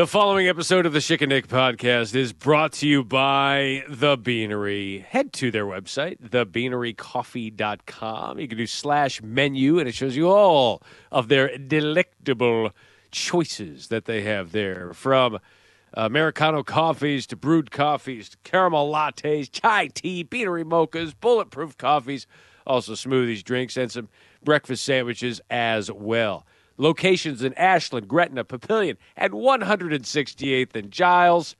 The 0.00 0.06
following 0.06 0.48
episode 0.48 0.86
of 0.86 0.94
the 0.94 1.00
Schick 1.00 1.20
and 1.20 1.28
Nick 1.28 1.46
podcast 1.46 2.14
is 2.14 2.32
brought 2.32 2.72
to 2.72 2.88
you 2.88 3.04
by 3.04 3.84
The 3.86 4.16
Beanery. 4.16 5.00
Head 5.00 5.30
to 5.34 5.50
their 5.50 5.66
website, 5.66 6.22
thebeanerycoffee.com. 6.22 8.38
You 8.38 8.48
can 8.48 8.56
do 8.56 8.66
slash 8.66 9.20
menu, 9.20 9.78
and 9.78 9.86
it 9.86 9.94
shows 9.94 10.16
you 10.16 10.30
all 10.30 10.82
of 11.12 11.28
their 11.28 11.54
delectable 11.58 12.70
choices 13.10 13.88
that 13.88 14.06
they 14.06 14.22
have 14.22 14.52
there 14.52 14.94
from 14.94 15.38
Americano 15.92 16.62
coffees 16.62 17.26
to 17.26 17.36
brewed 17.36 17.70
coffees 17.70 18.30
to 18.30 18.38
caramel 18.42 18.90
lattes, 18.90 19.52
chai 19.52 19.88
tea, 19.88 20.22
beanery 20.22 20.64
mochas, 20.64 21.12
bulletproof 21.20 21.76
coffees, 21.76 22.26
also 22.66 22.94
smoothies, 22.94 23.44
drinks, 23.44 23.76
and 23.76 23.92
some 23.92 24.08
breakfast 24.42 24.82
sandwiches 24.82 25.42
as 25.50 25.92
well. 25.92 26.46
Locations 26.80 27.42
in 27.42 27.52
Ashland, 27.54 28.08
Gretna, 28.08 28.42
Papillion, 28.42 28.96
and 29.14 29.34
168th 29.34 30.74
and 30.74 30.90
Giles. 30.90 31.54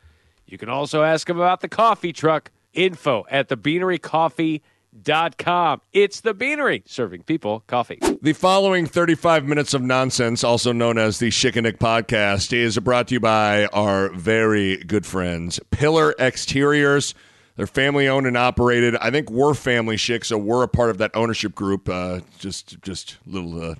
You 0.46 0.56
can 0.56 0.70
also 0.70 1.02
ask 1.02 1.26
them 1.26 1.36
about 1.36 1.60
the 1.60 1.68
coffee 1.68 2.12
truck. 2.12 2.50
Info 2.72 3.26
at 3.30 3.48
thebeanerycoffee.com. 3.48 5.80
It's 5.92 6.20
the 6.20 6.32
Beanery, 6.32 6.84
serving 6.86 7.24
people 7.24 7.64
coffee. 7.66 7.98
The 8.22 8.32
following 8.32 8.86
35 8.86 9.44
minutes 9.44 9.74
of 9.74 9.82
nonsense, 9.82 10.42
also 10.42 10.72
known 10.72 10.96
as 10.96 11.18
the 11.18 11.28
Schick 11.28 11.60
podcast, 11.78 12.54
is 12.54 12.78
brought 12.78 13.08
to 13.08 13.14
you 13.14 13.20
by 13.20 13.66
our 13.66 14.08
very 14.10 14.78
good 14.78 15.04
friends, 15.04 15.60
Pillar 15.70 16.14
Exteriors. 16.18 17.14
They're 17.56 17.66
family 17.66 18.08
owned 18.08 18.26
and 18.26 18.38
operated. 18.38 18.96
I 18.96 19.10
think 19.10 19.30
we're 19.30 19.52
family 19.54 19.96
Schick, 19.96 20.24
so 20.24 20.38
we're 20.38 20.62
a 20.62 20.68
part 20.68 20.90
of 20.90 20.98
that 20.98 21.10
ownership 21.14 21.54
group. 21.54 21.90
Uh, 21.90 22.20
just, 22.38 22.80
just 22.80 23.18
little 23.26 23.72
uh, 23.72 23.74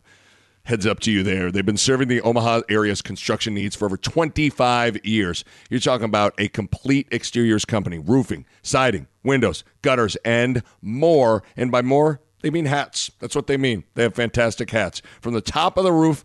heads 0.71 0.87
up 0.87 1.01
to 1.01 1.11
you 1.11 1.25
there. 1.25 1.51
They've 1.51 1.67
been 1.67 1.77
serving 1.77 2.07
the 2.07 2.21
Omaha 2.21 2.63
area's 2.69 3.03
construction 3.03 3.55
needs 3.55 3.75
for 3.75 3.87
over 3.87 3.97
25 3.97 5.05
years. 5.05 5.45
You're 5.69 5.81
talking 5.81 6.05
about 6.05 6.33
a 6.39 6.47
complete 6.49 7.09
exteriors 7.11 7.65
company, 7.65 7.99
roofing, 7.99 8.47
siding, 8.63 9.09
windows, 9.25 9.65
gutters, 9.83 10.17
and 10.25 10.63
more. 10.81 11.43
And 11.57 11.73
by 11.73 11.83
more, 11.83 12.21
they 12.41 12.51
mean 12.51 12.67
hats. 12.67 13.11
That's 13.19 13.35
what 13.35 13.49
they 13.49 13.57
mean. 13.57 13.83
They 13.95 14.05
have 14.05 14.15
fantastic 14.15 14.71
hats. 14.71 15.03
From 15.21 15.35
the 15.35 15.41
top 15.41 15.77
of 15.77 15.83
the 15.83 15.93
roof 15.93 16.25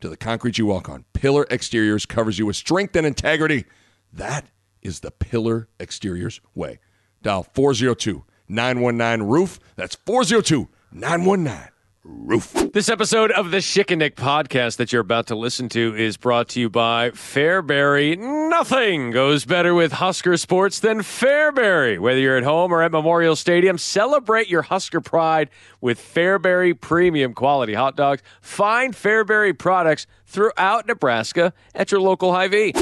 to 0.00 0.08
the 0.08 0.16
concrete 0.16 0.56
you 0.56 0.66
walk 0.66 0.88
on, 0.88 1.04
Pillar 1.12 1.46
Exteriors 1.50 2.06
covers 2.06 2.38
you 2.38 2.46
with 2.46 2.56
strength 2.56 2.96
and 2.96 3.06
integrity. 3.06 3.66
That 4.10 4.46
is 4.80 5.00
the 5.00 5.10
Pillar 5.10 5.68
Exteriors 5.78 6.40
way. 6.54 6.80
Dial 7.22 7.42
402 7.42 8.24
919 8.48 9.28
Roof. 9.28 9.60
That's 9.76 9.96
402 9.96 10.68
919 10.92 11.68
Roof. 12.04 12.52
This 12.72 12.88
episode 12.88 13.30
of 13.30 13.52
the 13.52 13.58
Schick 13.58 13.92
and 13.92 14.00
Nick 14.00 14.16
podcast 14.16 14.76
that 14.78 14.92
you're 14.92 15.02
about 15.02 15.28
to 15.28 15.36
listen 15.36 15.68
to 15.68 15.94
is 15.94 16.16
brought 16.16 16.48
to 16.48 16.58
you 16.60 16.68
by 16.68 17.10
Fairbury. 17.10 18.18
Nothing 18.18 19.12
goes 19.12 19.44
better 19.44 19.72
with 19.72 19.92
Husker 19.92 20.36
sports 20.36 20.80
than 20.80 20.98
Fairbury. 20.98 22.00
Whether 22.00 22.18
you're 22.18 22.36
at 22.36 22.42
home 22.42 22.72
or 22.72 22.82
at 22.82 22.90
Memorial 22.90 23.36
Stadium, 23.36 23.78
celebrate 23.78 24.48
your 24.48 24.62
Husker 24.62 25.00
pride 25.00 25.48
with 25.80 26.00
Fairbury 26.00 26.80
premium 26.80 27.34
quality 27.34 27.74
hot 27.74 27.94
dogs. 27.94 28.20
Find 28.40 28.94
Fairbury 28.94 29.56
products 29.56 30.08
throughout 30.26 30.88
Nebraska 30.88 31.52
at 31.72 31.92
your 31.92 32.00
local 32.00 32.32
Hy-Vee. 32.32 32.72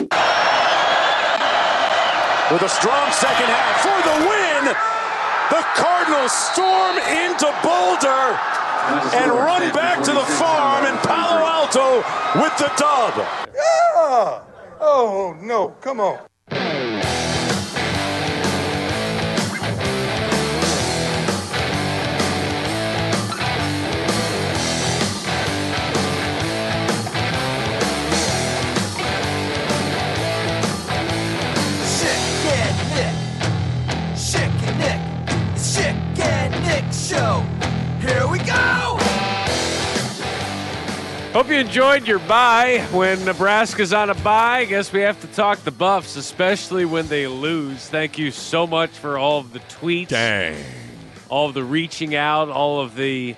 With 2.50 2.62
a 2.62 2.68
strong 2.70 3.12
second 3.12 3.46
half 3.46 3.82
for 3.82 4.00
the 4.02 4.16
win, 4.26 4.64
the 5.50 5.62
Cardinals 5.76 6.32
storm 6.32 6.96
into 6.96 7.54
Boulder 7.62 8.69
and 9.14 9.30
run 9.32 9.72
back 9.72 10.02
to 10.04 10.12
the 10.12 10.20
farm 10.20 10.86
in 10.86 10.96
Palo 10.98 11.44
Alto 11.44 11.96
with 12.40 12.56
the 12.58 12.70
dub. 12.76 13.14
Yeah! 13.54 14.42
Oh, 14.80 15.36
no, 15.40 15.68
come 15.80 16.00
on. 16.00 16.18
Sick 31.84 32.20
Nick. 32.94 33.14
Sick 34.16 34.50
and 34.62 34.78
Nick. 34.78 35.58
Sick 35.58 35.96
and 36.19 36.64
Nick 36.64 36.92
show. 36.92 37.50
Here 38.20 38.28
we 38.28 38.38
go. 38.41 38.98
Hope 41.32 41.48
you 41.48 41.54
enjoyed 41.54 42.06
your 42.06 42.19
bye. 42.19 42.86
When 42.92 43.25
Nebraska's 43.25 43.94
on 43.94 44.10
a 44.10 44.14
bye, 44.16 44.58
I 44.58 44.64
guess 44.66 44.92
we 44.92 45.00
have 45.00 45.19
to 45.22 45.26
talk 45.28 45.60
the 45.60 45.70
Buffs, 45.70 46.16
especially 46.16 46.84
when 46.84 47.08
they 47.08 47.26
lose. 47.26 47.88
Thank 47.88 48.19
you 48.19 48.31
so 48.31 48.66
much 48.66 48.91
for 48.91 49.16
all 49.16 49.38
of 49.38 49.54
the 49.54 49.60
tweets, 49.60 50.08
Dang. 50.08 50.62
all 51.31 51.48
of 51.48 51.54
the 51.54 51.64
reaching 51.64 52.14
out, 52.14 52.50
all 52.50 52.82
of 52.82 52.94
the. 52.94 53.36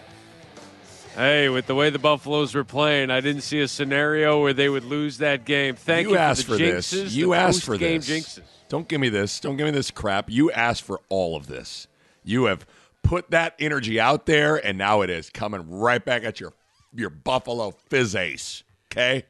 Hey, 1.14 1.48
with 1.48 1.66
the 1.66 1.76
way 1.76 1.90
the 1.90 2.00
Buffaloes 2.00 2.52
were 2.52 2.64
playing, 2.64 3.12
I 3.12 3.20
didn't 3.20 3.42
see 3.42 3.60
a 3.60 3.68
scenario 3.68 4.42
where 4.42 4.52
they 4.52 4.68
would 4.68 4.84
lose 4.84 5.18
that 5.18 5.44
game. 5.44 5.76
Thank 5.76 6.08
you, 6.08 6.14
you 6.14 6.18
asked 6.18 6.42
for 6.42 6.54
for 6.54 6.58
the 6.58 6.70
this. 6.72 6.92
jinxes. 6.92 7.12
You 7.12 7.26
the 7.28 7.36
asked 7.36 7.62
for 7.62 7.72
post-game 7.78 8.00
this. 8.00 8.08
jinxes. 8.08 8.42
Don't 8.68 8.88
give 8.88 9.00
me 9.00 9.10
this. 9.10 9.38
Don't 9.38 9.56
give 9.56 9.66
me 9.66 9.70
this 9.70 9.92
crap. 9.92 10.28
You 10.28 10.50
asked 10.50 10.82
for 10.82 11.00
all 11.08 11.36
of 11.36 11.46
this. 11.46 11.86
You 12.24 12.46
have 12.46 12.66
put 13.02 13.30
that 13.30 13.54
energy 13.58 14.00
out 14.00 14.26
there, 14.26 14.56
and 14.56 14.78
now 14.78 15.02
it 15.02 15.10
is 15.10 15.30
coming 15.30 15.68
right 15.68 16.04
back 16.04 16.24
at 16.24 16.40
your 16.40 16.52
your 16.94 17.10
Buffalo 17.10 17.70
Fizz 17.70 18.14
Ace. 18.14 18.64
Okay. 18.90 19.24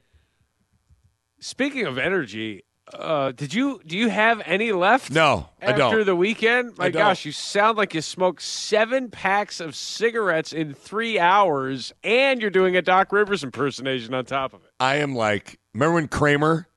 Speaking 1.38 1.86
of 1.86 1.98
energy, 1.98 2.64
uh, 2.92 3.32
did 3.32 3.54
you 3.54 3.80
do 3.86 3.96
you 3.96 4.08
have 4.08 4.42
any 4.44 4.72
left? 4.72 5.10
No, 5.10 5.48
I 5.60 5.66
after 5.66 5.76
don't. 5.76 6.06
the 6.06 6.16
weekend. 6.16 6.76
My 6.78 6.90
gosh, 6.90 7.24
you 7.24 7.32
sound 7.32 7.78
like 7.78 7.94
you 7.94 8.00
smoked 8.00 8.42
seven 8.42 9.10
packs 9.10 9.60
of 9.60 9.74
cigarettes 9.74 10.52
in 10.52 10.74
three 10.74 11.18
hours, 11.18 11.92
and 12.04 12.40
you're 12.40 12.50
doing 12.50 12.76
a 12.76 12.82
Doc 12.82 13.12
Rivers 13.12 13.42
impersonation 13.44 14.14
on 14.14 14.24
top 14.24 14.52
of 14.52 14.62
it. 14.64 14.70
I 14.78 14.96
am 14.96 15.14
like, 15.14 15.58
remember 15.74 15.94
when 15.94 16.08
Kramer 16.08 16.68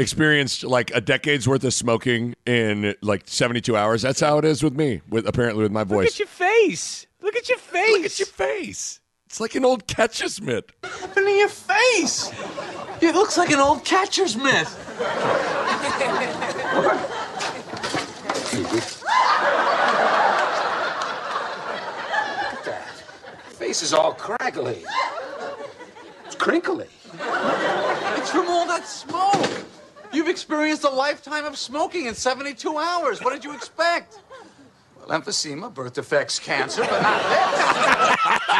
experienced 0.00 0.64
like 0.64 0.90
a 0.94 1.00
decade's 1.00 1.46
worth 1.46 1.62
of 1.64 1.74
smoking 1.74 2.34
in 2.46 2.94
like 3.02 3.22
72 3.26 3.76
hours? 3.76 4.02
That's 4.02 4.20
how 4.20 4.38
it 4.38 4.44
is 4.44 4.62
with 4.62 4.74
me, 4.74 5.02
with 5.08 5.26
apparently 5.26 5.62
with 5.62 5.72
my 5.72 5.84
voice. 5.84 6.06
Look 6.06 6.12
at 6.14 6.18
your 6.18 6.28
face. 6.28 7.06
Look 7.20 7.36
at 7.36 7.48
your 7.48 7.58
face. 7.58 7.90
Look 7.92 8.06
at 8.06 8.18
your 8.18 8.26
face. 8.26 9.00
It's 9.26 9.40
like 9.40 9.54
an 9.54 9.64
old 9.64 9.86
catcher's 9.86 10.40
mitt. 10.40 10.72
Open 10.82 11.38
your 11.38 11.48
face. 11.48 12.32
It 13.00 13.14
looks 13.14 13.38
like 13.38 13.50
an 13.50 13.60
old 13.60 13.84
catcher's 13.84 14.36
mitt. 14.36 14.66
face 23.70 23.82
is 23.82 23.92
all 23.92 24.14
craggly. 24.14 24.82
It's 26.26 26.34
crinkly. 26.34 26.88
It's 27.04 28.30
from 28.30 28.48
all 28.48 28.66
that 28.66 28.84
smoke. 28.84 29.69
You've 30.12 30.28
experienced 30.28 30.84
a 30.84 30.90
lifetime 30.90 31.44
of 31.44 31.56
smoking 31.56 32.06
in 32.06 32.14
72 32.14 32.76
hours. 32.76 33.22
What 33.22 33.32
did 33.32 33.44
you 33.44 33.54
expect? 33.54 34.18
Well, 34.98 35.20
emphysema, 35.20 35.72
birth 35.72 35.94
defects, 35.94 36.38
cancer, 36.38 36.82
but 36.82 37.02
not 37.02 37.22
this. 37.22 38.50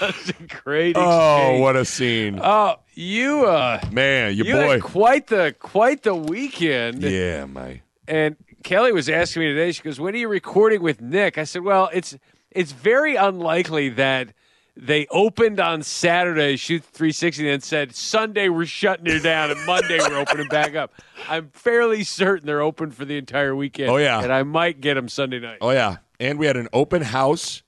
That's 0.00 0.28
a 0.30 0.42
great. 0.62 0.96
Oh, 0.98 1.58
what 1.60 1.76
a 1.76 1.84
scene. 1.84 2.40
Oh, 2.42 2.76
you 2.94 3.46
uh, 3.46 3.80
Man, 3.92 4.34
your 4.34 4.46
you 4.46 4.54
boy. 4.54 4.70
had 4.72 4.82
quite 4.82 5.26
the 5.28 5.54
quite 5.58 6.02
the 6.02 6.14
weekend. 6.14 7.02
yeah, 7.02 7.44
my. 7.44 7.82
And 8.08 8.36
Kelly 8.62 8.92
was 8.92 9.08
asking 9.08 9.42
me 9.42 9.48
today. 9.48 9.72
She 9.72 9.82
goes, 9.82 10.00
"When 10.00 10.14
are 10.14 10.18
you 10.18 10.28
recording 10.28 10.82
with 10.82 11.00
Nick?" 11.00 11.38
I 11.38 11.44
said, 11.44 11.62
"Well, 11.62 11.88
it's 11.92 12.16
it's 12.50 12.72
very 12.72 13.16
unlikely 13.16 13.90
that 13.90 14.32
they 14.80 15.06
opened 15.10 15.60
on 15.60 15.82
Saturday, 15.82 16.56
shoot 16.56 16.82
360, 16.82 17.42
and 17.42 17.52
then 17.52 17.60
said 17.60 17.94
Sunday 17.94 18.48
we're 18.48 18.64
shutting 18.64 19.06
it 19.06 19.22
down, 19.22 19.50
and 19.50 19.66
Monday 19.66 19.98
we're 19.98 20.18
opening 20.18 20.48
back 20.48 20.74
up. 20.74 20.92
I'm 21.28 21.50
fairly 21.50 22.02
certain 22.02 22.46
they're 22.46 22.62
open 22.62 22.90
for 22.90 23.04
the 23.04 23.18
entire 23.18 23.54
weekend. 23.54 23.90
Oh, 23.90 23.96
yeah. 23.96 24.22
and 24.22 24.32
I 24.32 24.42
might 24.42 24.80
get 24.80 24.94
them 24.94 25.08
Sunday 25.08 25.38
night. 25.38 25.58
Oh 25.60 25.70
yeah, 25.70 25.98
and 26.18 26.38
we 26.38 26.46
had 26.46 26.56
an 26.56 26.68
open 26.72 27.02
house. 27.02 27.62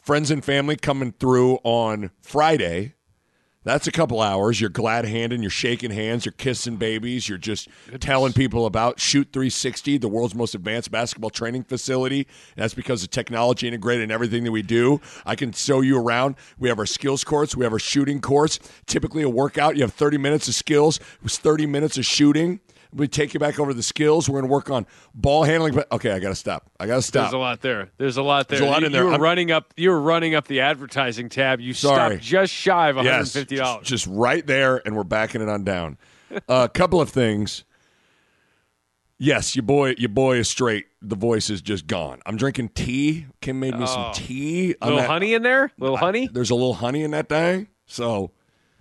Friends 0.00 0.30
and 0.30 0.44
family 0.44 0.76
coming 0.76 1.12
through 1.12 1.60
on 1.62 2.10
Friday. 2.20 2.94
That's 3.64 3.86
a 3.86 3.92
couple 3.92 4.20
hours. 4.20 4.60
You're 4.60 4.68
glad 4.68 5.06
handing, 5.06 5.40
you're 5.40 5.50
shaking 5.50 5.90
hands, 5.90 6.26
you're 6.26 6.32
kissing 6.32 6.76
babies, 6.76 7.28
you're 7.28 7.38
just 7.38 7.68
telling 7.98 8.34
people 8.34 8.66
about 8.66 9.00
Shoot 9.00 9.28
360, 9.32 9.96
the 9.98 10.08
world's 10.08 10.34
most 10.34 10.54
advanced 10.54 10.90
basketball 10.90 11.30
training 11.30 11.64
facility. 11.64 12.26
That's 12.56 12.74
because 12.74 13.02
of 13.02 13.10
technology 13.10 13.66
integrated 13.66 14.04
in 14.04 14.10
everything 14.10 14.44
that 14.44 14.52
we 14.52 14.60
do. 14.60 15.00
I 15.24 15.34
can 15.34 15.52
show 15.52 15.80
you 15.80 15.98
around. 15.98 16.36
We 16.58 16.68
have 16.68 16.78
our 16.78 16.86
skills 16.86 17.24
course, 17.24 17.56
we 17.56 17.64
have 17.64 17.72
our 17.72 17.78
shooting 17.78 18.20
course. 18.20 18.58
Typically, 18.84 19.22
a 19.22 19.30
workout, 19.30 19.76
you 19.76 19.82
have 19.82 19.94
30 19.94 20.18
minutes 20.18 20.46
of 20.46 20.54
skills, 20.54 20.98
it 20.98 21.22
was 21.22 21.38
30 21.38 21.64
minutes 21.64 21.96
of 21.96 22.04
shooting. 22.04 22.60
We 22.94 23.08
take 23.08 23.34
you 23.34 23.40
back 23.40 23.58
over 23.58 23.74
the 23.74 23.82
skills. 23.82 24.28
We're 24.28 24.40
going 24.40 24.48
to 24.48 24.52
work 24.52 24.70
on 24.70 24.86
ball 25.14 25.42
handling. 25.42 25.74
But 25.74 25.90
okay, 25.90 26.12
I 26.12 26.20
got 26.20 26.28
to 26.28 26.34
stop. 26.36 26.70
I 26.78 26.86
got 26.86 26.96
to 26.96 27.02
stop. 27.02 27.24
There's 27.24 27.32
a 27.34 27.38
lot 27.38 27.60
there. 27.60 27.90
There's 27.98 28.16
a 28.16 28.22
lot 28.22 28.48
there. 28.48 28.60
There's 28.60 28.68
a 28.68 28.70
lot 28.70 28.80
you, 28.80 28.86
in 28.86 28.92
there. 28.92 29.02
You 29.02 29.06
were 29.06 29.12
I'm- 29.14 29.20
running 29.22 29.50
up. 29.50 29.74
You 29.76 29.90
were 29.90 30.00
running 30.00 30.34
up 30.34 30.46
the 30.46 30.60
advertising 30.60 31.28
tab. 31.28 31.60
You 31.60 31.74
Sorry. 31.74 32.16
stopped 32.16 32.22
just 32.24 32.52
shy 32.52 32.90
of 32.90 32.96
150 32.96 33.54
Yes, 33.54 33.58
just, 33.58 33.62
dollars. 33.64 33.86
just 33.86 34.06
right 34.06 34.46
there, 34.46 34.80
and 34.86 34.96
we're 34.96 35.02
backing 35.04 35.42
it 35.42 35.48
on 35.48 35.64
down. 35.64 35.98
A 36.48 36.68
couple 36.72 37.00
of 37.00 37.10
things. 37.10 37.64
Yes, 39.18 39.54
your 39.54 39.62
boy, 39.62 39.94
your 39.96 40.08
boy 40.08 40.38
is 40.38 40.48
straight. 40.48 40.86
The 41.00 41.16
voice 41.16 41.48
is 41.48 41.62
just 41.62 41.86
gone. 41.86 42.20
I'm 42.26 42.36
drinking 42.36 42.70
tea. 42.70 43.26
Kim 43.40 43.60
made 43.60 43.78
me 43.78 43.86
some 43.86 44.06
oh. 44.06 44.12
tea. 44.12 44.74
I'm 44.82 44.88
little 44.88 45.00
at- 45.02 45.08
honey 45.10 45.34
in 45.34 45.42
there. 45.42 45.70
Little 45.78 45.96
honey. 45.96 46.28
There's 46.32 46.50
a 46.50 46.54
little 46.54 46.74
honey 46.74 47.02
in 47.02 47.12
that 47.12 47.28
thing, 47.28 47.68
so 47.86 48.32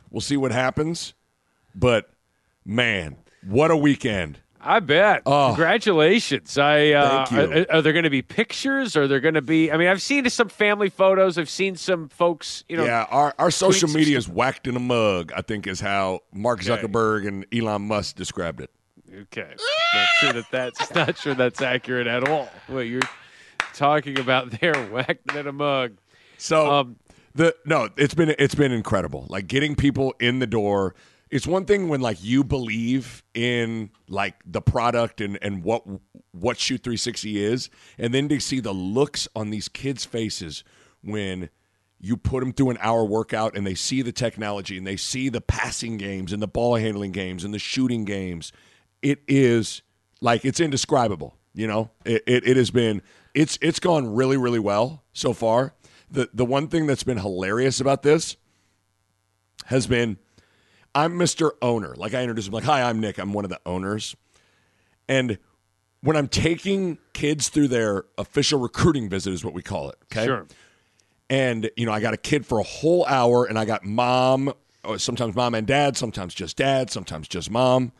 we'll 0.10 0.22
see 0.22 0.38
what 0.38 0.52
happens. 0.52 1.14
But 1.76 2.10
man, 2.66 3.18
what 3.48 3.72
a 3.72 3.78
weekend! 3.78 4.40
I 4.66 4.80
bet. 4.80 5.24
Oh. 5.26 5.48
Congratulations. 5.50 6.58
I 6.58 6.92
uh, 6.92 7.26
Thank 7.26 7.52
you. 7.52 7.66
Are, 7.70 7.76
are 7.78 7.82
there 7.82 7.92
going 7.94 8.04
to 8.04 8.10
be 8.10 8.22
pictures? 8.22 8.96
Are 8.96 9.08
there 9.08 9.20
going 9.20 9.34
to 9.34 9.42
be? 9.42 9.72
I 9.72 9.78
mean, 9.78 9.90
I've 9.90 10.02
seen 10.02 10.30
some 10.30 10.48
family 10.48 10.90
photos. 10.90 11.38
I've 11.38 11.50
seen 11.50 11.76
some 11.76 12.08
folks. 12.08 12.64
You 12.70 12.78
know, 12.78 12.86
yeah, 12.86 13.06
our, 13.10 13.34
our 13.38 13.52
social 13.52 13.90
media 13.90 14.18
is 14.18 14.30
whacked 14.30 14.68
in 14.68 14.76
a 14.76 14.80
mug. 14.80 15.34
I 15.36 15.42
think 15.42 15.68
is 15.68 15.82
how 15.82 16.22
Mark 16.32 16.62
Zuckerberg 16.62 17.28
and 17.28 17.46
Elon 17.54 17.82
Musk 17.84 18.16
described 18.16 18.62
it. 18.62 18.70
Okay. 19.14 19.54
Not 19.94 20.08
sure 20.20 20.34
that 20.34 20.46
that's 20.52 20.96
not 20.96 21.18
sure 21.18 21.34
that's 21.34 21.62
accurate 21.62 22.08
at 22.08 22.28
all. 22.28 22.50
What 22.68 22.82
you're 22.82 23.02
talking 23.74 24.20
about 24.20 24.52
there, 24.62 24.74
whacked 24.86 25.36
in 25.36 25.48
a 25.48 25.52
mug. 25.52 25.98
So 26.38 26.72
Um, 26.72 26.96
the 27.36 27.56
no, 27.66 27.90
it's 27.98 28.14
been 28.14 28.34
it's 28.40 28.56
been 28.56 28.72
incredible. 28.72 29.26
Like 29.30 29.48
getting 29.48 29.76
people 29.76 30.14
in 30.20 30.40
the 30.40 30.48
door. 30.48 30.96
It's 31.34 31.48
one 31.48 31.66
thing 31.66 31.90
when 31.90 32.00
like 32.00 32.24
you 32.24 32.44
believe 32.44 33.24
in 33.34 33.90
like 34.08 34.36
the 34.46 34.62
product 34.62 35.20
and 35.20 35.40
and 35.42 35.64
what 35.64 35.84
what 36.32 36.60
Shoot 36.60 36.84
360 36.84 37.44
is, 37.44 37.72
and 37.98 38.14
then 38.14 38.30
to 38.30 38.40
see 38.40 38.60
the 38.60 38.72
looks 38.72 39.28
on 39.36 39.50
these 39.50 39.68
kids' 39.68 40.06
faces 40.06 40.64
when 41.02 41.50
you 42.00 42.18
put 42.18 42.42
them 42.42 42.54
through 42.54 42.70
an 42.70 42.78
hour 42.82 43.04
workout 43.04 43.58
and 43.58 43.66
they 43.66 43.74
see 43.74 44.04
the 44.04 44.12
technology 44.12 44.78
and 44.78 44.86
they 44.86 44.96
see 44.96 45.28
the 45.28 45.42
passing 45.42 45.98
games 45.98 46.34
and 46.34 46.40
the 46.40 46.48
ball 46.48 46.76
handling 46.76 47.12
games 47.12 47.44
and 47.44 47.52
the 47.52 47.58
shooting 47.58 48.06
games. 48.06 48.52
It 49.02 49.24
is 49.28 49.82
like 50.22 50.46
it's 50.46 50.60
indescribable. 50.60 51.36
You 51.56 51.66
know, 51.66 51.90
it, 52.06 52.22
it, 52.28 52.48
it 52.48 52.58
has 52.58 52.70
been 52.70 53.02
it's 53.34 53.58
it's 53.60 53.80
gone 53.80 54.14
really 54.14 54.38
really 54.38 54.60
well 54.60 55.02
so 55.14 55.34
far. 55.34 55.74
The 56.12 56.30
the 56.32 56.46
one 56.46 56.68
thing 56.68 56.86
that's 56.86 57.04
been 57.04 57.18
hilarious 57.18 57.82
about 57.82 58.04
this 58.04 58.38
has 59.66 59.88
been 59.88 60.20
I'm 60.96 61.14
Mr. 61.14 61.52
Owner. 61.62 61.96
Like 61.96 62.14
I 62.14 62.22
introduce 62.22 62.48
him 62.48 62.54
like, 62.54 62.64
hi, 62.64 62.84
I'm 62.84 63.00
Nick. 63.00 63.18
I'm 63.18 63.34
one 63.34 63.46
of 63.46 63.50
the 63.50 63.60
owners. 63.66 64.16
And 65.08 65.38
when 66.02 66.16
I'm 66.16 66.28
taking 66.28 66.98
kids 67.14 67.50
through 67.50 67.70
their 67.70 68.06
official 68.18 68.60
recruiting 68.60 69.10
visit 69.10 69.34
is 69.34 69.44
what 69.44 69.54
we 69.54 69.62
call 69.62 69.90
it. 69.90 69.96
Okay. 70.12 70.26
Sure. 70.26 70.46
And, 71.30 71.72
you 71.76 71.86
know, 71.86 71.92
I 71.92 72.00
got 72.00 72.14
a 72.14 72.18
kid 72.18 72.46
for 72.46 72.60
a 72.60 72.64
whole 72.64 73.06
hour 73.06 73.46
and 73.46 73.58
I 73.58 73.66
got 73.66 73.84
mom, 73.84 74.54
or 74.84 75.00
sometimes 75.00 75.36
mom 75.36 75.56
and 75.56 75.66
dad, 75.66 75.98
sometimes 75.98 76.34
just 76.34 76.58
dad, 76.58 76.92
sometimes 76.92 77.28
just 77.28 77.50
mom. 77.50 77.92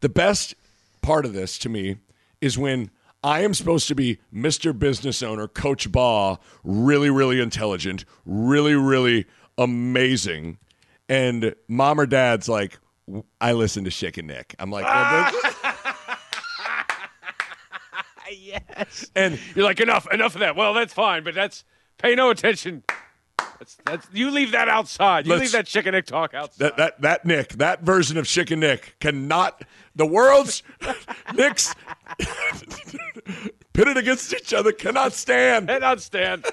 The 0.00 0.08
best 0.08 0.54
part 1.02 1.24
of 1.24 1.32
this 1.32 1.56
to 1.58 1.68
me 1.68 1.96
is 2.40 2.58
when 2.58 2.90
I 3.22 3.42
am 3.42 3.54
supposed 3.54 3.86
to 3.88 3.94
be 3.94 4.18
Mr. 4.34 4.76
Business 4.76 5.22
Owner, 5.22 5.46
Coach 5.46 5.90
Bahe, 5.90 6.38
really, 6.64 7.10
really 7.10 7.40
intelligent, 7.40 8.04
really, 8.26 8.74
really 8.74 9.26
amazing. 9.56 10.58
And 11.10 11.54
mom 11.68 12.00
or 12.00 12.06
dad's 12.06 12.48
like, 12.48 12.78
I 13.40 13.52
listen 13.52 13.84
to 13.84 13.90
Schick 13.90 14.16
and 14.16 14.28
Nick. 14.28 14.54
I'm 14.58 14.70
like, 14.70 14.84
well, 14.86 15.32
Yes. 18.32 19.10
And 19.16 19.38
you're 19.56 19.64
like, 19.64 19.80
enough, 19.80 20.06
enough 20.12 20.34
of 20.34 20.40
that. 20.40 20.54
Well, 20.54 20.72
that's 20.72 20.92
fine, 20.94 21.24
but 21.24 21.34
that's 21.34 21.64
pay 21.98 22.14
no 22.14 22.30
attention. 22.30 22.84
That's 23.58 23.76
that's 23.84 24.06
you 24.12 24.30
leave 24.30 24.52
that 24.52 24.68
outside. 24.68 25.26
You 25.26 25.32
Let's- 25.32 25.40
leave 25.42 25.52
that 25.52 25.66
chicken 25.66 25.94
egg 25.94 26.06
talk 26.06 26.32
outside. 26.32 26.58
that 26.64 26.76
that 26.76 27.00
that 27.02 27.24
Nick, 27.26 27.48
that 27.54 27.82
version 27.82 28.16
of 28.16 28.26
Schick 28.26 28.50
and 28.52 28.60
Nick 28.60 28.94
cannot 29.00 29.62
the 29.96 30.06
world's 30.06 30.62
Nicks 31.34 31.74
pitted 33.72 33.96
against 33.96 34.32
each 34.32 34.54
other 34.54 34.70
cannot 34.72 35.12
stand. 35.12 35.68
On 35.70 35.98
stand. 35.98 36.46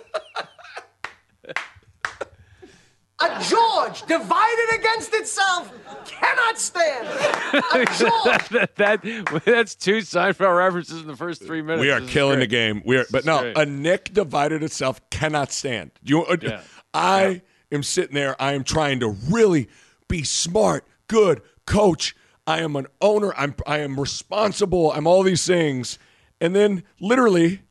A 3.20 3.44
George 3.50 4.04
divided 4.04 4.76
against 4.76 5.12
itself 5.14 5.72
cannot 6.06 6.60
stand. 6.60 7.08
A 7.08 7.86
George. 7.98 8.50
that, 8.50 8.76
that 8.76 9.42
that's 9.44 9.74
two 9.74 9.98
Seinfeld 9.98 10.56
references 10.56 11.02
in 11.02 11.08
the 11.08 11.16
first 11.16 11.42
three 11.44 11.64
minutes. 11.64 11.82
We 11.82 11.90
are 11.90 12.00
This 12.00 12.12
killing 12.12 12.40
the 12.40 12.48
game. 12.48 12.84
We 12.86 12.98
are, 12.98 13.06
but 13.12 13.26
no, 13.26 13.40
great. 13.42 13.58
a 13.58 13.66
Nick 13.66 14.14
divided 14.14 14.62
itself 14.62 15.02
cannot 15.10 15.52
stand. 15.52 15.92
You, 16.04 16.26
uh, 16.26 16.38
Yeah. 16.42 16.62
I 16.94 17.42
am 17.72 17.82
sitting 17.82 18.14
there. 18.14 18.40
I 18.40 18.54
am 18.54 18.64
trying 18.64 19.00
to 19.00 19.10
really 19.30 19.68
be 20.08 20.24
smart, 20.24 20.86
good 21.08 21.42
coach. 21.66 22.16
I 22.46 22.60
am 22.60 22.76
an 22.76 22.86
owner. 23.02 23.34
I'm 23.36 23.56
I 23.66 23.80
am 23.80 24.00
responsible. 24.00 24.92
I'm 24.92 25.08
all 25.08 25.24
these 25.24 25.46
things, 25.46 25.98
and 26.40 26.56
then 26.56 26.84
literally, 27.00 27.62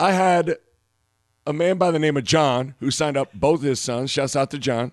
I 0.00 0.12
had 0.12 0.56
a 1.46 1.52
man 1.52 1.76
by 1.78 1.90
the 1.90 1.98
name 1.98 2.16
of 2.16 2.24
John 2.24 2.74
who 2.80 2.90
signed 2.90 3.16
up 3.16 3.30
both 3.34 3.62
his 3.62 3.80
sons. 3.80 4.10
Shouts 4.10 4.34
out 4.36 4.50
to 4.52 4.58
John. 4.58 4.92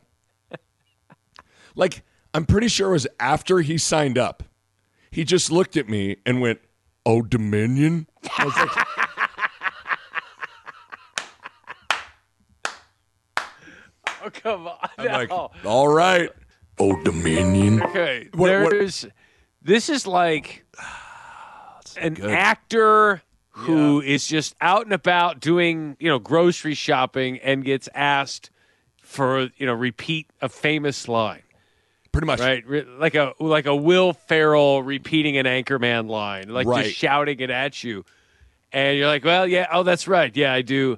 like 1.76 2.04
I'm 2.34 2.46
pretty 2.46 2.68
sure 2.68 2.90
it 2.90 2.94
was 2.94 3.08
after 3.20 3.60
he 3.60 3.78
signed 3.78 4.18
up. 4.18 4.44
He 5.12 5.24
just 5.24 5.52
looked 5.52 5.76
at 5.78 5.90
me 5.90 6.18
and 6.26 6.40
went, 6.42 6.60
"Oh, 7.06 7.22
Dominion." 7.22 8.08
I 8.38 8.46
was 8.46 8.56
like, 8.56 8.70
Oh 14.24 14.30
come 14.32 14.68
on! 14.68 14.78
I'm 15.00 15.06
like, 15.08 15.32
all 15.66 15.88
right. 15.88 16.30
Oh, 16.80 17.02
Dominion. 17.04 17.82
Okay, 17.84 18.30
What- 18.34 18.62
what- 18.62 18.72
there's. 18.72 19.06
This 19.64 19.90
is 19.90 20.08
like 20.08 20.66
an 21.98 22.20
actor 22.24 23.22
who 23.66 24.02
is 24.02 24.28
just 24.28 24.56
out 24.62 24.84
and 24.84 24.94
about 24.94 25.40
doing, 25.40 25.96
you 26.00 26.10
know, 26.10 26.20
grocery 26.20 26.74
shopping 26.74 27.38
and 27.40 27.64
gets 27.64 27.88
asked 27.94 28.50
for, 29.02 29.50
you 29.58 29.66
know, 29.66 29.74
repeat 29.74 30.28
a 30.42 30.50
famous 30.50 31.08
line, 31.08 31.42
Pretty 32.12 32.28
much. 32.28 32.40
right? 32.40 32.64
Like 33.00 33.16
a 33.16 33.34
like 33.40 33.66
a 33.66 33.76
Will 33.76 34.14
Ferrell 34.14 34.84
repeating 34.84 35.38
an 35.38 35.46
Anchorman 35.46 36.10
line, 36.10 36.50
like 36.50 36.68
Right. 36.68 36.86
just 36.86 36.98
shouting 36.98 37.40
it 37.40 37.50
at 37.50 37.84
you, 37.84 38.06
and 38.72 38.98
you're 38.98 39.08
like, 39.08 39.24
well, 39.26 39.46
yeah, 39.48 39.68
oh, 39.72 39.84
that's 39.84 40.08
right, 40.08 40.36
yeah, 40.36 40.54
I 40.54 40.62
do. 40.62 40.98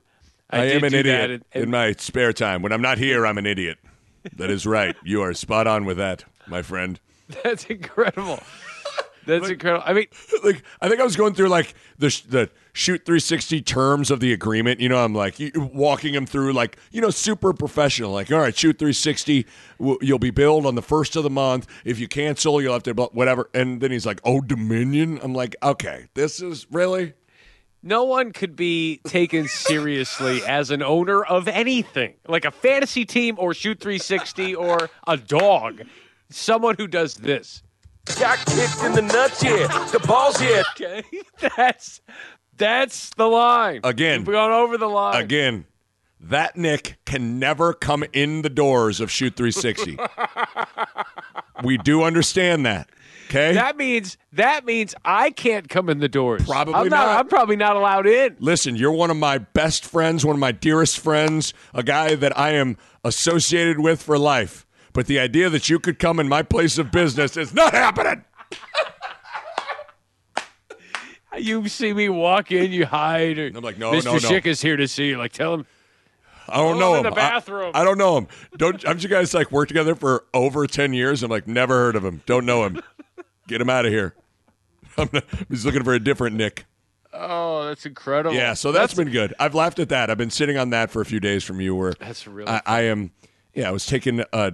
I, 0.49 0.57
I, 0.57 0.65
am 0.65 0.83
an 0.83 0.93
idiot. 0.93 1.31
And- 1.31 1.45
and 1.53 1.63
in 1.63 1.71
my 1.71 1.93
spare 1.93 2.33
time. 2.33 2.61
When 2.61 2.71
I'm 2.71 2.81
not 2.81 2.97
here, 2.99 3.25
I'm 3.25 3.39
an 3.39 3.47
idiot. 3.47 3.79
That 4.37 4.51
is 4.51 4.65
right. 4.67 4.95
You 5.03 5.21
are 5.23 5.33
spot 5.33 5.65
on 5.67 5.85
with 5.85 5.97
that, 5.97 6.23
my 6.47 6.61
friend. 6.61 6.99
that's 7.43 7.65
incredible. 7.65 8.39
That's 9.25 9.49
incredible. 9.49 9.83
I 9.85 9.93
mean, 9.93 10.07
like 10.43 10.63
I 10.81 10.89
think 10.89 10.99
I 11.01 11.03
was 11.03 11.15
going 11.15 11.33
through 11.33 11.49
like 11.49 11.73
the 11.97 12.09
sh- 12.09 12.21
the 12.21 12.49
shoot 12.73 13.05
360 13.05 13.61
terms 13.61 14.11
of 14.11 14.19
the 14.19 14.33
agreement. 14.33 14.79
You 14.79 14.89
know, 14.89 15.03
I'm 15.03 15.13
like 15.15 15.35
walking 15.55 16.13
him 16.13 16.25
through 16.25 16.53
like 16.53 16.77
you 16.91 17.01
know 17.01 17.09
super 17.09 17.53
professional. 17.53 18.11
Like, 18.11 18.31
all 18.31 18.39
right, 18.39 18.55
shoot 18.55 18.77
360. 18.79 19.45
w- 19.79 19.97
You'll 20.01 20.19
be 20.19 20.31
billed 20.31 20.65
on 20.65 20.75
the 20.75 20.81
first 20.81 21.15
of 21.15 21.23
the 21.23 21.29
month. 21.29 21.67
If 21.85 21.99
you 21.99 22.07
cancel, 22.07 22.61
you'll 22.61 22.73
have 22.73 22.83
to 22.83 22.93
whatever. 22.93 23.49
And 23.53 23.81
then 23.81 23.91
he's 23.91 24.05
like, 24.05 24.21
oh, 24.23 24.41
Dominion. 24.41 25.19
I'm 25.23 25.33
like, 25.33 25.55
okay, 25.63 26.07
this 26.13 26.41
is 26.41 26.67
really. 26.71 27.13
no 27.81 28.03
one 28.03 28.31
could 28.31 28.55
be 28.55 28.99
taken 29.07 29.47
seriously 29.47 30.41
as 30.45 30.69
an 30.71 30.81
owner 30.83 31.23
of 31.23 31.47
anything, 31.47 32.13
like 32.27 32.45
a 32.45 32.51
fantasy 32.51 33.05
team 33.05 33.35
or 33.39 33.53
Shoot 33.53 33.79
360 33.79 34.55
or 34.55 34.89
a 35.07 35.17
dog. 35.17 35.81
Someone 36.29 36.75
who 36.77 36.87
does 36.87 37.15
this. 37.15 37.62
Got 38.19 38.37
kicked 38.45 38.83
in 38.83 38.93
the 38.93 39.01
nuts, 39.01 39.43
yeah. 39.43 39.67
The 39.91 39.99
balls, 39.99 40.41
yeah. 40.41 40.63
Okay, 40.71 41.03
that's 41.57 42.01
that's 42.57 43.09
the 43.11 43.27
line. 43.27 43.81
Again. 43.83 44.25
we've 44.25 44.33
gone 44.33 44.51
over 44.51 44.77
the 44.77 44.89
line. 44.89 45.21
Again, 45.21 45.65
that 46.19 46.55
Nick 46.57 46.97
can 47.05 47.39
never 47.39 47.73
come 47.73 48.03
in 48.13 48.41
the 48.41 48.49
doors 48.49 48.99
of 48.99 49.09
Shoot 49.09 49.35
360. 49.35 49.97
we 51.63 51.77
do 51.77 52.03
understand 52.03 52.65
that. 52.65 52.89
Okay? 53.29 53.53
That 53.53 53.77
means 53.77 54.17
that 54.33 54.65
means 54.65 54.93
I 55.05 55.31
can't 55.31 55.69
come 55.69 55.89
in 55.89 55.99
the 55.99 56.09
doors. 56.09 56.43
Probably 56.45 56.73
I'm 56.73 56.89
not. 56.89 57.07
not. 57.07 57.19
I'm 57.19 57.27
probably 57.27 57.55
not 57.55 57.75
allowed 57.75 58.05
in. 58.05 58.35
Listen, 58.39 58.75
you're 58.75 58.91
one 58.91 59.09
of 59.11 59.17
my 59.17 59.37
best 59.37 59.85
friends, 59.85 60.25
one 60.25 60.35
of 60.35 60.39
my 60.39 60.51
dearest 60.51 60.99
friends, 60.99 61.53
a 61.73 61.83
guy 61.83 62.15
that 62.15 62.37
I 62.37 62.51
am 62.51 62.77
associated 63.03 63.79
with 63.79 64.03
for 64.03 64.17
life. 64.19 64.67
But 64.93 65.07
the 65.07 65.19
idea 65.19 65.49
that 65.49 65.69
you 65.69 65.79
could 65.79 65.99
come 65.99 66.19
in 66.19 66.29
my 66.29 66.43
place 66.43 66.77
of 66.77 66.91
business 66.91 67.35
is 67.35 67.53
not 67.53 67.73
happening. 67.73 68.23
You 71.37 71.67
see 71.67 71.93
me 71.93 72.09
walk 72.09 72.51
in, 72.51 72.71
you 72.71 72.85
hide. 72.85 73.39
Or, 73.39 73.47
I'm 73.47 73.63
like, 73.63 73.77
no, 73.77 73.91
Mr. 73.93 74.05
no, 74.05 74.11
no. 74.13 74.19
Schick 74.19 74.45
is 74.45 74.61
here 74.61 74.77
to 74.77 74.87
see 74.87 75.09
you. 75.09 75.17
Like, 75.17 75.31
tell 75.31 75.53
him. 75.53 75.65
I 76.47 76.57
don't 76.57 76.77
know 76.77 76.93
him. 76.93 77.05
in 77.05 77.09
the 77.09 77.15
bathroom. 77.15 77.71
I, 77.73 77.83
don't 77.83 77.97
know 77.97 78.17
him. 78.17 78.27
Don't 78.57 78.81
haven't 78.83 79.01
you 79.01 79.09
guys 79.09 79.33
like 79.33 79.51
worked 79.51 79.69
together 79.69 79.95
for 79.95 80.25
over 80.33 80.67
ten 80.67 80.93
years? 80.93 81.23
I'm 81.23 81.31
like, 81.31 81.47
never 81.47 81.73
heard 81.73 81.95
of 81.95 82.05
him. 82.05 82.21
Don't 82.25 82.45
know 82.45 82.65
him. 82.65 82.81
Get 83.47 83.61
him 83.61 83.69
out 83.69 83.85
of 83.85 83.91
here. 83.91 84.13
I'm 84.97 85.09
not- 85.11 85.23
he's 85.49 85.65
looking 85.65 85.83
for 85.83 85.93
a 85.93 85.99
different 85.99 86.35
Nick. 86.35 86.65
Oh, 87.13 87.65
that's 87.65 87.85
incredible. 87.85 88.35
Yeah, 88.35 88.53
so 88.53 88.71
that's 88.71 88.93
been 88.93 89.09
good. 89.11 89.33
I've 89.39 89.55
laughed 89.55 89.79
at 89.79 89.89
that. 89.89 90.09
I've 90.09 90.17
been 90.17 90.31
sitting 90.31 90.57
on 90.57 90.71
that 90.71 90.89
for 90.91 91.01
a 91.01 91.05
few 91.05 91.19
days 91.19 91.43
from 91.43 91.61
you. 91.61 91.75
Where 91.75 91.93
That's 91.93 92.27
really 92.27 92.49
I, 92.49 92.61
I 92.65 92.81
am. 92.81 93.11
Yeah, 93.53 93.69
I 93.69 93.71
was 93.71 93.85
taking 93.85 94.23
a 94.33 94.53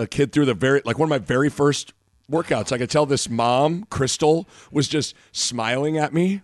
a 0.00 0.06
kid 0.06 0.32
through 0.32 0.46
the 0.46 0.54
very 0.54 0.80
like 0.84 0.98
one 0.98 1.06
of 1.06 1.10
my 1.10 1.18
very 1.18 1.50
first 1.50 1.92
workouts. 2.30 2.72
I 2.72 2.78
could 2.78 2.90
tell 2.90 3.06
this 3.06 3.28
mom, 3.28 3.84
Crystal, 3.90 4.48
was 4.72 4.88
just 4.88 5.14
smiling 5.30 5.98
at 5.98 6.14
me 6.14 6.40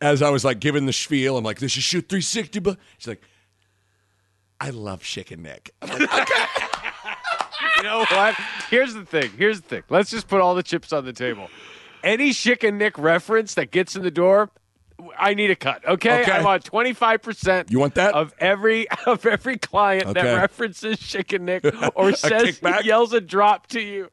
as 0.00 0.22
I 0.22 0.30
was 0.30 0.44
like 0.44 0.58
giving 0.58 0.86
the 0.86 0.92
spiel. 0.92 1.36
I'm 1.36 1.44
like, 1.44 1.58
"This 1.58 1.76
is 1.76 1.84
shoot 1.84 2.08
360," 2.08 2.60
but 2.60 2.78
she's 2.96 3.08
like, 3.08 3.22
"I 4.60 4.70
love 4.70 5.02
Schick 5.02 5.30
and 5.30 5.42
Nick." 5.42 5.72
Like, 5.82 6.28
You 7.78 7.82
know 7.82 8.06
what? 8.10 8.34
Here's 8.70 8.94
the 8.94 9.04
thing. 9.04 9.30
Here's 9.36 9.60
the 9.60 9.68
thing. 9.68 9.82
Let's 9.90 10.10
just 10.10 10.28
put 10.28 10.40
all 10.40 10.54
the 10.54 10.62
chips 10.62 10.92
on 10.94 11.04
the 11.04 11.12
table. 11.12 11.50
Any 12.02 12.30
Schick 12.30 12.66
and 12.66 12.78
Nick 12.78 12.96
reference 12.96 13.54
that 13.54 13.70
gets 13.70 13.96
in 13.96 14.02
the 14.02 14.10
door, 14.10 14.50
I 15.18 15.34
need 15.34 15.50
a 15.50 15.56
cut. 15.56 15.86
Okay, 15.86 16.22
Okay. 16.22 16.32
I 16.32 16.42
want 16.42 16.64
twenty 16.64 16.92
five 16.92 17.22
percent. 17.22 17.70
You 17.70 17.78
want 17.78 17.94
that? 17.96 18.14
of 18.14 18.32
every 18.38 18.86
of 19.06 19.24
every 19.26 19.58
client 19.58 20.14
that 20.14 20.36
references 20.36 20.96
Schick 20.98 21.34
and 21.34 21.44
Nick 21.46 21.64
or 21.94 22.12
says 22.14 22.60
kickback? 22.60 22.84
yells 22.84 23.12
a 23.12 23.20
drop 23.20 23.66
to 23.68 23.80
you. 23.80 24.08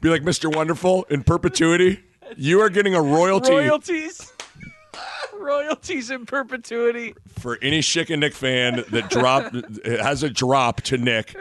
Be 0.00 0.08
like 0.08 0.22
Mr. 0.22 0.54
Wonderful 0.54 1.04
in 1.10 1.22
perpetuity. 1.24 2.02
You 2.36 2.60
are 2.60 2.70
getting 2.70 2.94
a 2.94 3.02
royalty. 3.02 3.50
Royalties. 3.52 4.32
Royalties 5.38 6.10
in 6.10 6.24
perpetuity. 6.26 7.14
for 7.38 7.58
any 7.60 7.80
Schick 7.80 8.08
and 8.10 8.20
Nick 8.20 8.34
fan 8.34 8.84
that 8.90 9.10
drop 9.10 9.52
has 9.84 10.22
a 10.22 10.30
drop 10.30 10.80
to 10.82 10.96
Nick 10.96 11.36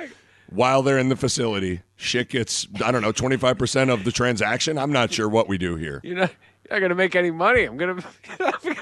while 0.50 0.82
they're 0.82 0.98
in 0.98 1.10
the 1.10 1.16
facility. 1.16 1.82
Schick 1.98 2.30
gets 2.30 2.68
I 2.84 2.92
don't 2.92 3.02
know 3.02 3.12
twenty 3.12 3.38
five 3.38 3.58
percent 3.58 3.90
of 3.92 4.04
the 4.04 4.12
transaction. 4.12 4.78
I'm 4.78 4.92
not 4.92 5.14
sure 5.14 5.30
what 5.30 5.48
we 5.48 5.58
do 5.58 5.76
here. 5.76 6.02
You're 6.04 6.18
not 6.18 6.32
you're 6.70 6.80
not 6.80 6.82
gonna 6.82 6.96
make 6.96 7.16
any 7.16 7.32
money. 7.32 7.64
I'm 7.68 7.78
gonna, 7.78 8.04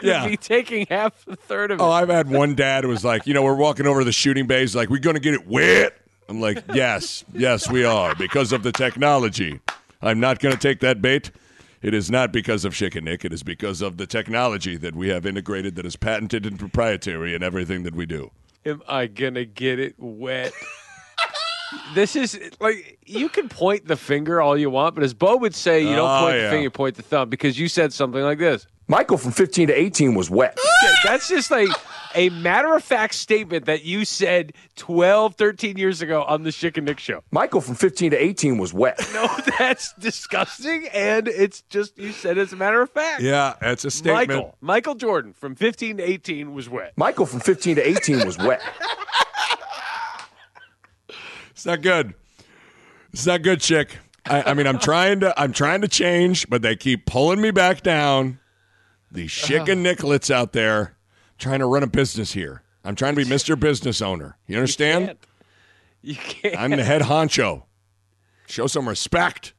Yeah. 0.01 0.27
be 0.27 0.37
taking 0.37 0.85
half 0.87 1.27
a 1.27 1.35
third 1.35 1.71
of 1.71 1.81
oh, 1.81 1.85
it. 1.85 1.87
Oh, 1.87 1.91
I've 1.91 2.09
had 2.09 2.29
one 2.29 2.55
dad 2.55 2.83
who 2.83 2.89
was 2.89 3.03
like, 3.03 3.25
you 3.27 3.33
know, 3.33 3.43
we're 3.43 3.55
walking 3.55 3.87
over 3.87 3.99
to 4.01 4.05
the 4.05 4.11
shooting 4.11 4.47
bays, 4.47 4.75
like, 4.75 4.89
we're 4.89 4.99
going 4.99 5.15
to 5.15 5.19
get 5.21 5.33
it 5.33 5.47
wet. 5.47 5.97
I'm 6.29 6.39
like, 6.39 6.63
yes, 6.73 7.25
yes, 7.33 7.69
we 7.69 7.83
are 7.83 8.15
because 8.15 8.51
of 8.53 8.63
the 8.63 8.71
technology. 8.71 9.59
I'm 10.01 10.19
not 10.19 10.39
going 10.39 10.53
to 10.55 10.59
take 10.59 10.79
that 10.79 11.01
bait. 11.01 11.31
It 11.81 11.93
is 11.93 12.09
not 12.11 12.31
because 12.31 12.63
of 12.63 12.73
Schick 12.73 12.95
and 12.95 13.05
Nick. 13.05 13.25
It 13.25 13.33
is 13.33 13.43
because 13.43 13.81
of 13.81 13.97
the 13.97 14.05
technology 14.05 14.77
that 14.77 14.95
we 14.95 15.09
have 15.09 15.25
integrated 15.25 15.75
that 15.75 15.85
is 15.85 15.95
patented 15.95 16.45
and 16.45 16.57
proprietary 16.57 17.33
in 17.35 17.43
everything 17.43 17.83
that 17.83 17.95
we 17.95 18.05
do. 18.05 18.31
Am 18.65 18.81
I 18.87 19.07
gonna 19.07 19.45
get 19.45 19.79
it 19.79 19.95
wet? 19.97 20.53
this 21.93 22.15
is 22.15 22.39
like 22.59 22.99
you 23.05 23.29
can 23.29 23.49
point 23.49 23.87
the 23.87 23.95
finger 23.97 24.41
all 24.41 24.57
you 24.57 24.69
want, 24.69 24.95
but 24.95 25.03
as 25.03 25.13
Bo 25.13 25.37
would 25.37 25.55
say, 25.55 25.81
you 25.81 25.95
don't 25.95 26.09
Oh, 26.09 26.25
point 26.25 26.37
yeah. 26.37 26.43
the 26.43 26.49
finger, 26.49 26.63
you 26.63 26.69
point 26.69 26.95
the 26.95 27.03
thumb 27.03 27.29
because 27.29 27.59
you 27.59 27.67
said 27.67 27.93
something 27.93 28.21
like 28.21 28.39
this. 28.39 28.67
Michael 28.87 29.17
from 29.17 29.31
15 29.31 29.67
to 29.69 29.73
18 29.73 30.15
was 30.15 30.29
wet. 30.29 30.57
Okay, 30.83 30.93
That's 31.03 31.29
just 31.29 31.51
like 31.51 31.69
a 32.15 32.29
matter 32.29 32.73
of 32.75 32.83
fact 32.83 33.13
statement 33.13 33.65
that 33.65 33.83
you 33.85 34.03
said 34.03 34.53
12, 34.77 35.35
13 35.35 35.77
years 35.77 36.01
ago 36.01 36.23
on 36.23 36.41
the 36.41 36.49
Schick 36.49 36.75
and 36.75 36.87
Nick 36.87 36.99
show. 36.99 37.23
Michael 37.29 37.61
from 37.61 37.75
15 37.75 38.11
to 38.11 38.17
18 38.17 38.57
was 38.57 38.73
wet. 38.73 38.99
No, 39.13 39.27
that's 39.59 39.93
disgusting, 39.99 40.87
and 40.91 41.27
it's 41.27 41.61
just 41.69 41.97
you 41.99 42.11
said 42.11 42.39
as 42.39 42.51
a 42.51 42.55
matter 42.55 42.81
of 42.81 42.89
fact. 42.89 43.21
Yeah, 43.21 43.53
that's 43.61 43.85
a 43.85 43.91
statement. 43.91 44.29
Michael, 44.29 44.55
Michael 44.59 44.95
Jordan 44.95 45.33
from 45.33 45.53
15 45.53 45.97
to 45.97 46.03
18 46.09 46.53
was 46.55 46.67
wet. 46.67 46.93
Michael 46.95 47.27
from 47.27 47.41
15 47.41 47.75
to 47.75 47.87
18 47.87 48.25
was 48.25 48.39
wet. 48.39 48.61
It's 51.61 51.67
not 51.67 51.83
good. 51.83 52.15
It's 53.13 53.27
not 53.27 53.43
good, 53.43 53.59
Schick. 53.59 53.91
I, 54.25 54.41
I 54.41 54.53
mean, 54.55 54.65
I'm 54.65 54.79
trying 54.89 55.19
to, 55.19 55.39
I'm 55.39 55.53
trying 55.53 55.81
to 55.81 55.87
change, 55.87 56.49
but 56.49 56.63
they 56.63 56.75
keep 56.75 57.05
pulling 57.05 57.39
me 57.39 57.51
back 57.51 57.83
down. 57.83 58.39
These 59.11 59.29
Schick 59.29 59.71
and 59.71 59.83
Nicklets 59.83 60.31
out 60.31 60.53
there 60.53 60.95
trying 61.37 61.59
to 61.59 61.67
run 61.67 61.83
a 61.83 61.87
business 61.87 62.33
here. 62.33 62.63
I'm 62.83 62.95
trying 62.95 63.13
to 63.13 63.23
be 63.23 63.29
Mr. 63.29 63.59
Business 63.59 64.01
Owner. 64.01 64.37
You 64.47 64.57
understand? 64.57 65.05
Can't. 65.05 65.19
You 66.01 66.15
can't. 66.15 66.57
I'm 66.57 66.71
the 66.71 66.83
head 66.83 67.03
honcho. 67.03 67.61
Show 68.47 68.65
some 68.65 68.89
respect. 68.89 69.53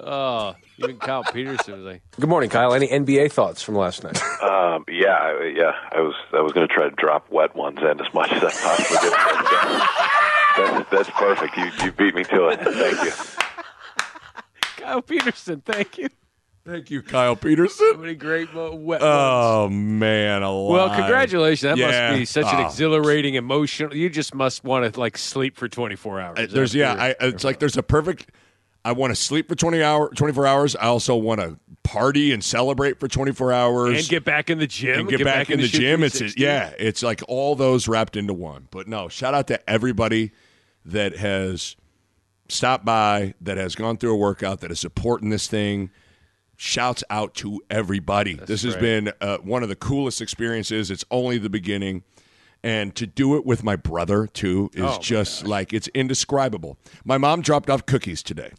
Oh, 0.00 0.56
even 0.78 0.96
Kyle 0.96 1.22
Peterson 1.32 1.74
was 1.74 1.84
like, 1.84 2.02
Good 2.18 2.28
morning, 2.28 2.50
Kyle. 2.50 2.74
Any 2.74 2.88
NBA 2.88 3.30
thoughts 3.30 3.62
from 3.62 3.76
last 3.76 4.02
night? 4.02 4.20
Um, 4.42 4.84
yeah, 4.88 5.40
yeah. 5.44 5.70
I 5.92 6.00
was 6.00 6.16
I 6.32 6.40
was 6.40 6.52
going 6.52 6.66
to 6.66 6.74
try 6.74 6.88
to 6.88 6.94
drop 6.96 7.30
wet 7.30 7.54
ones 7.54 7.78
in 7.78 8.00
as 8.00 8.12
much 8.12 8.32
as 8.32 8.42
I 8.42 8.50
possibly 8.50 8.98
could. 8.98 10.40
That's, 10.56 10.90
that's 10.90 11.10
perfect. 11.10 11.56
You 11.56 11.70
you 11.84 11.92
beat 11.92 12.14
me 12.14 12.24
to 12.24 12.48
it. 12.48 12.60
Thank 12.60 13.04
you. 13.04 13.12
Kyle 14.76 15.02
Peterson, 15.02 15.62
thank 15.64 15.98
you. 15.98 16.08
Thank 16.66 16.90
you, 16.90 17.02
Kyle 17.02 17.36
Peterson. 17.36 17.76
So 17.76 17.84
Peterson. 17.84 18.00
many 18.02 18.14
great 18.14 18.54
mo- 18.54 18.74
wet 18.74 19.00
ones. 19.00 19.02
Oh 19.04 19.68
man, 19.68 20.42
alive. 20.42 20.72
Well, 20.72 20.96
congratulations. 20.98 21.62
That 21.62 21.78
Yeah. 21.78 22.08
must 22.10 22.18
be 22.20 22.24
such 22.24 22.46
an 22.46 22.60
Oh. 22.62 22.66
exhilarating, 22.66 23.34
emotional. 23.34 23.94
You 23.94 24.08
just 24.08 24.34
must 24.34 24.64
want 24.64 24.90
to 24.92 24.98
like 24.98 25.18
sleep 25.18 25.56
for 25.56 25.68
24 25.68 26.20
hours. 26.20 26.38
Uh, 26.38 26.46
There's 26.50 26.74
yeah, 26.74 26.94
I, 26.94 27.14
it's 27.20 27.44
like 27.44 27.58
there's 27.58 27.76
a 27.76 27.82
perfect. 27.82 28.30
I 28.86 28.92
want 28.92 29.12
to 29.12 29.16
sleep 29.16 29.48
for 29.48 29.54
20 29.54 29.82
hour, 29.82 30.10
24 30.14 30.46
hours. 30.46 30.76
I 30.76 30.84
also 30.86 31.16
want 31.16 31.40
to 31.40 31.58
party 31.84 32.32
and 32.32 32.44
celebrate 32.44 33.00
for 33.00 33.08
24 33.08 33.50
hours 33.52 33.98
and 33.98 34.08
get 34.08 34.24
back 34.24 34.50
in 34.50 34.58
the 34.58 34.66
gym. 34.66 35.00
and 35.00 35.08
get, 35.08 35.24
back, 35.24 35.48
in 35.50 35.58
the 35.58 35.66
Shoot 35.68 35.80
gym. 35.80 36.02
It's 36.02 36.18
360. 36.18 36.42
yeah, 36.42 36.72
it's 36.78 37.02
like 37.02 37.22
all 37.28 37.54
those 37.56 37.88
wrapped 37.88 38.14
into 38.16 38.34
one. 38.34 38.68
But 38.70 38.86
no, 38.88 39.08
shout 39.08 39.32
out 39.32 39.46
to 39.48 39.70
everybody 39.70 40.32
that 40.84 41.16
has 41.16 41.76
stopped 42.48 42.84
by, 42.84 43.34
that 43.40 43.56
has 43.56 43.74
gone 43.74 43.96
through 43.96 44.12
a 44.14 44.16
workout, 44.16 44.60
that 44.60 44.70
is 44.70 44.80
supporting 44.80 45.30
this 45.30 45.46
thing. 45.46 45.90
Shouts 46.56 47.02
out 47.10 47.34
to 47.36 47.60
everybody. 47.68 48.34
this 48.34 48.62
has 48.62 48.74
great. 48.74 48.80
been 48.82 49.12
uh, 49.20 49.38
one 49.38 49.62
of 49.64 49.68
the 49.68 49.74
coolest 49.76 50.20
experiences. 50.22 50.88
It's 50.90 51.04
only 51.10 51.36
the 51.36 51.50
beginning. 51.50 52.04
And 52.62 52.94
to 52.94 53.06
do 53.06 53.36
it 53.36 53.44
with 53.44 53.64
my 53.64 53.76
brother 53.76 54.26
too 54.26 54.70
is 54.72 54.84
Oh, 54.84 54.98
just 55.00 55.44
like 55.46 55.72
it's 55.72 55.88
indescribable. 55.88 56.78
My 57.04 57.18
mom 57.18 57.42
dropped 57.42 57.68
off 57.68 57.84
cookies 57.86 58.22
today. 58.22 58.52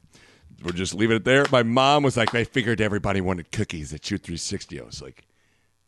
We'll 0.62 0.74
just 0.74 0.94
leave 0.94 1.10
it 1.10 1.24
there. 1.24 1.46
My 1.52 1.64
mom 1.64 2.04
was 2.04 2.18
like, 2.18 2.36
I 2.36 2.44
figured 2.44 2.82
everybody 2.82 3.22
wanted 3.22 3.52
cookies 3.52 3.94
at 3.94 4.06
Shoot 4.06 4.24
360. 4.24 4.80
I 4.80 4.84
was 4.84 5.02
like, 5.02 5.24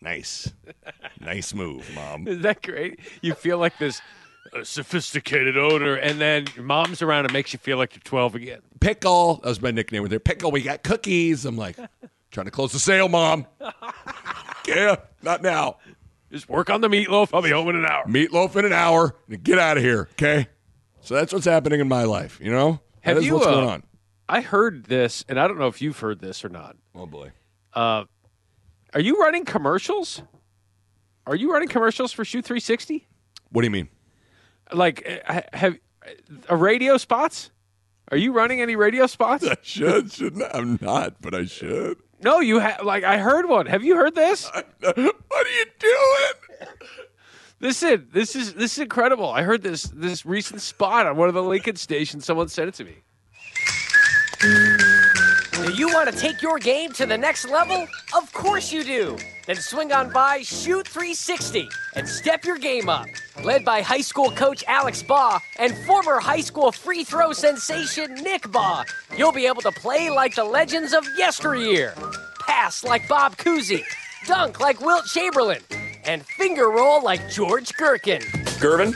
nice. 0.01 0.51
nice 1.19 1.53
move, 1.53 1.89
mom. 1.93 2.27
Is 2.27 2.41
that 2.41 2.61
great? 2.63 2.99
You 3.21 3.33
feel 3.33 3.57
like 3.57 3.77
this 3.79 4.01
uh, 4.53 4.63
sophisticated 4.63 5.57
odor, 5.57 5.95
and 5.95 6.19
then 6.19 6.45
your 6.55 6.65
mom's 6.65 7.01
around 7.01 7.25
and 7.25 7.33
makes 7.33 7.53
you 7.53 7.59
feel 7.59 7.77
like 7.77 7.95
you're 7.95 8.01
12 8.03 8.35
again. 8.35 8.59
Pickle. 8.79 9.35
That 9.35 9.49
was 9.49 9.61
my 9.61 9.71
nickname 9.71 10.03
with 10.03 10.11
her. 10.11 10.19
Pickle, 10.19 10.51
we 10.51 10.61
got 10.61 10.83
cookies. 10.83 11.45
I'm 11.45 11.57
like, 11.57 11.77
trying 12.31 12.45
to 12.45 12.51
close 12.51 12.71
the 12.71 12.79
sale, 12.79 13.09
mom. 13.09 13.45
yeah, 14.67 14.97
not 15.21 15.41
now. 15.41 15.77
Just 16.31 16.49
work 16.49 16.69
on 16.69 16.81
the 16.81 16.89
meatloaf. 16.89 17.29
I'll 17.33 17.41
be 17.41 17.51
home 17.51 17.69
in 17.69 17.77
an 17.77 17.85
hour. 17.85 18.05
Meatloaf 18.05 18.55
in 18.57 18.65
an 18.65 18.73
hour 18.73 19.15
and 19.29 19.41
get 19.41 19.59
out 19.59 19.77
of 19.77 19.83
here, 19.83 20.09
okay? 20.13 20.47
So 21.01 21.15
that's 21.15 21.31
what's 21.31 21.45
happening 21.45 21.79
in 21.79 21.87
my 21.87 22.03
life, 22.03 22.39
you 22.41 22.51
know? 22.51 22.81
Have 23.01 23.15
that 23.15 23.21
is 23.21 23.27
you, 23.27 23.35
what's 23.35 23.47
uh, 23.47 23.51
going 23.51 23.69
on. 23.69 23.83
I 24.27 24.41
heard 24.41 24.85
this, 24.85 25.23
and 25.29 25.39
I 25.39 25.47
don't 25.47 25.57
know 25.57 25.67
if 25.67 25.81
you've 25.81 25.97
heard 25.99 26.19
this 26.19 26.43
or 26.43 26.49
not. 26.49 26.75
Oh, 26.93 27.05
boy. 27.05 27.31
Uh, 27.73 28.03
are 28.93 28.99
you 28.99 29.19
running 29.21 29.45
commercials? 29.45 30.21
Are 31.25 31.35
you 31.35 31.51
running 31.51 31.69
commercials 31.69 32.11
for 32.11 32.25
Shoot 32.25 32.43
360? 32.43 33.07
What 33.51 33.61
do 33.61 33.65
you 33.65 33.71
mean? 33.71 33.89
Like, 34.71 35.21
uh, 35.27 35.41
have 35.53 35.77
a 36.49 36.55
radio 36.55 36.97
spots? 36.97 37.51
Are 38.11 38.17
you 38.17 38.31
running 38.31 38.61
any 38.61 38.75
radio 38.75 39.07
spots? 39.07 39.45
I 39.47 39.57
should, 39.61 40.11
shouldn't 40.11 40.43
I? 40.43 40.51
I'm 40.53 40.79
not, 40.81 41.21
but 41.21 41.33
I 41.33 41.45
should. 41.45 41.97
No, 42.21 42.39
you 42.39 42.59
have. 42.59 42.83
Like, 42.83 43.03
I 43.03 43.17
heard 43.17 43.47
one. 43.47 43.67
Have 43.67 43.83
you 43.83 43.95
heard 43.95 44.15
this? 44.15 44.49
What 44.49 44.97
are 44.97 45.01
you 45.01 45.65
doing? 45.79 46.67
Listen, 47.59 48.07
this 48.11 48.35
is 48.35 48.53
this 48.53 48.73
is 48.73 48.79
incredible. 48.79 49.29
I 49.29 49.41
heard 49.41 49.63
this 49.63 49.83
this 49.83 50.25
recent 50.25 50.61
spot 50.61 51.07
on 51.07 51.17
one 51.17 51.27
of 51.27 51.33
the 51.33 51.43
Lincoln 51.43 51.75
stations. 51.75 52.25
Someone 52.25 52.47
sent 52.49 52.69
it 52.69 52.75
to 52.75 52.83
me. 52.85 52.97
Do 55.67 55.73
you 55.73 55.89
want 55.89 56.09
to 56.09 56.17
take 56.17 56.41
your 56.41 56.59
game 56.59 56.93
to 56.93 57.05
the 57.05 57.17
next 57.17 57.49
level? 57.49 57.89
Of 58.15 58.31
course 58.31 58.71
you 58.71 58.85
do. 58.85 59.17
Then 59.47 59.57
swing 59.57 59.91
on 59.91 60.13
by 60.13 60.41
Shoot 60.41 60.87
360 60.87 61.67
and 61.93 62.07
step 62.07 62.45
your 62.45 62.57
game 62.57 62.87
up. 62.87 63.05
Led 63.43 63.65
by 63.65 63.81
high 63.81 63.99
school 63.99 64.31
coach 64.31 64.63
Alex 64.65 65.03
Bahe 65.03 65.41
and 65.59 65.75
former 65.79 66.21
high 66.21 66.39
school 66.39 66.71
free 66.71 67.03
throw 67.03 67.33
sensation 67.33 68.13
Nick 68.13 68.43
Bahe, 68.43 68.85
you'll 69.17 69.33
be 69.33 69.45
able 69.45 69.61
to 69.61 69.73
play 69.73 70.09
like 70.09 70.35
the 70.35 70.43
legends 70.45 70.93
of 70.93 71.05
yesteryear, 71.17 71.93
pass 72.39 72.85
like 72.85 73.05
Bob 73.09 73.35
Cousy, 73.35 73.83
dunk 74.25 74.61
like 74.61 74.79
Wilt 74.79 75.05
Chamberlain, 75.07 75.61
and 76.05 76.25
finger 76.25 76.69
roll 76.69 77.03
like 77.03 77.29
George 77.29 77.73
Gherkin. 77.73 78.21
Gervin? 78.61 78.93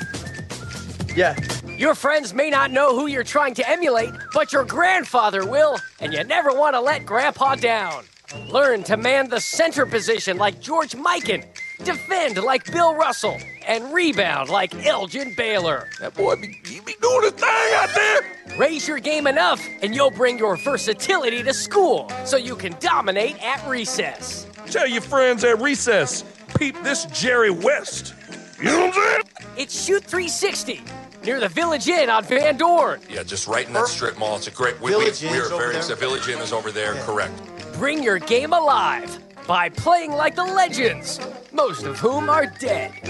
Yeah. 1.17 1.35
Your 1.81 1.95
friends 1.95 2.31
may 2.31 2.51
not 2.51 2.69
know 2.69 2.95
who 2.95 3.07
you're 3.07 3.23
trying 3.23 3.55
to 3.55 3.67
emulate, 3.67 4.11
but 4.35 4.53
your 4.53 4.63
grandfather 4.63 5.47
will, 5.47 5.79
and 5.99 6.13
you 6.13 6.23
never 6.23 6.53
want 6.53 6.75
to 6.75 6.79
let 6.79 7.07
Grandpa 7.07 7.55
down. 7.55 8.03
Learn 8.51 8.83
to 8.83 8.97
man 8.97 9.29
the 9.29 9.41
center 9.41 9.87
position 9.87 10.37
like 10.37 10.61
George 10.61 10.91
Mikan, 10.91 11.43
defend 11.83 12.37
like 12.37 12.71
Bill 12.71 12.93
Russell, 12.93 13.35
and 13.65 13.91
rebound 13.91 14.49
like 14.49 14.75
Elgin 14.85 15.33
Baylor. 15.33 15.89
That 15.99 16.13
boy 16.13 16.35
be, 16.35 16.59
he 16.67 16.81
be 16.81 16.93
doing 17.01 17.23
his 17.23 17.31
thing 17.31 17.73
out 17.73 17.89
there. 17.95 18.21
Raise 18.59 18.87
your 18.87 18.99
game 18.99 19.25
enough, 19.25 19.59
and 19.81 19.95
you'll 19.95 20.11
bring 20.11 20.37
your 20.37 20.57
versatility 20.57 21.41
to 21.41 21.51
school 21.51 22.11
so 22.25 22.37
you 22.37 22.55
can 22.55 22.75
dominate 22.79 23.43
at 23.43 23.67
recess. 23.67 24.45
Tell 24.67 24.85
your 24.85 25.01
friends 25.01 25.43
at 25.43 25.59
recess, 25.59 26.23
peep 26.59 26.75
this 26.83 27.05
Jerry 27.05 27.49
West. 27.49 28.13
You 28.59 28.65
know 28.65 28.85
what 28.85 28.85
I'm 28.85 28.93
saying? 28.93 29.21
It's 29.57 29.83
Shoot 29.83 30.03
360 30.03 30.83
near 31.23 31.39
the 31.39 31.49
Village 31.49 31.87
Inn 31.87 32.09
on 32.09 32.23
Van 32.25 32.57
Dorn. 32.57 33.01
Yeah, 33.09 33.23
just 33.23 33.47
right 33.47 33.67
in 33.67 33.73
that 33.73 33.87
strip 33.87 34.17
mall. 34.17 34.37
It's 34.37 34.47
a 34.47 34.51
great. 34.51 34.79
We, 34.79 34.95
we, 34.95 35.03
Village 35.03 35.21
we 35.21 35.29
Inn's 35.29 35.51
are 35.51 35.57
very. 35.57 35.73
there? 35.73 35.83
The 35.83 35.95
Village 35.95 36.27
Inn 36.27 36.39
is 36.39 36.53
over 36.53 36.71
there. 36.71 36.93
Correct. 37.03 37.33
Bring 37.73 38.03
your 38.03 38.19
game 38.19 38.53
alive 38.53 39.17
by 39.47 39.69
playing 39.69 40.11
like 40.11 40.35
the 40.35 40.43
legends, 40.43 41.19
most 41.51 41.83
of 41.83 41.99
whom 41.99 42.29
are 42.29 42.45
dead. 42.45 42.91
I 43.03 43.07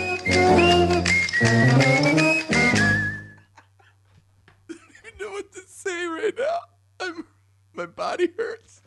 know 5.19 5.31
what 5.31 5.51
to 5.53 5.61
say 5.67 6.05
right 6.05 6.33
now. 6.37 6.59
I'm, 6.99 7.25
my 7.73 7.85
body 7.85 8.29
hurts. 8.37 8.81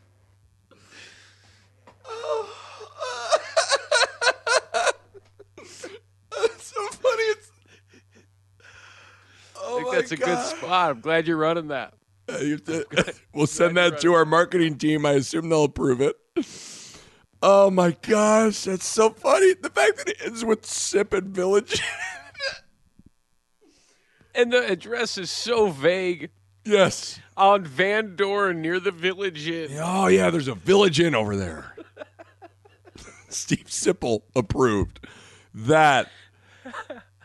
Oh. 2.07 2.51
That's 5.57 6.67
so 6.67 6.87
funny. 6.89 7.23
It's, 7.23 7.51
I 9.57 9.61
oh 9.63 9.77
think 9.77 9.89
my 9.89 9.94
that's 10.09 10.21
a 10.21 10.25
good 10.25 10.39
spot. 10.47 10.91
I'm 10.91 11.01
glad 11.01 11.27
you're 11.27 11.37
running 11.37 11.69
that. 11.69 11.95
Uh, 12.33 12.39
you 12.39 12.59
to- 12.59 13.15
we'll 13.35 13.47
send 13.47 13.77
that 13.77 14.01
to 14.01 14.13
our 14.15 14.25
marketing 14.25 14.79
team. 14.79 15.05
I 15.07 15.13
assume 15.13 15.49
they'll 15.49 15.65
approve 15.65 16.01
it. 16.01 16.17
Oh 17.43 17.71
my 17.71 17.97
gosh, 18.03 18.65
that's 18.65 18.87
so 18.87 19.11
funny. 19.11 19.55
The 19.55 19.69
fact 19.71 19.99
that 19.99 20.09
it 20.09 20.17
ends 20.25 20.45
with 20.45 20.65
Sip 20.65 21.13
and 21.13 21.29
Village. 21.35 21.81
And 24.37 24.53
the 24.53 24.67
address 24.69 25.17
is 25.17 25.31
so 25.31 25.69
vague. 25.71 26.31
yes. 26.65 27.21
On 27.37 27.65
Van 27.65 28.17
Dorn 28.17 28.61
near 28.63 28.81
the 28.81 28.91
Village 28.91 29.47
Inn. 29.49 29.79
Oh 29.81 30.09
yeah, 30.09 30.31
there's 30.31 30.49
a 30.49 30.57
Village 30.57 30.99
Inn 30.99 31.15
over 31.15 31.37
there. 31.37 31.77
Steve 33.29 33.67
Sipple 33.67 34.23
approved. 34.35 35.07
That. 35.55 36.11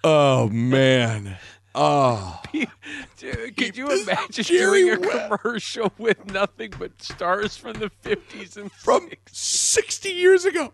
Oh 0.03 0.49
man. 0.49 1.37
Oh. 1.75 2.41
Dude, 3.17 3.55
could 3.57 3.77
you 3.77 3.87
this 3.89 4.07
imagine 4.07 4.43
Jerry 4.43 4.83
doing 4.83 5.03
a 5.03 5.07
West. 5.07 5.29
commercial 5.41 5.93
with 5.97 6.31
nothing 6.31 6.73
but 6.77 7.01
stars 7.01 7.55
from 7.57 7.73
the 7.73 7.91
50s 8.03 8.57
and 8.57 8.71
From 8.71 9.09
60s? 9.09 9.17
60 9.31 10.09
years 10.09 10.45
ago. 10.45 10.73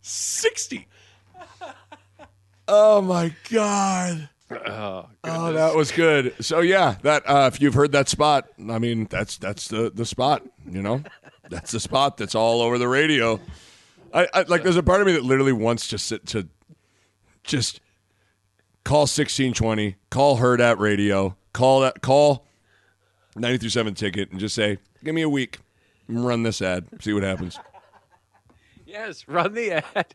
60. 0.00 0.86
Oh 2.66 3.00
my 3.00 3.34
God. 3.50 4.28
Oh, 4.50 5.08
Oh, 5.24 5.52
that 5.52 5.74
was 5.74 5.90
good. 5.92 6.34
So 6.44 6.60
yeah, 6.60 6.96
that 7.02 7.28
uh, 7.28 7.50
if 7.52 7.60
you've 7.60 7.74
heard 7.74 7.92
that 7.92 8.08
spot, 8.08 8.48
I 8.70 8.78
mean, 8.78 9.06
that's 9.10 9.36
that's 9.36 9.68
the 9.68 9.90
the 9.94 10.06
spot. 10.06 10.42
You 10.70 10.82
know, 10.82 11.02
that's 11.50 11.72
the 11.72 11.80
spot 11.80 12.16
that's 12.16 12.34
all 12.34 12.62
over 12.62 12.78
the 12.78 12.88
radio. 12.88 13.40
I, 14.12 14.26
I 14.32 14.42
like. 14.42 14.62
There's 14.62 14.76
a 14.76 14.82
part 14.82 15.02
of 15.02 15.06
me 15.06 15.12
that 15.14 15.22
literally 15.24 15.52
wants 15.52 15.88
to 15.88 15.98
sit 15.98 16.26
to 16.28 16.48
just 17.44 17.80
call 18.84 19.06
sixteen 19.06 19.52
twenty, 19.52 19.96
call 20.10 20.38
Hurrdat 20.38 20.78
radio, 20.78 21.36
call 21.52 21.80
that 21.80 22.00
call 22.02 22.46
ninety 23.36 23.58
through 23.58 23.70
seven 23.70 23.94
ticket, 23.94 24.30
and 24.30 24.40
just 24.40 24.54
say, 24.54 24.78
give 25.04 25.14
me 25.14 25.22
a 25.22 25.28
week, 25.28 25.58
run 26.08 26.42
this 26.42 26.60
ad, 26.62 26.86
see 27.00 27.12
what 27.12 27.22
happens. 27.22 27.58
Yes, 28.90 29.28
run 29.28 29.52
the 29.52 29.70
ad. 29.72 30.14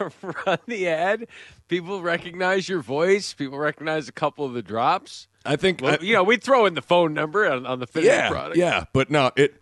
run 0.44 0.58
the 0.66 0.88
ad. 0.88 1.28
People 1.68 2.02
recognize 2.02 2.68
your 2.68 2.80
voice. 2.80 3.32
People 3.34 3.56
recognize 3.56 4.08
a 4.08 4.12
couple 4.12 4.44
of 4.44 4.52
the 4.52 4.62
drops. 4.62 5.28
I 5.46 5.54
think 5.54 5.80
Well, 5.80 5.92
I- 6.00 6.04
you 6.04 6.14
know, 6.14 6.24
we 6.24 6.36
throw 6.36 6.66
in 6.66 6.74
the 6.74 6.82
phone 6.82 7.14
number 7.14 7.48
on, 7.48 7.64
on 7.66 7.78
the 7.78 7.86
finished 7.86 8.10
yeah, 8.10 8.28
product. 8.28 8.56
Yeah, 8.56 8.86
but 8.92 9.12
no, 9.12 9.30
it. 9.36 9.54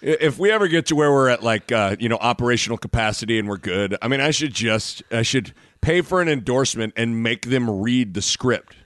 If 0.00 0.38
we 0.38 0.50
ever 0.50 0.68
get 0.68 0.86
to 0.86 0.96
where 0.96 1.12
we're 1.12 1.28
at, 1.28 1.42
like 1.42 1.70
uh, 1.70 1.96
you 2.00 2.08
know, 2.08 2.16
operational 2.18 2.78
capacity 2.78 3.38
and 3.38 3.46
we're 3.46 3.58
good, 3.58 3.94
I 4.00 4.08
mean, 4.08 4.22
I 4.22 4.30
should 4.30 4.54
just 4.54 5.02
I 5.10 5.20
should 5.20 5.52
pay 5.80 6.00
for 6.00 6.20
an 6.20 6.28
endorsement 6.28 6.92
and 6.96 7.22
make 7.22 7.46
them 7.46 7.68
read 7.80 8.14
the 8.14 8.22
script. 8.22 8.76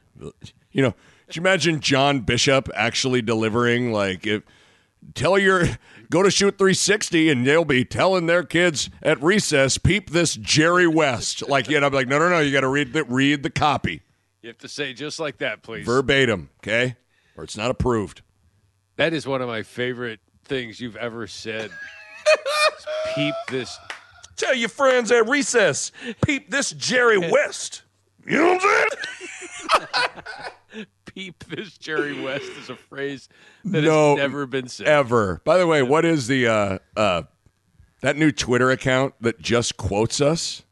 You 0.72 0.82
know, 0.82 0.94
could 1.26 1.36
you 1.36 1.42
imagine 1.42 1.80
John 1.80 2.20
Bishop 2.20 2.68
actually 2.74 3.22
delivering 3.22 3.92
like 3.92 4.26
if 4.26 4.42
tell 5.14 5.38
your 5.38 5.64
go 6.10 6.22
to 6.22 6.30
shoot 6.30 6.58
360 6.58 7.30
and 7.30 7.46
they'll 7.46 7.64
be 7.64 7.84
telling 7.84 8.26
their 8.26 8.42
kids 8.42 8.90
at 9.02 9.22
recess 9.22 9.78
peep 9.78 10.10
this 10.10 10.34
Jerry 10.34 10.86
West 10.86 11.48
like 11.48 11.70
you 11.70 11.80
know 11.80 11.86
I'm 11.86 11.92
like 11.92 12.06
no 12.06 12.18
no 12.18 12.28
no 12.28 12.40
you 12.40 12.52
got 12.52 12.60
to 12.60 12.68
read 12.68 12.92
the 12.92 13.04
read 13.04 13.42
the 13.42 13.48
copy 13.48 14.02
You 14.42 14.48
have 14.48 14.58
to 14.58 14.68
say 14.68 14.92
just 14.92 15.18
like 15.18 15.38
that, 15.38 15.62
please. 15.62 15.86
verbatim 15.86 16.50
okay 16.58 16.96
or 17.36 17.44
it's 17.44 17.56
not 17.56 17.70
approved. 17.70 18.20
That 18.96 19.14
is 19.14 19.26
one 19.26 19.40
of 19.40 19.48
my 19.48 19.62
favorite 19.62 20.20
things 20.44 20.80
you've 20.80 20.96
ever 20.96 21.26
said. 21.26 21.70
Peep 23.14 23.34
this. 23.48 23.78
Tell 24.40 24.54
your 24.54 24.68
friends 24.70 25.12
at 25.12 25.28
recess, 25.28 25.92
peep 26.24 26.50
this 26.50 26.70
Jerry 26.70 27.18
West. 27.30 27.82
You 28.26 28.38
know 28.38 28.52
what 28.54 28.62
I'm 28.64 29.78
saying? 29.80 30.24
Peep 31.06 31.44
this 31.48 31.76
Jerry 31.76 32.18
West 32.22 32.44
is 32.58 32.70
a 32.70 32.76
phrase 32.76 33.28
that 33.64 33.82
No, 33.82 34.10
has 34.10 34.18
never 34.18 34.46
been 34.46 34.68
said. 34.68 34.86
ever. 34.86 35.40
By 35.44 35.58
the 35.58 35.66
way, 35.66 35.82
what 35.82 36.04
is 36.04 36.26
the 36.28 36.46
uh 36.46 36.78
uh 36.96 37.22
that 38.00 38.16
new 38.16 38.30
Twitter 38.30 38.70
account 38.70 39.14
that 39.20 39.40
just 39.40 39.76
quotes 39.76 40.20
us? 40.20 40.62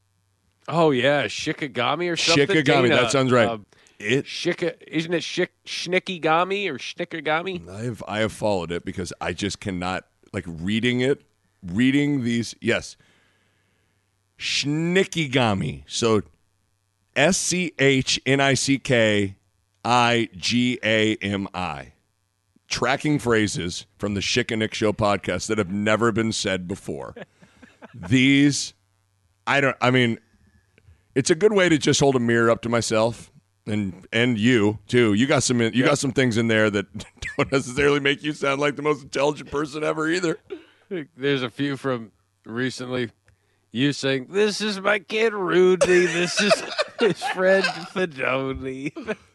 Oh 0.68 0.92
yeah, 0.92 1.24
Shikigami 1.24 2.10
or 2.10 2.16
something. 2.16 2.46
Shikigami, 2.46 2.64
Dana, 2.64 2.88
that 2.96 3.10
sounds 3.10 3.32
right. 3.32 3.48
um, 3.48 3.66
It 3.98 4.24
Shika, 4.26 4.80
isn't 4.86 5.12
it 5.12 5.22
Shik 5.22 5.48
Schnickigami 5.66 6.70
or 6.70 6.78
Schnickigami? 6.78 7.68
I 7.68 7.82
have 7.82 8.02
I 8.06 8.18
have 8.20 8.32
followed 8.32 8.70
it 8.70 8.84
because 8.84 9.12
I 9.20 9.32
just 9.32 9.58
cannot 9.60 10.04
like 10.32 10.44
reading 10.46 11.00
it, 11.00 11.22
reading 11.66 12.22
these. 12.22 12.54
Yes, 12.60 12.96
Schnickigami. 14.38 15.84
So 15.86 16.22
S 17.16 17.36
C 17.36 17.72
H 17.78 18.20
N 18.24 18.40
I 18.40 18.54
C 18.54 18.78
K 18.78 19.36
I 19.84 20.28
G 20.36 20.78
A 20.84 21.16
M 21.16 21.48
I. 21.52 21.92
Tracking 22.68 23.18
phrases 23.18 23.86
from 23.96 24.14
the 24.14 24.20
Schick 24.20 24.50
and 24.50 24.60
Nick 24.60 24.74
Show 24.74 24.92
podcast 24.92 25.46
that 25.48 25.58
have 25.58 25.72
never 25.72 26.12
been 26.12 26.32
said 26.32 26.68
before. 26.68 27.14
These, 27.94 28.74
I 29.46 29.60
don't. 29.60 29.76
I 29.80 29.90
mean, 29.90 30.18
it's 31.14 31.30
a 31.30 31.34
good 31.34 31.52
way 31.52 31.68
to 31.68 31.78
just 31.78 31.98
hold 31.98 32.14
a 32.14 32.20
mirror 32.20 32.50
up 32.50 32.62
to 32.62 32.68
myself 32.68 33.32
and 33.66 34.06
and 34.12 34.38
you 34.38 34.78
too. 34.86 35.14
You 35.14 35.26
got 35.26 35.42
some 35.42 35.60
you 35.60 35.84
got 35.84 35.98
some 35.98 36.12
things 36.12 36.36
in 36.36 36.48
there 36.48 36.70
that 36.70 36.86
don't 37.36 37.50
necessarily 37.52 38.00
make 38.00 38.22
you 38.22 38.32
sound 38.32 38.60
like 38.60 38.76
the 38.76 38.82
most 38.82 39.02
intelligent 39.02 39.50
person 39.50 39.82
ever 39.82 40.08
either. 40.08 40.38
There's 41.16 41.42
a 41.42 41.50
few 41.50 41.76
from 41.76 42.12
recently. 42.44 43.10
You 43.70 43.92
saying, 43.92 44.28
"This 44.30 44.60
is 44.60 44.80
my 44.80 44.98
kid 44.98 45.34
Rudy. 45.34 46.06
This 46.06 46.40
is 46.40 46.52
his 47.00 47.22
friend 47.22 47.64
Fedoni." 47.64 48.92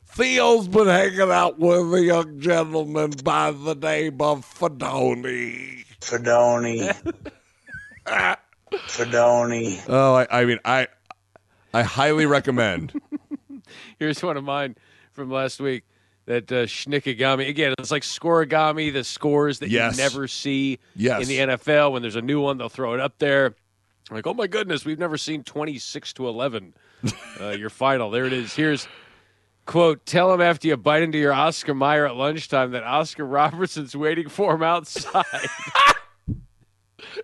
Theo's 0.07 0.67
been 0.67 0.87
hanging 0.87 1.31
out 1.31 1.57
with 1.59 1.93
a 1.93 2.01
young 2.03 2.39
gentleman 2.39 3.11
by 3.23 3.51
the 3.51 3.73
name 3.75 4.21
of 4.21 4.45
Fedoni. 4.45 5.85
Fedoni. 6.01 7.13
Fedoni. 8.71 9.83
Oh, 9.87 10.15
I, 10.15 10.27
I 10.41 10.45
mean, 10.45 10.59
I 10.65 10.87
I 11.73 11.83
highly 11.83 12.25
recommend. 12.25 12.93
Here's 13.99 14.21
one 14.21 14.37
of 14.37 14.43
mine 14.43 14.75
from 15.11 15.29
last 15.31 15.59
week. 15.59 15.83
That 16.25 16.49
uh, 16.53 16.65
Schnickigami 16.65 17.49
again. 17.49 17.73
It's 17.79 17.91
like 17.91 18.03
scorigami, 18.03 18.93
the 18.93 19.03
scores 19.03 19.59
that 19.59 19.69
Yes. 19.69 19.97
you 19.97 20.03
never 20.03 20.27
see 20.29 20.79
Yes. 20.95 21.21
in 21.23 21.27
the 21.27 21.37
NFL. 21.53 21.91
When 21.91 22.01
there's 22.01 22.15
a 22.15 22.21
new 22.21 22.39
one, 22.39 22.57
they'll 22.57 22.69
throw 22.69 22.93
it 22.93 23.01
up 23.01 23.17
there. 23.19 23.55
Like, 24.11 24.27
oh 24.27 24.33
my 24.33 24.47
goodness, 24.47 24.85
we've 24.85 24.99
never 24.99 25.17
seen 25.17 25.43
26 25.43 26.13
to 26.13 26.27
11. 26.27 26.73
uh, 27.41 27.49
your 27.49 27.69
final. 27.69 28.09
There 28.11 28.25
it 28.25 28.33
is. 28.33 28.53
Here's 28.53 28.87
quote: 29.65 30.05
Tell 30.05 30.33
him 30.33 30.41
after 30.41 30.67
you 30.67 30.77
bite 30.77 31.03
into 31.03 31.17
your 31.17 31.33
Oscar 31.33 31.73
Mayer 31.73 32.05
at 32.05 32.15
lunchtime 32.15 32.71
that 32.71 32.83
Oscar 32.83 33.25
Robertson's 33.25 33.95
waiting 33.95 34.29
for 34.29 34.55
him 34.55 34.63
outside. 34.63 35.25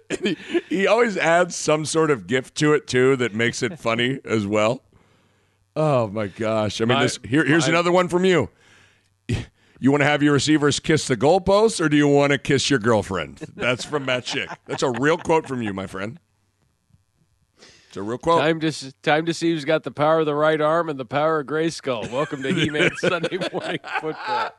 he, 0.22 0.38
he 0.68 0.88
always 0.88 1.18
adds 1.18 1.56
some 1.56 1.86
sort 1.86 2.12
of 2.12 2.28
gift 2.28 2.56
to 2.56 2.74
it 2.74 2.88
too 2.88 3.16
that 3.18 3.34
makes 3.34 3.62
it 3.64 3.80
funny 3.80 4.20
as 4.26 4.46
well. 4.48 4.84
Oh 5.76 6.08
my 6.08 6.28
gosh! 6.28 6.82
I 6.82 6.86
mean, 6.86 6.98
My- 6.98 7.04
this 7.04 7.20
here, 7.24 7.46
here's 7.46 7.66
my- 7.68 7.70
another 7.74 7.92
one 7.92 8.08
from 8.08 8.26
you. 8.26 8.50
You 9.82 9.92
want 9.92 10.02
to 10.02 10.08
have 10.08 10.22
your 10.22 10.34
receivers 10.34 10.82
kiss 10.82 11.08
the 11.08 11.16
goalpost, 11.16 11.80
or 11.80 11.88
do 11.88 11.96
you 11.96 12.08
want 12.08 12.34
to 12.34 12.38
kiss 12.38 12.70
your 12.70 12.80
girlfriend? 12.80 13.38
That's 13.56 13.86
from 13.86 14.04
Matt 14.06 14.26
Schick. 14.26 14.54
That's 14.66 14.84
a 14.84 14.90
real 14.92 15.18
quote 15.18 15.48
from 15.48 15.62
you, 15.62 15.74
my 15.74 15.88
friend. 15.88 16.20
It's 17.90 17.98
a 17.98 18.04
real 18.04 18.20
quote. 18.20 18.40
time 18.40 18.60
to 18.60 18.92
time 19.02 19.26
to 19.26 19.34
see 19.34 19.50
who's 19.52 19.66
got 19.66 19.82
the 19.84 19.90
power 19.90 20.20
of 20.20 20.28
the 20.28 20.36
right 20.36 20.62
arm 20.62 20.90
and 20.90 21.00
the 21.00 21.06
power 21.06 21.40
of 21.40 21.48
Grayskull. 21.48 22.12
Welcome 22.12 22.44
to 22.44 22.54
He-Man 22.54 22.92
Sunday 22.98 23.40
Morning 23.52 23.80
Football. 24.00 24.52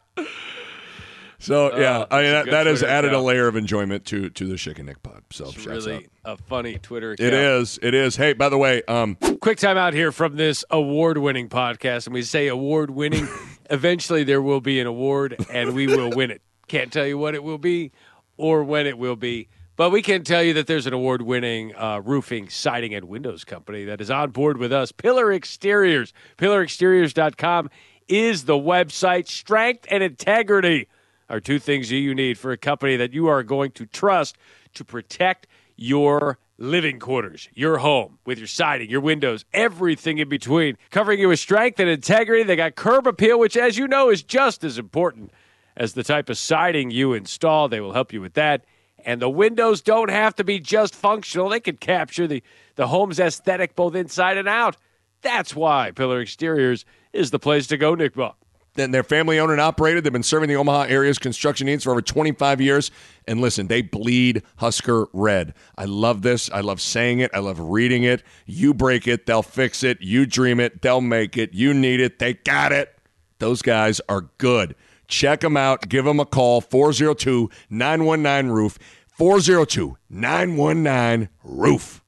So 1.39 1.79
yeah, 1.79 1.99
Uh, 2.01 2.07
I 2.11 2.23
mean 2.23 2.33
that, 2.33 2.47
that 2.51 2.67
has 2.67 2.83
added 2.83 3.13
a 3.13 3.21
layer 3.21 3.47
of 3.47 3.55
enjoyment 3.55 4.05
to 4.07 4.31
to 4.31 4.47
the 4.49 4.55
Schick 4.55 4.79
and 4.79 4.87
Nick 4.87 5.01
pod. 5.05 5.23
So 5.31 5.45
It's 5.45 5.65
really 5.65 6.09
out. 6.25 6.41
a 6.41 6.43
funny 6.43 6.79
Twitter 6.79 7.13
account. 7.13 7.33
It 7.33 7.35
is. 7.35 7.79
It 7.81 7.95
is. 7.95 8.17
Hey, 8.17 8.33
by 8.33 8.49
the 8.49 8.59
way, 8.59 8.83
um, 8.89 9.15
quick 9.41 9.59
time 9.59 9.77
out 9.77 9.95
here 9.95 10.11
from 10.11 10.35
this 10.35 10.65
award-winning 10.69 11.49
podcast, 11.49 12.07
and 12.09 12.15
we 12.15 12.23
say 12.23 12.49
award-winning. 12.49 13.29
Eventually, 13.71 14.25
there 14.25 14.43
will 14.43 14.61
be 14.61 14.81
an 14.81 14.89
award, 14.89 15.37
and 15.53 15.73
we 15.75 15.87
will 15.87 16.11
win 16.11 16.33
it. 16.33 16.43
Can't 16.67 16.93
tell 16.93 17.07
you 17.07 17.17
what 17.17 17.37
it 17.37 17.45
will 17.45 17.59
be 17.59 17.93
or 18.37 18.65
when 18.65 18.89
it 18.89 18.99
will 18.99 19.15
be, 19.17 19.49
but 19.81 19.89
we 19.89 20.03
can 20.03 20.23
tell 20.23 20.43
you 20.43 20.53
that 20.53 20.67
there's 20.67 20.87
an 20.87 20.93
award-winning 20.93 21.75
uh, 21.75 22.03
roofing, 22.05 22.51
siding, 22.51 22.95
and 22.95 23.07
windows 23.07 23.45
company 23.45 23.87
that 23.87 23.99
is 23.99 24.11
on 24.11 24.31
board 24.31 24.59
with 24.59 24.75
us. 24.75 24.93
Pillar 24.93 25.33
Exteriors. 25.33 26.13
PillarExteriors.com 26.37 27.71
is 28.07 28.45
the 28.45 28.59
website. 28.59 29.27
Strength 29.27 29.87
and 29.91 30.03
integrity 30.03 30.87
are 31.31 31.41
two 31.41 31.59
things 31.59 31.91
you 31.91 32.15
need 32.15 32.37
for 32.37 32.53
a 32.53 32.59
company 32.59 32.97
that 32.97 33.15
you 33.15 33.29
are 33.29 33.43
going 33.43 33.71
to 33.71 33.87
trust 33.87 34.37
to 34.75 34.85
protect 34.85 35.47
your 35.77 36.39
living 36.59 36.99
quarters, 36.99 37.49
your 37.55 37.79
home, 37.79 38.19
with 38.27 38.37
your 38.37 38.49
siding, 38.49 38.91
your 38.91 39.01
windows, 39.01 39.47
everything 39.55 40.19
in 40.19 40.29
between. 40.29 40.77
Covering 40.91 41.21
you 41.21 41.29
with 41.29 41.39
strength 41.39 41.81
and 41.81 41.89
integrity. 41.89 42.43
They 42.43 42.55
got 42.55 42.75
curb 42.75 43.07
appeal, 43.07 43.39
which, 43.39 43.57
as 43.57 43.79
you 43.79 43.89
know, 43.89 44.11
is 44.11 44.23
just 44.23 44.63
as 44.63 44.77
important 44.77 45.31
as 45.75 45.95
the 45.95 46.05
type 46.05 46.29
of 46.29 46.37
siding 46.37 46.91
you 46.91 47.15
install. 47.15 47.71
They 47.71 47.81
will 47.81 47.95
help 47.95 48.13
you 48.13 48.21
with 48.21 48.35
that. 48.35 48.67
And 49.05 49.21
the 49.21 49.31
windows 49.31 49.81
don't 49.81 50.11
have 50.11 50.35
to 50.37 50.45
be 50.45 50.59
just 50.59 50.95
functional, 50.95 51.49
they 51.49 51.61
can 51.61 51.77
capture 51.77 52.27
the, 52.27 52.43
the 52.77 52.89
home's 52.89 53.19
aesthetic 53.21 53.75
both 53.75 53.95
inside 53.95 54.37
and 54.37 54.49
out. 54.49 54.77
That's 55.23 55.55
why 55.55 55.91
Pillar 55.91 56.21
Exteriors 56.21 56.85
is 57.13 57.31
the 57.31 57.39
place 57.39 57.67
to 57.69 57.77
go, 57.77 57.95
Nick 57.95 58.15
Buck. 58.15 58.37
Then 58.75 58.93
they're 58.93 59.03
family 59.03 59.39
owned 59.39 59.51
and 59.51 59.61
operated. 59.61 60.05
They've 60.05 60.13
been 60.13 60.23
serving 60.23 60.49
the 60.49 60.55
Omaha 60.57 60.83
area's 60.83 61.19
construction 61.19 61.67
needs 61.67 61.85
for 61.85 61.91
over 61.91 62.01
25 62.01 62.61
years. 62.61 62.91
And 63.27 63.41
listen, 63.41 63.67
they 63.67 63.83
bleed 63.83 64.43
Husker 64.57 65.09
red. 65.13 65.55
I 65.77 65.87
love 65.87 66.23
this. 66.23 66.49
I 66.51 66.61
love 66.61 66.81
saying 66.81 67.19
it. 67.19 67.31
I 67.35 67.41
love 67.41 67.59
reading 67.59 68.05
it. 68.05 68.23
You 68.47 68.73
break 68.73 69.09
it, 69.09 69.27
they'll 69.27 69.43
fix 69.43 69.83
it. 69.83 70.01
You 70.01 70.25
dream 70.25 70.61
it, 70.61 70.83
they'll 70.83 71.01
make 71.01 71.37
it. 71.37 71.53
You 71.53 71.75
need 71.75 72.01
it, 72.01 72.21
they 72.21 72.35
got 72.35 72.73
it. 72.73 72.97
Those 73.39 73.61
guys 73.63 74.01
are 74.09 74.23
good. 74.39 74.77
Check 75.11 75.41
them 75.41 75.57
out. 75.57 75.89
Give 75.89 76.05
them 76.05 76.21
a 76.21 76.25
call 76.25 76.61
402 76.61 77.51
919 77.69 78.51
Roof. 78.51 78.79
402 79.09 79.99
919 80.09 81.29
Roof. 81.45 82.03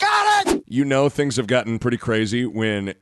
Got 0.00 0.46
it! 0.48 0.64
You 0.66 0.84
know, 0.84 1.08
things 1.08 1.36
have 1.36 1.46
gotten 1.46 1.78
pretty 1.78 1.98
crazy 1.98 2.46
when 2.46 2.94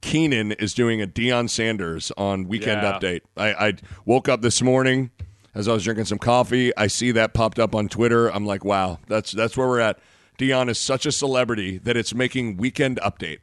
Kenan 0.00 0.52
is 0.52 0.72
doing 0.72 1.02
a 1.02 1.06
Deion 1.06 1.50
Sanders 1.50 2.12
on 2.16 2.46
Weekend 2.46 2.82
Yeah. 2.82 2.92
Update. 2.98 3.20
I, 3.36 3.52
I 3.68 3.72
woke 4.04 4.28
up 4.28 4.40
this 4.40 4.62
morning 4.62 5.10
as 5.54 5.66
I 5.66 5.72
was 5.72 5.82
drinking 5.84 6.04
some 6.06 6.18
coffee. 6.18 6.74
I 6.76 6.86
see 6.86 7.10
that 7.12 7.34
popped 7.34 7.58
up 7.58 7.74
on 7.74 7.88
Twitter. 7.88 8.28
I'm 8.28 8.46
like, 8.46 8.64
wow, 8.64 9.00
that's 9.08 9.32
that's 9.32 9.56
where 9.56 9.66
we're 9.66 9.80
at. 9.80 9.98
Deion 10.38 10.70
is 10.70 10.78
such 10.78 11.04
a 11.04 11.12
celebrity 11.12 11.76
that 11.78 11.96
it's 11.96 12.14
making 12.14 12.56
Weekend 12.56 12.98
Update. 13.02 13.38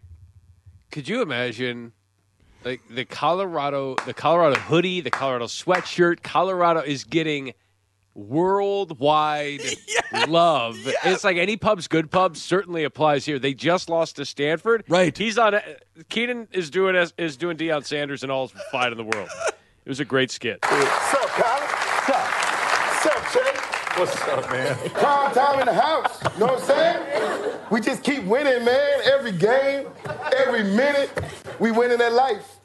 Could 0.90 1.08
you 1.10 1.22
imagine 1.22 1.92
like 2.68 2.82
the 2.90 3.06
Colorado 3.06 3.96
the 4.06 4.14
Colorado 4.14 4.60
hoodie, 4.60 5.00
the 5.00 5.10
Colorado 5.10 5.46
sweatshirt, 5.46 6.22
Colorado 6.22 6.82
is 6.82 7.06
getting 7.06 7.54
worldwide 8.14 9.62
love. 10.28 10.76
It's 11.06 11.24
like 11.24 11.38
any 11.38 11.56
pub's 11.56 11.88
good 11.88 12.12
pub 12.12 12.36
certainly 12.36 12.84
applies 12.84 13.26
here. 13.26 13.40
They 13.40 13.54
just 13.54 13.90
lost 13.90 14.18
to 14.18 14.26
Stanford. 14.26 14.84
Right. 14.90 15.18
He's 15.18 15.38
on 15.38 15.56
uh, 15.56 15.62
Kenan 16.10 16.50
is 16.52 16.70
doing 16.70 16.96
is 17.18 17.38
doing 17.38 17.56
Deion 17.56 17.86
Sanders 17.86 18.24
and 18.24 18.32
all 18.32 18.50
fine 18.72 18.92
in 18.92 18.98
the 18.98 19.06
world. 19.06 19.30
It 19.86 19.90
was 19.90 20.02
a 20.02 20.06
great 20.06 20.30
skit. 20.30 20.60
What's 20.68 21.14
up, 21.14 21.30
Kyle? 21.30 21.62
What's 21.62 22.10
up? 22.10 22.28
What's 22.92 23.06
up, 23.06 23.34
Jay? 23.34 24.00
What's 24.00 24.22
up, 24.24 24.52
man? 24.52 24.90
Prime 24.90 25.34
time 25.34 25.60
in 25.62 25.66
the 25.68 25.74
house. 25.74 26.22
You 26.34 26.40
know 26.42 26.46
what 26.48 26.62
I'm 26.62 26.68
saying? 26.68 27.60
We 27.72 27.80
just 27.80 28.04
keep 28.04 28.24
winning, 28.24 28.66
man. 28.66 29.00
Every 29.06 29.32
game, 29.32 29.88
every 30.36 30.64
minute, 30.64 31.10
we 31.60 31.72
winning 31.72 32.02
at 32.02 32.12
life. 32.12 32.57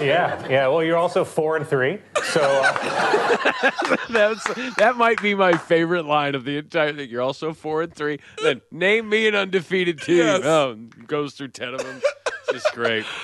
Yeah, 0.00 0.46
yeah. 0.48 0.66
Well, 0.68 0.82
you're 0.82 0.96
also 0.96 1.24
four 1.24 1.56
and 1.56 1.66
three, 1.66 1.98
so 2.24 2.40
uh, 2.42 3.70
That's 4.10 4.44
that 4.76 4.94
might 4.96 5.20
be 5.22 5.34
my 5.34 5.56
favorite 5.56 6.04
line 6.04 6.34
of 6.34 6.44
the 6.44 6.58
entire 6.58 6.92
thing. 6.92 7.08
You're 7.08 7.22
also 7.22 7.52
four 7.52 7.82
and 7.82 7.92
three. 7.92 8.18
Then 8.42 8.60
name 8.70 9.08
me 9.08 9.26
an 9.28 9.34
undefeated 9.34 10.00
team. 10.00 10.18
Yes. 10.18 10.44
Oh, 10.44 10.74
goes 11.06 11.34
through 11.34 11.48
ten 11.48 11.74
of 11.74 11.82
them. 11.82 12.00
It's 12.26 12.52
just 12.52 12.74
great. 12.74 13.04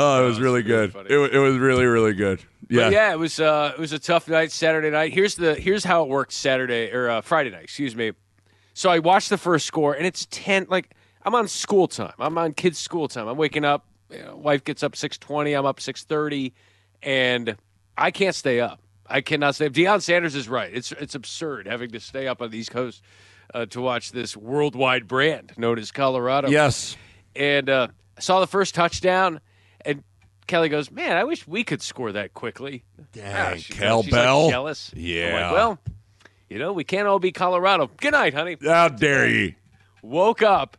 Oh, 0.00 0.22
it 0.22 0.28
was 0.28 0.38
really 0.38 0.62
good. 0.62 0.94
It, 0.94 1.34
it 1.34 1.38
was 1.38 1.56
really, 1.56 1.84
really 1.84 2.12
good. 2.12 2.40
Yeah. 2.68 2.84
But 2.84 2.92
yeah, 2.92 3.12
it 3.12 3.18
was 3.18 3.40
uh, 3.40 3.72
it 3.76 3.80
was 3.80 3.92
a 3.92 3.98
tough 3.98 4.28
night 4.28 4.52
Saturday 4.52 4.90
night. 4.90 5.12
Here's 5.12 5.34
the 5.34 5.56
here's 5.56 5.82
how 5.82 6.04
it 6.04 6.08
worked 6.08 6.32
Saturday 6.32 6.92
or 6.92 7.10
uh, 7.10 7.20
Friday 7.20 7.50
night, 7.50 7.64
excuse 7.64 7.96
me. 7.96 8.12
So 8.74 8.90
I 8.90 9.00
watched 9.00 9.28
the 9.28 9.38
first 9.38 9.66
score 9.66 9.94
and 9.94 10.06
it's 10.06 10.28
10 10.30 10.66
like 10.70 10.94
I'm 11.24 11.34
on 11.34 11.48
school 11.48 11.88
time. 11.88 12.12
I'm 12.20 12.38
on 12.38 12.52
kids 12.52 12.78
school 12.78 13.08
time. 13.08 13.26
I'm 13.26 13.36
waking 13.36 13.64
up, 13.64 13.88
you 14.10 14.22
know, 14.22 14.36
wife 14.36 14.64
gets 14.64 14.82
up 14.82 14.92
6:20, 14.92 15.58
I'm 15.58 15.66
up 15.66 15.78
6:30 15.80 16.52
and 17.02 17.56
I 17.96 18.10
can't 18.10 18.34
stay 18.34 18.60
up. 18.60 18.80
I 19.06 19.20
cannot 19.22 19.54
stay 19.54 19.66
up. 19.66 19.72
Deion 19.72 20.02
Sanders 20.02 20.34
is 20.34 20.48
right. 20.48 20.70
It's 20.72 20.92
it's 20.92 21.14
absurd 21.14 21.66
having 21.66 21.90
to 21.90 22.00
stay 22.00 22.26
up 22.28 22.42
on 22.42 22.50
the 22.50 22.58
East 22.58 22.70
Coast 22.70 23.02
uh, 23.54 23.66
to 23.66 23.80
watch 23.80 24.12
this 24.12 24.36
worldwide 24.36 25.06
brand 25.08 25.52
known 25.56 25.78
as 25.78 25.90
Colorado. 25.90 26.48
Yes. 26.48 26.96
And 27.34 27.68
uh, 27.70 27.88
I 28.16 28.20
saw 28.20 28.40
the 28.40 28.46
first 28.46 28.74
touchdown, 28.74 29.40
and 29.84 30.02
Kelly 30.46 30.68
goes, 30.68 30.90
"Man, 30.90 31.16
I 31.16 31.24
wish 31.24 31.46
we 31.46 31.64
could 31.64 31.80
score 31.80 32.12
that 32.12 32.34
quickly." 32.34 32.84
Dang, 33.12 33.58
she's, 33.58 33.76
Kel 33.76 34.02
she's 34.02 34.12
like, 34.12 34.22
Bell. 34.22 34.50
jealous. 34.50 34.90
I'm 34.94 35.00
Yeah. 35.00 35.42
like, 35.46 35.52
well, 35.52 35.78
you 36.50 36.58
know, 36.58 36.72
we 36.72 36.84
can't 36.84 37.06
all 37.08 37.18
be 37.18 37.32
Colorado. 37.32 37.90
Good 37.96 38.12
night, 38.12 38.34
honey. 38.34 38.56
How 38.62 38.88
dare 38.88 39.28
ye? 39.28 39.54
Woke 40.02 40.42
up, 40.42 40.76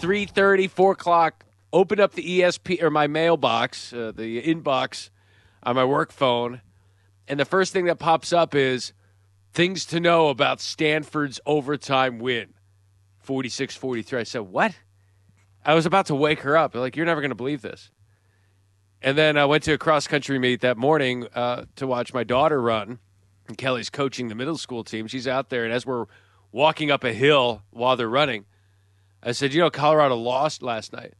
3.30, 0.00 0.68
4 0.70 0.92
o'clock, 0.92 1.44
opened 1.76 2.00
up 2.00 2.14
the 2.14 2.40
ESP 2.40 2.82
or 2.82 2.88
my 2.88 3.06
mailbox, 3.06 3.92
uh, 3.92 4.10
the 4.14 4.42
inbox 4.42 5.10
on 5.62 5.76
my 5.76 5.84
work 5.84 6.10
phone, 6.10 6.62
and 7.28 7.38
the 7.38 7.44
first 7.44 7.72
thing 7.74 7.84
that 7.84 7.98
pops 7.98 8.32
up 8.32 8.54
is 8.54 8.94
things 9.52 9.84
to 9.86 10.00
know 10.00 10.28
about 10.28 10.58
Stanford's 10.58 11.38
overtime 11.44 12.18
win, 12.18 12.54
46-43. 13.26 14.18
I 14.18 14.22
said, 14.22 14.40
what? 14.40 14.74
I 15.66 15.74
was 15.74 15.84
about 15.84 16.06
to 16.06 16.14
wake 16.14 16.40
her 16.40 16.56
up. 16.56 16.74
Like, 16.74 16.96
you're 16.96 17.04
never 17.04 17.20
going 17.20 17.30
to 17.30 17.36
believe 17.36 17.60
this. 17.60 17.90
And 19.02 19.18
then 19.18 19.36
I 19.36 19.44
went 19.44 19.62
to 19.64 19.74
a 19.74 19.78
cross 19.78 20.06
country 20.06 20.38
meet 20.38 20.62
that 20.62 20.78
morning 20.78 21.26
uh, 21.34 21.66
to 21.76 21.86
watch 21.86 22.14
my 22.14 22.24
daughter 22.24 22.60
run. 22.60 23.00
And 23.48 23.58
Kelly's 23.58 23.90
coaching 23.90 24.28
the 24.28 24.34
middle 24.34 24.56
school 24.56 24.82
team. 24.82 25.08
She's 25.08 25.28
out 25.28 25.50
there, 25.50 25.64
and 25.64 25.74
as 25.74 25.84
we're 25.84 26.06
walking 26.52 26.90
up 26.90 27.04
a 27.04 27.12
hill 27.12 27.62
while 27.70 27.96
they're 27.96 28.08
running, 28.08 28.46
I 29.22 29.32
said, 29.32 29.54
"You 29.54 29.60
know, 29.60 29.70
Colorado 29.70 30.16
lost 30.16 30.62
last 30.64 30.92
night," 30.92 31.14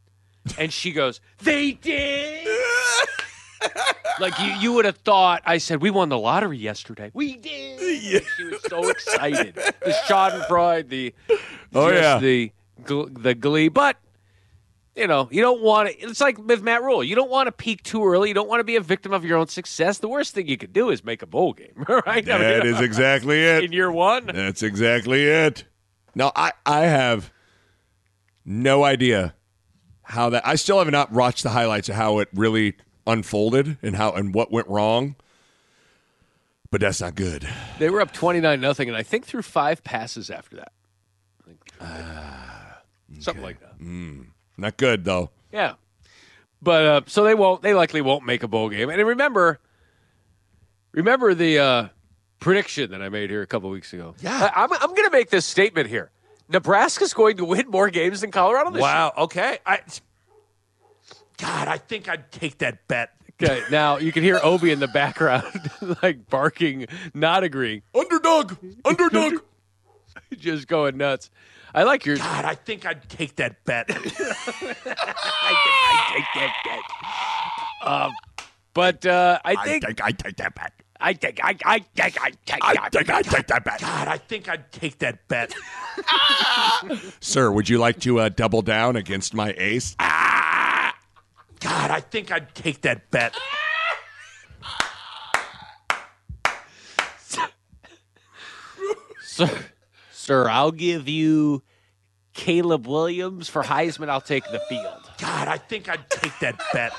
and 0.59 0.73
she 0.73 0.93
goes, 0.93 1.21
"They 1.43 1.73
did." 1.73 2.47
like 4.21 4.39
you, 4.39 4.47
you 4.61 4.73
would 4.75 4.85
have 4.85 4.97
thought. 4.99 5.43
I 5.45 5.59
said, 5.59 5.81
"We 5.83 5.91
won 5.91 6.09
the 6.09 6.19
lottery 6.19 6.59
yesterday." 6.59 7.11
We 7.15 7.37
did. 7.37 8.25
She 8.37 8.45
was 8.45 8.63
so 8.69 8.89
excited. 8.89 9.55
The 9.55 9.95
Schadenfreude, 10.09 10.89
the 10.89 11.15
Oh, 11.75 11.89
yeah. 11.91 12.19
the 12.19 12.53
gl- 12.85 13.23
the 13.23 13.35
glee, 13.35 13.69
but 13.69 13.97
you 14.95 15.07
know, 15.07 15.29
you 15.31 15.43
don't 15.43 15.61
want 15.63 15.89
to. 15.91 15.99
It's 16.01 16.21
like 16.21 16.39
with 16.39 16.63
Matt 16.63 16.83
Rhule. 16.83 17.05
You 17.05 17.15
don't 17.15 17.31
want 17.31 17.49
to 17.49 17.53
peak 17.53 17.83
too 17.83 18.05
early. 18.07 18.29
You 18.29 18.35
don't 18.35 18.49
want 18.49 18.61
to 18.61 18.65
be 18.65 18.77
a 18.77 18.81
victim 18.81 19.13
of 19.13 19.25
your 19.25 19.37
own 19.39 19.49
success. 19.49 19.99
The 19.99 20.09
worst 20.09 20.35
thing 20.35 20.49
you 20.49 20.57
could 20.57 20.73
do 20.73 20.89
is 20.91 21.05
make 21.05 21.21
a 21.23 21.27
bowl 21.27 21.53
game, 21.53 21.73
right? 21.89 22.29
I 22.29 22.39
mean, 22.39 22.67
is 22.67 22.81
exactly 22.81 23.43
it. 23.45 23.65
in 23.65 23.73
year 23.73 23.91
one. 23.93 24.27
That's 24.27 24.63
exactly 24.63 25.25
it. 25.25 25.65
Now 26.15 26.33
I 26.35 26.53
I 26.65 26.81
have 26.87 27.31
no 28.45 28.85
idea 28.85 29.35
how 30.07 30.31
that 30.31 30.47
I 30.47 30.55
still 30.55 30.79
have 30.79 30.91
not 30.91 31.13
watched 31.13 31.43
the 31.43 31.51
highlights 31.51 31.89
of 31.89 31.97
how 31.97 32.21
it 32.21 32.29
really 32.33 32.75
unfolded 33.07 33.77
and 33.83 33.97
how 33.97 34.13
and 34.13 34.33
what 34.33 34.53
went 34.53 34.69
wrong. 34.69 35.17
But 36.71 36.81
that's 36.81 37.01
not 37.01 37.15
good. 37.15 37.49
They 37.79 37.91
were 37.91 38.01
up 38.01 38.13
twenty 38.13 38.41
nine 38.41 38.61
nothing, 38.61 38.89
and 38.89 38.97
I 38.97 39.03
think 39.03 39.25
through 39.25 39.43
five 39.43 39.83
passes 39.85 40.31
after 40.31 40.57
that. 40.57 40.73
Something 43.21 43.43
like 43.43 43.61
that. 43.61 43.81
Not 44.57 44.77
good 44.77 45.05
though. 45.05 45.31
Yeah, 45.53 45.75
but 46.63 46.85
uh, 46.85 47.01
so 47.07 47.25
they 47.25 47.35
won't. 47.35 47.63
They 47.63 47.75
likely 47.75 48.01
won't 48.01 48.25
make 48.25 48.43
a 48.43 48.49
bowl 48.49 48.69
game. 48.69 48.91
And 48.91 49.05
remember, 49.05 49.61
remember 50.93 51.35
the 51.35 51.59
uh, 51.59 51.89
prediction 52.41 52.91
that 52.91 53.03
I 53.03 53.09
made 53.09 53.31
here 53.31 53.43
a 53.43 53.47
couple 53.47 53.71
weeks 53.71 53.93
ago. 53.93 54.15
Yeah, 54.21 54.51
I, 54.55 54.65
am 54.65 54.73
I'm 54.73 54.91
going 54.91 55.05
to 55.05 55.11
make 55.11 55.31
this 55.31 55.47
statement 55.47 55.89
here. 55.89 56.11
Nebraska's 56.49 57.15
going 57.15 57.39
to 57.39 57.45
win 57.45 57.69
more 57.69 57.91
games 57.91 58.21
than 58.21 58.31
Colorado 58.31 58.71
this 58.71 58.83
Wow. 58.83 59.13
Okay. 59.17 59.59
I. 59.67 59.81
God, 61.39 61.69
I 61.69 61.77
think 61.77 62.09
I'd 62.09 62.31
take 62.33 62.59
that 62.59 62.87
bet. 62.89 63.11
Okay, 63.43 63.63
now 63.71 63.99
you 63.99 64.13
can 64.13 64.23
hear 64.23 64.41
Obi 64.43 64.71
in 64.71 64.81
the 64.81 64.89
background, 64.89 65.71
like 66.03 66.31
barking, 66.31 66.87
not 67.13 67.45
agreeing, 67.45 67.83
Underdog. 67.95 68.57
Underdog. 68.83 69.43
just 70.39 70.67
going 70.67 70.97
nuts. 70.97 71.31
I 71.75 71.83
like 71.83 72.07
your. 72.07 72.17
God, 72.17 72.47
I 72.47 72.55
think 72.55 72.87
I'd 72.87 73.07
take 73.11 73.37
that 73.37 73.63
bet. 73.67 73.91
I 73.91 73.95
think 73.95 74.17
I 74.89 76.13
take 76.15 76.25
that 76.35 76.55
bet. 77.83 77.87
Um, 77.87 78.13
but 78.73 79.05
uh, 79.05 79.39
I 79.45 79.57
think 79.65 80.01
I 80.01 80.13
take 80.13 80.37
that 80.37 80.55
bet. 80.55 80.73
I 81.01 81.13
think 81.13 81.41
I 81.43 81.57
I 81.65 81.79
think 81.81 82.23
I 82.23 82.31
take 82.47 82.59
I 82.63 82.75
that. 82.75 82.93
think 82.93 83.11
I 83.11 83.23
take 83.23 83.47
that 83.49 83.65
bet. 83.65 83.81
God, 83.81 84.09
I 84.09 84.19
think 84.19 84.49
I'd 84.49 84.73
take 84.73 84.99
that 85.01 85.27
bet. 85.29 85.55
Sir, 87.21 87.51
would 87.51 87.69
you 87.69 87.79
like 87.79 88.01
to 88.01 88.21
uh, 88.21 88.29
double 88.29 88.63
down 88.63 88.97
against 88.97 89.35
my 89.35 89.55
ace? 89.57 89.95
God, 89.99 91.91
I 91.91 92.01
think 92.01 92.31
I'd 92.31 92.55
take 92.55 92.83
that 92.83 93.11
bet. 93.11 93.35
Sir, 99.23 99.51
sir, 100.13 100.49
I'll 100.49 100.73
give 100.73 101.09
you 101.09 101.63
Caleb 102.33 102.87
Williams 102.87 103.49
for 103.49 103.63
Heisman. 103.63 104.09
I'll 104.09 104.21
take 104.21 104.45
the 104.51 104.61
field. 104.69 105.11
God, 105.19 105.49
I 105.49 105.59
think 105.59 105.89
I'd 105.89 106.09
take 106.11 106.39
that 106.41 106.61
bet. 106.73 106.93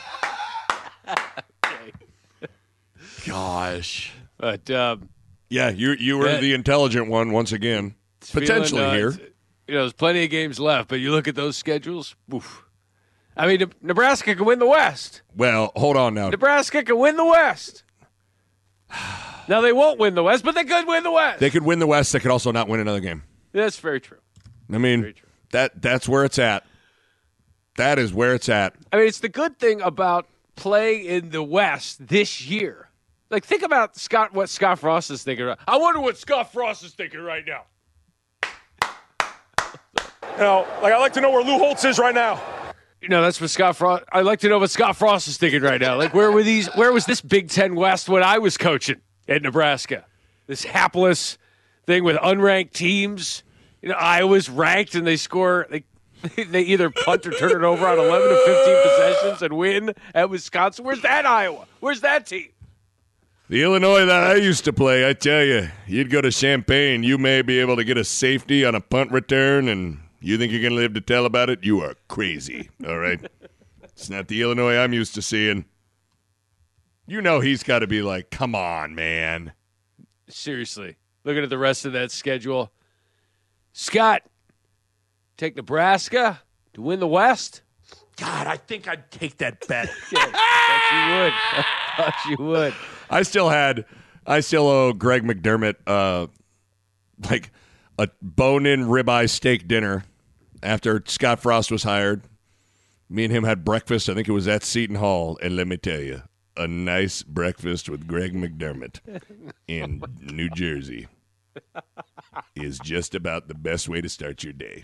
Gosh. 3.27 4.11
But 4.37 4.69
um, 4.71 5.09
Yeah, 5.49 5.69
you 5.69 5.91
you 5.93 6.17
were 6.17 6.27
Yeah. 6.29 6.39
the 6.39 6.53
intelligent 6.53 7.07
one 7.09 7.31
once 7.31 7.51
again. 7.51 7.95
Potentially 8.31 8.81
feeling, 8.81 8.85
uh, 8.85 8.93
here. 8.93 9.11
You 9.67 9.73
know, 9.75 9.79
there's 9.81 9.93
plenty 9.93 10.23
of 10.23 10.29
games 10.29 10.59
left, 10.59 10.89
but 10.89 10.99
you 10.99 11.11
look 11.11 11.27
at 11.27 11.35
those 11.35 11.57
schedules. 11.57 12.15
Oof. 12.33 12.63
I 13.35 13.45
mean, 13.47 13.71
Nebraska 13.81 14.33
can 14.35 14.45
win 14.45 14.59
the 14.59 14.65
West. 14.67 15.21
Well, 15.35 15.71
hold 15.75 15.95
on 15.95 16.13
now. 16.15 16.29
Nebraska 16.29 16.83
can 16.83 16.97
win 16.97 17.17
the 17.17 17.25
West. 17.25 17.83
Now 19.49 19.61
they 19.61 19.71
won't 19.71 19.97
win 19.97 20.13
the 20.13 20.23
West, 20.23 20.43
but 20.43 20.55
they 20.55 20.65
could 20.65 20.85
win 20.85 21.03
the 21.03 21.11
West. 21.11 21.39
They 21.39 21.49
could 21.49 21.63
win 21.63 21.79
the 21.79 21.87
West. 21.87 22.11
They 22.11 22.19
could 22.19 22.31
also 22.31 22.51
not 22.51 22.67
win 22.67 22.81
another 22.81 22.99
game. 22.99 23.23
That's 23.53 23.79
very 23.79 24.01
true. 24.01 24.17
I 24.69 24.77
mean, 24.77 25.13
that 25.51 25.81
that's 25.81 26.05
where 26.09 26.25
it's 26.25 26.37
at. 26.37 26.65
That 27.77 27.97
is 27.97 28.13
where 28.13 28.33
it's 28.33 28.49
at. 28.49 28.75
I 28.91 28.97
mean, 28.97 29.07
it's 29.07 29.19
the 29.21 29.29
good 29.29 29.57
thing 29.57 29.79
about 29.79 30.27
playing 30.57 31.05
in 31.05 31.29
the 31.29 31.41
West 31.43 32.09
this 32.09 32.41
year. 32.45 32.86
Like, 33.29 33.45
think 33.45 33.63
about 33.63 33.97
Scott. 33.97 34.33
What 34.33 34.49
Scott 34.49 34.79
Frost 34.79 35.11
is 35.11 35.23
thinking. 35.23 35.45
Right. 35.45 35.57
I 35.67 35.77
wonder 35.77 35.99
what 35.99 36.17
Scott 36.17 36.53
Frost 36.53 36.83
is 36.83 36.93
thinking 36.93 37.21
right 37.21 37.43
now. 37.45 37.63
You 40.37 40.43
know, 40.43 40.67
like 40.83 40.93
I 40.93 40.99
like 40.99 41.13
to 41.13 41.21
know 41.21 41.31
where 41.31 41.43
Lou 41.43 41.57
Holtz 41.57 41.83
is 41.83 41.97
right 41.97 42.13
now. 42.13 42.39
You 43.01 43.09
know, 43.09 43.23
that's 43.23 43.41
what 43.41 43.49
Scott 43.49 43.75
Frost. 43.75 44.03
I'd 44.11 44.23
like 44.23 44.39
to 44.41 44.49
know 44.49 44.59
what 44.59 44.69
Scott 44.69 44.95
Frost 44.95 45.27
is 45.27 45.37
thinking 45.37 45.63
right 45.63 45.81
now. 45.81 45.97
Like, 45.97 46.13
where 46.13 46.31
were 46.31 46.43
these? 46.43 46.67
Where 46.75 46.93
was 46.93 47.05
this 47.07 47.21
Big 47.21 47.49
Ten 47.49 47.73
West 47.73 48.07
when 48.07 48.21
I 48.21 48.37
was 48.37 48.55
coaching 48.55 49.01
at 49.27 49.41
Nebraska? 49.41 50.05
This 50.45 50.63
hapless 50.63 51.39
thing 51.87 52.03
with 52.03 52.17
unranked 52.17 52.73
teams. 52.73 53.41
You 53.81 53.89
know, 53.89 53.95
Iowa's 53.95 54.47
ranked 54.47 54.93
and 54.93 55.07
they 55.07 55.17
score. 55.17 55.65
They 55.71 55.83
they 56.49 56.61
either 56.61 56.91
punt 56.91 57.25
or 57.25 57.31
turn 57.31 57.51
it 57.51 57.63
over 57.63 57.87
on 57.87 57.97
eleven 57.97 58.29
to 58.29 58.35
fifteen 58.45 58.83
possessions 58.83 59.41
and 59.41 59.53
win 59.57 59.93
at 60.13 60.29
Wisconsin. 60.29 60.85
Where's 60.85 61.01
that 61.01 61.25
Iowa? 61.25 61.65
Where's 61.79 62.01
that 62.01 62.27
team? 62.27 62.49
The 63.49 63.63
Illinois 63.63 64.03
that 64.03 64.23
I 64.23 64.35
used 64.35 64.65
to 64.65 64.73
play, 64.73 65.07
I 65.07 65.13
tell 65.13 65.41
you, 65.41 65.69
you'd 65.85 66.09
go 66.09 66.19
to 66.19 66.31
Champaign, 66.31 67.03
you 67.03 67.17
may 67.17 67.41
be 67.41 67.59
able 67.59 67.77
to 67.77 67.85
get 67.85 67.97
a 67.97 68.03
safety 68.03 68.65
on 68.65 68.75
a 68.75 68.81
punt 68.81 69.09
return, 69.11 69.69
and 69.69 69.99
you 70.19 70.37
think 70.37 70.51
you're 70.51 70.61
going 70.61 70.73
to 70.73 70.77
live 70.77 70.93
to 70.95 71.01
tell 71.01 71.25
about 71.25 71.49
it? 71.49 71.63
You 71.63 71.79
are 71.79 71.95
crazy. 72.09 72.69
All 72.85 72.97
right, 72.97 73.21
it's 73.83 74.09
not 74.09 74.27
the 74.27 74.41
Illinois 74.41 74.75
I'm 74.75 74.91
used 74.91 75.15
to 75.15 75.21
seeing. 75.21 75.63
You 77.05 77.21
know 77.21 77.39
he's 77.39 77.63
got 77.63 77.79
to 77.79 77.87
be 77.87 78.01
like, 78.01 78.31
come 78.31 78.53
on, 78.53 78.95
man. 78.95 79.53
Seriously, 80.27 80.97
looking 81.23 81.43
at 81.43 81.49
the 81.49 81.57
rest 81.57 81.85
of 81.85 81.93
that 81.93 82.11
schedule, 82.11 82.73
Scott, 83.71 84.23
take 85.37 85.55
Nebraska 85.55 86.41
to 86.73 86.81
win 86.81 86.99
the 86.99 87.07
West. 87.07 87.61
God, 88.17 88.45
I 88.45 88.57
think 88.57 88.89
I'd 88.89 89.09
take 89.09 89.37
that 89.37 89.65
bet. 89.69 89.87
Thought 90.11 90.91
you 90.91 91.15
would. 91.15 91.33
I 91.33 91.65
Thought 91.95 92.29
you 92.29 92.45
would. 92.45 92.73
I 93.09 93.23
still 93.23 93.49
had, 93.49 93.85
I 94.25 94.39
still 94.39 94.67
owe 94.67 94.93
Greg 94.93 95.23
McDermott, 95.23 95.75
uh, 95.85 96.27
like 97.29 97.51
a 97.97 98.09
bone-in 98.21 98.85
ribeye 98.85 99.29
steak 99.29 99.67
dinner 99.67 100.03
after 100.61 101.01
Scott 101.05 101.39
Frost 101.39 101.71
was 101.71 101.83
hired. 101.83 102.23
Me 103.09 103.23
and 103.23 103.33
him 103.33 103.43
had 103.43 103.63
breakfast. 103.63 104.09
I 104.09 104.13
think 104.13 104.27
it 104.27 104.33
was 104.33 104.47
at 104.47 104.63
Seton 104.63 104.97
Hall, 104.97 105.37
and 105.41 105.55
let 105.55 105.67
me 105.67 105.77
tell 105.77 106.01
you, 106.01 106.23
a 106.57 106.67
nice 106.67 107.23
breakfast 107.23 107.87
with 107.89 108.07
Greg 108.07 108.33
McDermott 108.33 108.99
in 109.67 110.01
New 110.21 110.49
Jersey 110.49 111.07
is 112.55 112.79
just 112.79 113.15
about 113.15 113.47
the 113.47 113.53
best 113.53 113.87
way 113.87 114.01
to 114.01 114.09
start 114.09 114.43
your 114.43 114.53
day. 114.53 114.83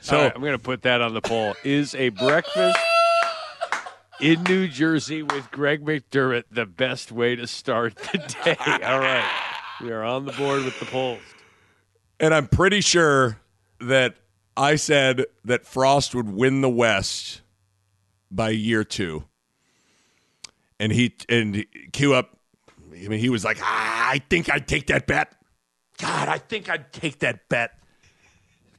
So 0.00 0.16
right, 0.16 0.32
I'm 0.34 0.40
going 0.40 0.52
to 0.52 0.58
put 0.58 0.82
that 0.82 1.00
on 1.00 1.14
the 1.14 1.20
poll. 1.20 1.54
Is 1.64 1.94
a 1.94 2.10
breakfast 2.10 2.78
in 4.20 4.42
New 4.44 4.68
Jersey 4.68 5.22
with 5.22 5.50
Greg 5.50 5.84
McDermott 5.84 6.44
the 6.50 6.66
best 6.66 7.12
way 7.12 7.36
to 7.36 7.46
start 7.46 7.96
the 7.96 8.18
day? 8.44 8.56
All 8.84 8.98
right. 8.98 9.24
We 9.80 9.92
are 9.92 10.02
on 10.02 10.24
the 10.24 10.32
board 10.32 10.64
with 10.64 10.78
the 10.80 10.86
polls. 10.86 11.20
And 12.18 12.34
I'm 12.34 12.48
pretty 12.48 12.80
sure 12.80 13.38
that 13.80 14.16
I 14.56 14.76
said 14.76 15.26
that 15.44 15.64
Frost 15.64 16.14
would 16.14 16.28
win 16.28 16.62
the 16.62 16.68
West 16.68 17.42
by 18.30 18.50
year 18.50 18.82
two. 18.82 19.24
And 20.80 20.92
he 20.92 21.14
and 21.28 21.64
cue 21.92 22.14
up. 22.14 22.36
I 22.92 23.08
mean, 23.08 23.20
he 23.20 23.30
was 23.30 23.44
like, 23.44 23.58
ah, 23.62 24.10
I 24.10 24.18
think 24.30 24.50
I'd 24.50 24.66
take 24.66 24.88
that 24.88 25.06
bet. 25.06 25.32
God, 25.98 26.28
I 26.28 26.38
think 26.38 26.68
I'd 26.68 26.92
take 26.92 27.20
that 27.20 27.48
bet. 27.48 27.78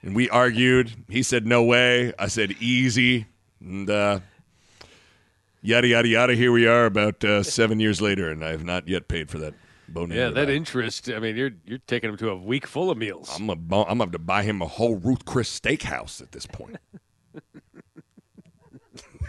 And 0.02 0.16
we 0.16 0.30
argued. 0.30 0.92
He 1.10 1.24
said, 1.24 1.46
no 1.46 1.64
way. 1.64 2.14
I 2.18 2.28
said, 2.28 2.52
easy. 2.60 3.28
And 3.60 3.90
uh, 3.90 4.20
yada, 5.62 5.88
yada, 5.88 6.08
yada. 6.08 6.36
Here 6.36 6.52
we 6.52 6.68
are 6.68 6.86
about 6.86 7.24
uh, 7.24 7.44
seven 7.44 7.80
years 7.80 8.02
later, 8.02 8.30
and 8.30 8.44
I 8.44 8.50
have 8.50 8.64
not 8.64 8.88
yet 8.88 9.08
paid 9.08 9.30
for 9.30 9.40
that 9.40 9.54
bone 9.88 10.12
Yeah, 10.12 10.30
that 10.30 10.50
interest. 10.50 11.10
I 11.10 11.20
mean, 11.20 11.36
you're 11.36 11.52
you're 11.66 11.80
taking 11.80 12.10
him 12.10 12.18
to 12.18 12.30
a 12.30 12.36
week 12.36 12.68
full 12.68 12.92
of 12.92 12.98
meals. 12.98 13.32
I'm 13.36 13.48
gonna 13.48 13.86
I'm 13.88 14.00
have 14.00 14.12
to 14.12 14.20
buy 14.20 14.44
him 14.44 14.62
a 14.62 14.68
whole 14.68 14.98
Ruth 14.98 15.26
Chris 15.26 15.60
steakhouse 15.60 16.22
at 16.22 16.32
this 16.32 16.46
point. 16.46 16.78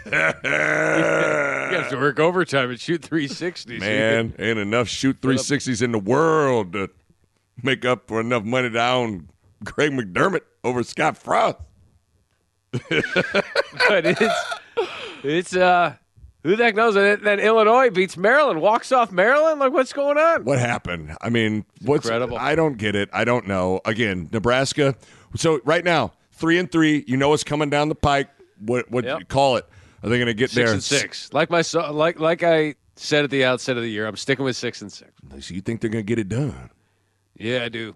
you 0.05 0.11
have 0.11 1.89
to 1.89 1.97
work 1.97 2.19
overtime 2.19 2.71
and 2.71 2.79
shoot 2.79 3.03
360. 3.03 3.77
Man, 3.77 4.33
ain't 4.39 4.57
enough 4.57 4.87
shoot 4.87 5.21
360s 5.21 5.81
in 5.81 5.91
the 5.91 5.99
world 5.99 6.73
to 6.73 6.89
make 7.61 7.85
up 7.85 8.07
for 8.07 8.19
enough 8.19 8.43
money 8.43 8.69
to 8.69 8.83
own 8.83 9.29
Greg 9.63 9.91
McDermott 9.91 10.41
over 10.63 10.83
Scott 10.83 11.17
Frost. 11.17 11.57
but 12.71 14.05
it's 14.05 14.35
it's 15.23 15.55
uh 15.55 15.95
who 16.43 16.55
the 16.55 16.63
heck 16.63 16.75
knows 16.75 16.95
that, 16.95 17.23
that 17.23 17.39
Illinois 17.39 17.89
beats 17.89 18.17
Maryland, 18.17 18.61
walks 18.61 18.91
off 18.91 19.11
Maryland? 19.11 19.59
Like 19.59 19.71
what's 19.73 19.93
going 19.93 20.17
on? 20.17 20.43
What 20.43 20.59
happened? 20.59 21.15
I 21.21 21.29
mean, 21.29 21.65
what's 21.83 22.05
incredible. 22.05 22.37
I 22.37 22.55
don't 22.55 22.77
get 22.77 22.95
it. 22.95 23.09
I 23.13 23.23
don't 23.25 23.47
know. 23.47 23.81
Again, 23.85 24.29
Nebraska. 24.31 24.95
So 25.35 25.61
right 25.65 25.83
now, 25.83 26.13
three 26.31 26.57
and 26.57 26.71
three. 26.71 27.03
You 27.07 27.17
know 27.17 27.29
what's 27.29 27.43
coming 27.43 27.69
down 27.69 27.89
the 27.89 27.95
pike. 27.95 28.29
What 28.59 28.89
what 28.91 29.03
Yep. 29.05 29.19
you 29.19 29.25
call 29.25 29.57
it? 29.57 29.65
Are 30.03 30.09
they 30.09 30.17
going 30.17 30.27
to 30.27 30.33
get 30.33 30.49
Six 30.49 30.55
there? 30.55 30.73
and 30.73 30.83
six. 30.83 31.31
Like 31.33 31.49
my 31.49 31.63
like 31.91 32.19
like 32.19 32.43
I 32.43 32.75
said 32.95 33.23
at 33.23 33.29
the 33.29 33.45
outset 33.45 33.77
of 33.77 33.83
the 33.83 33.89
year, 33.89 34.07
I'm 34.07 34.15
sticking 34.17 34.43
with 34.45 34.55
six 34.55 34.81
and 34.81 34.91
six. 34.91 35.11
So 35.39 35.53
you 35.53 35.61
think 35.61 35.81
they're 35.81 35.89
going 35.89 36.03
to 36.05 36.07
get 36.07 36.19
it 36.19 36.27
done? 36.29 36.69
Yeah, 37.37 37.63
I 37.63 37.69
do. 37.69 37.95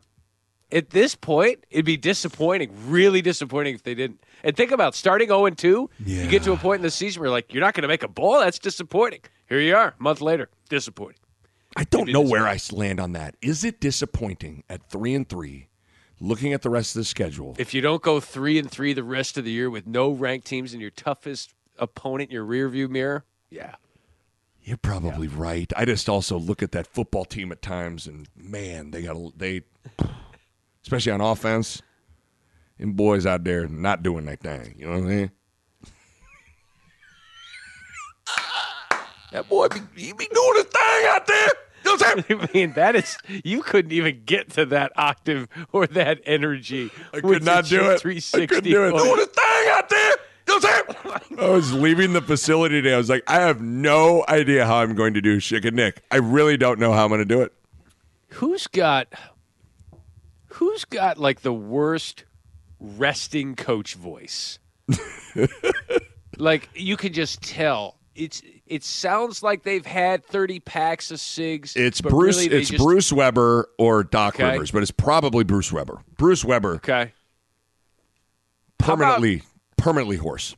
At 0.71 0.89
this 0.89 1.13
point, 1.15 1.63
it'd 1.69 1.85
be 1.85 1.97
disappointing, 1.97 2.71
really 2.87 3.21
disappointing 3.21 3.75
if 3.75 3.83
they 3.83 3.93
didn't. 3.93 4.23
And 4.43 4.55
think 4.55 4.71
about 4.71 4.95
starting 4.95 5.27
0 5.29 5.45
and 5.45 5.57
2. 5.57 5.89
You 6.05 6.27
get 6.27 6.43
to 6.43 6.53
a 6.53 6.57
point 6.57 6.79
in 6.79 6.83
the 6.83 6.91
season 6.91 7.19
where 7.21 7.27
you're 7.27 7.31
like, 7.35 7.53
you're 7.53 7.61
not 7.61 7.73
going 7.73 7.81
to 7.83 7.87
make 7.87 8.03
a 8.03 8.07
bowl. 8.07 8.39
That's 8.39 8.59
disappointing. 8.59 9.21
Here 9.47 9.59
you 9.59 9.75
are, 9.75 9.95
a 9.99 10.03
month 10.03 10.21
later, 10.21 10.49
disappointing. 10.69 11.17
I 11.75 11.83
don't 11.83 12.09
know 12.09 12.21
where 12.21 12.47
I 12.47 12.57
land 12.71 12.99
on 12.99 13.11
that. 13.13 13.35
Is 13.41 13.63
it 13.63 13.79
disappointing 13.81 14.63
at 14.69 14.89
three 14.89 15.13
and 15.13 15.27
three, 15.27 15.67
looking 16.19 16.53
at 16.53 16.61
the 16.61 16.69
rest 16.69 16.95
of 16.95 17.01
the 17.01 17.05
schedule? 17.05 17.55
If 17.59 17.73
you 17.73 17.81
don't 17.81 18.01
go 18.01 18.19
three 18.19 18.57
and 18.57 18.71
three 18.71 18.93
the 18.93 19.03
rest 19.03 19.37
of 19.37 19.43
the 19.43 19.51
year 19.51 19.69
with 19.69 19.85
no 19.85 20.11
ranked 20.11 20.47
teams 20.47 20.71
and 20.73 20.81
your 20.81 20.91
toughest 20.91 21.53
opponent 21.77 22.29
in 22.29 22.33
your 22.33 22.45
rearview 22.45 22.89
mirror, 22.89 23.25
yeah. 23.49 23.75
You're 24.63 24.77
probably 24.77 25.27
right. 25.27 25.71
I 25.77 25.85
just 25.85 26.09
also 26.09 26.39
look 26.39 26.63
at 26.63 26.71
that 26.71 26.87
football 26.87 27.23
team 27.25 27.51
at 27.51 27.61
times, 27.61 28.07
and 28.07 28.27
man, 28.35 28.89
they 28.91 29.03
got 29.03 29.15
a- 29.15 29.31
they, 29.37 29.61
especially 30.81 31.11
on 31.11 31.21
offense, 31.21 31.81
and 32.79 32.95
boys 32.95 33.25
out 33.25 33.43
there 33.43 33.67
not 33.67 34.03
doing 34.03 34.25
that 34.25 34.41
thing. 34.41 34.75
You 34.77 34.87
know 34.87 34.99
what 34.99 35.03
I 35.03 35.15
mean? 35.15 35.31
that 39.31 39.49
boy, 39.49 39.67
be, 39.69 39.79
he 39.95 40.13
be 40.13 40.27
doing 40.33 40.55
his 40.55 40.65
thing 40.65 41.05
out 41.07 41.27
there. 41.27 41.47
You 41.83 41.91
know 41.91 41.91
what 41.91 42.17
I'm 42.17 42.23
saying? 42.23 42.41
I 42.41 42.49
mean, 42.53 42.73
that 42.73 42.95
is 42.95 43.17
you 43.43 43.61
couldn't 43.61 43.91
even 43.91 44.23
get 44.25 44.51
to 44.51 44.65
that 44.67 44.91
octave 44.95 45.47
or 45.71 45.87
that 45.87 46.21
energy. 46.25 46.91
I 47.13 47.21
could 47.21 47.43
not 47.43 47.65
do 47.65 47.91
it. 47.91 48.05
I 48.33 48.45
couldn't 48.45 48.63
do 48.63 48.85
it. 48.85 48.91
Doing 48.91 49.17
his 49.17 49.27
thing 49.27 49.67
out 49.69 49.89
there. 49.89 50.15
You 50.47 50.59
know 50.59 50.67
what 50.67 50.97
I'm 51.05 51.17
saying? 51.29 51.39
I 51.39 51.49
was 51.49 51.73
leaving 51.73 52.13
the 52.13 52.21
facility 52.21 52.81
today. 52.81 52.93
I 52.93 52.97
was 52.97 53.09
like, 53.09 53.23
I 53.27 53.41
have 53.41 53.61
no 53.61 54.23
idea 54.29 54.65
how 54.65 54.77
I'm 54.77 54.93
going 54.93 55.15
to 55.15 55.21
do 55.21 55.37
Schick 55.37 55.65
and 55.65 55.75
Nick. 55.75 56.03
I 56.11 56.17
really 56.17 56.55
don't 56.55 56.79
know 56.79 56.91
how 56.91 57.03
I'm 57.03 57.09
going 57.09 57.19
to 57.19 57.25
do 57.25 57.41
it. 57.41 57.51
Who's 58.29 58.67
got 58.67 59.07
who's 60.47 60.85
got 60.85 61.17
like 61.17 61.41
the 61.41 61.53
worst 61.53 62.25
resting 62.79 63.55
coach 63.55 63.95
voice? 63.95 64.59
like 66.37 66.69
you 66.75 66.95
can 66.97 67.13
just 67.13 67.41
tell 67.41 67.97
it's 68.15 68.41
It 68.67 68.83
sounds 68.83 69.43
like 69.43 69.63
they've 69.63 69.85
had 69.85 70.25
30 70.25 70.59
packs 70.61 71.11
of 71.11 71.19
cigs. 71.19 71.75
It's 71.75 71.99
Bruce. 72.01 72.37
really 72.37 72.55
it's 72.57 72.69
just- 72.69 72.83
Bruce 72.83 73.11
Weber 73.11 73.69
or 73.77 74.03
Doc 74.03 74.35
Okay. 74.35 74.51
Rivers, 74.53 74.71
but 74.71 74.81
it's 74.81 74.91
probably 74.91 75.43
Bruce 75.43 75.71
Weber. 75.71 76.01
Bruce 76.17 76.45
Weber, 76.45 76.75
Okay. 76.75 77.11
permanently, 78.77 79.43
permanently 79.77 80.17
hoarse. 80.17 80.55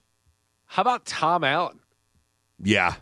How 0.66 0.82
about 0.82 1.06
Tom 1.06 1.44
Allen? 1.44 1.80
Yeah, 2.62 2.96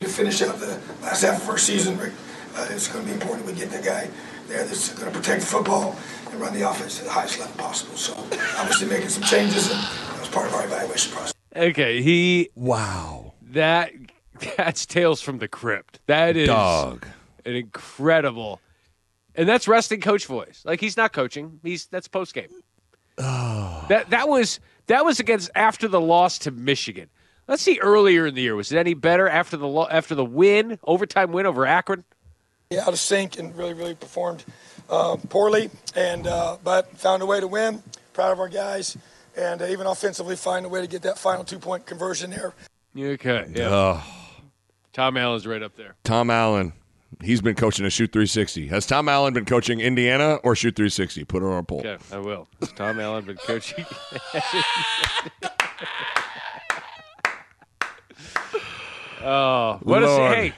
To 0.00 0.08
finish 0.08 0.42
out 0.42 0.58
the 0.58 0.78
last 1.02 1.22
half 1.22 1.42
of 1.42 1.48
our 1.48 1.58
season, 1.58 1.96
Rick, 1.98 2.12
uh, 2.56 2.66
it's 2.70 2.88
going 2.88 3.04
to 3.04 3.08
be 3.08 3.14
important 3.14 3.46
we 3.46 3.52
get 3.52 3.70
the 3.70 3.78
guy 3.80 4.10
there 4.48 4.64
that's 4.64 4.92
going 4.94 5.10
to 5.12 5.16
protect 5.18 5.42
football 5.44 5.96
and 6.36 6.44
run 6.44 6.54
the 6.54 6.68
offense 6.68 6.98
at 6.98 7.06
the 7.06 7.10
highest 7.10 7.38
level 7.38 7.54
possible. 7.56 7.96
So, 7.96 8.12
obviously, 8.58 8.88
making 8.88 9.08
some 9.08 9.22
changes, 9.22 9.70
and 9.70 9.80
that 9.80 10.20
was 10.20 10.28
part 10.28 10.46
of 10.46 10.54
our 10.54 10.64
evaluation 10.64 11.12
process. 11.12 11.34
Okay, 11.54 12.02
he. 12.02 12.50
Wow. 12.54 13.34
That 13.42 13.92
that's 14.56 14.84
Tales 14.84 15.22
from 15.22 15.38
the 15.38 15.48
Crypt. 15.48 16.00
That 16.06 16.36
is 16.36 16.48
Dog. 16.48 17.06
an 17.44 17.54
incredible, 17.54 18.60
and 19.34 19.48
that's 19.48 19.66
resting 19.66 20.00
coach 20.00 20.26
voice. 20.26 20.62
Like 20.64 20.80
he's 20.80 20.96
not 20.96 21.12
coaching. 21.12 21.60
He's 21.62 21.86
that's 21.86 22.08
post 22.08 22.34
game. 22.34 22.48
Oh. 23.18 23.86
That 23.88 24.10
that 24.10 24.28
was 24.28 24.60
that 24.88 25.04
was 25.04 25.20
against 25.20 25.50
after 25.54 25.88
the 25.88 26.00
loss 26.00 26.38
to 26.40 26.50
Michigan. 26.50 27.08
Let's 27.48 27.62
see 27.62 27.78
earlier 27.80 28.26
in 28.26 28.34
the 28.34 28.42
year. 28.42 28.56
Was 28.56 28.72
it 28.72 28.78
any 28.78 28.92
better 28.92 29.28
after 29.28 29.56
the 29.56 29.68
lo- 29.68 29.88
after 29.90 30.14
the 30.14 30.24
win 30.24 30.78
overtime 30.84 31.32
win 31.32 31.46
over 31.46 31.64
Akron? 31.64 32.04
Yeah, 32.70 32.82
out 32.82 32.88
of 32.88 32.98
sync 32.98 33.38
and 33.38 33.56
really, 33.56 33.72
really 33.74 33.94
performed 33.94 34.44
uh, 34.90 35.16
poorly, 35.28 35.70
and 35.94 36.26
uh, 36.26 36.56
but 36.62 36.90
found 36.96 37.22
a 37.22 37.26
way 37.26 37.40
to 37.40 37.48
win. 37.48 37.82
Proud 38.12 38.32
of 38.32 38.40
our 38.40 38.48
guys, 38.48 38.96
and 39.36 39.60
uh, 39.60 39.66
even 39.66 39.86
offensively, 39.86 40.36
find 40.36 40.64
a 40.64 40.68
way 40.68 40.80
to 40.80 40.86
get 40.86 41.02
that 41.02 41.18
final 41.18 41.44
two 41.44 41.58
point 41.58 41.86
conversion 41.86 42.30
there. 42.30 42.54
Okay, 42.98 43.46
yeah. 43.54 43.68
Ugh. 43.68 44.02
Tom 44.92 45.16
Allen's 45.18 45.46
right 45.46 45.62
up 45.62 45.76
there. 45.76 45.94
Tom 46.04 46.30
Allen. 46.30 46.72
He's 47.22 47.40
been 47.40 47.54
coaching 47.54 47.86
a 47.86 47.90
shoot 47.90 48.12
360. 48.12 48.66
Has 48.68 48.86
Tom 48.86 49.08
Allen 49.08 49.32
been 49.32 49.44
coaching 49.44 49.80
Indiana 49.80 50.34
or 50.42 50.56
shoot 50.56 50.74
360? 50.74 51.24
Put 51.24 51.42
it 51.42 51.46
on 51.46 51.58
a 51.58 51.62
poll. 51.62 51.78
Okay, 51.80 51.96
I 52.12 52.18
will. 52.18 52.48
Has 52.60 52.72
Tom 52.72 52.98
Allen 53.00 53.24
been 53.24 53.36
coaching? 53.36 53.84
oh, 59.22 59.78
what 59.82 60.02
a 60.02 60.06
Lord. 60.06 60.34
hey! 60.34 60.52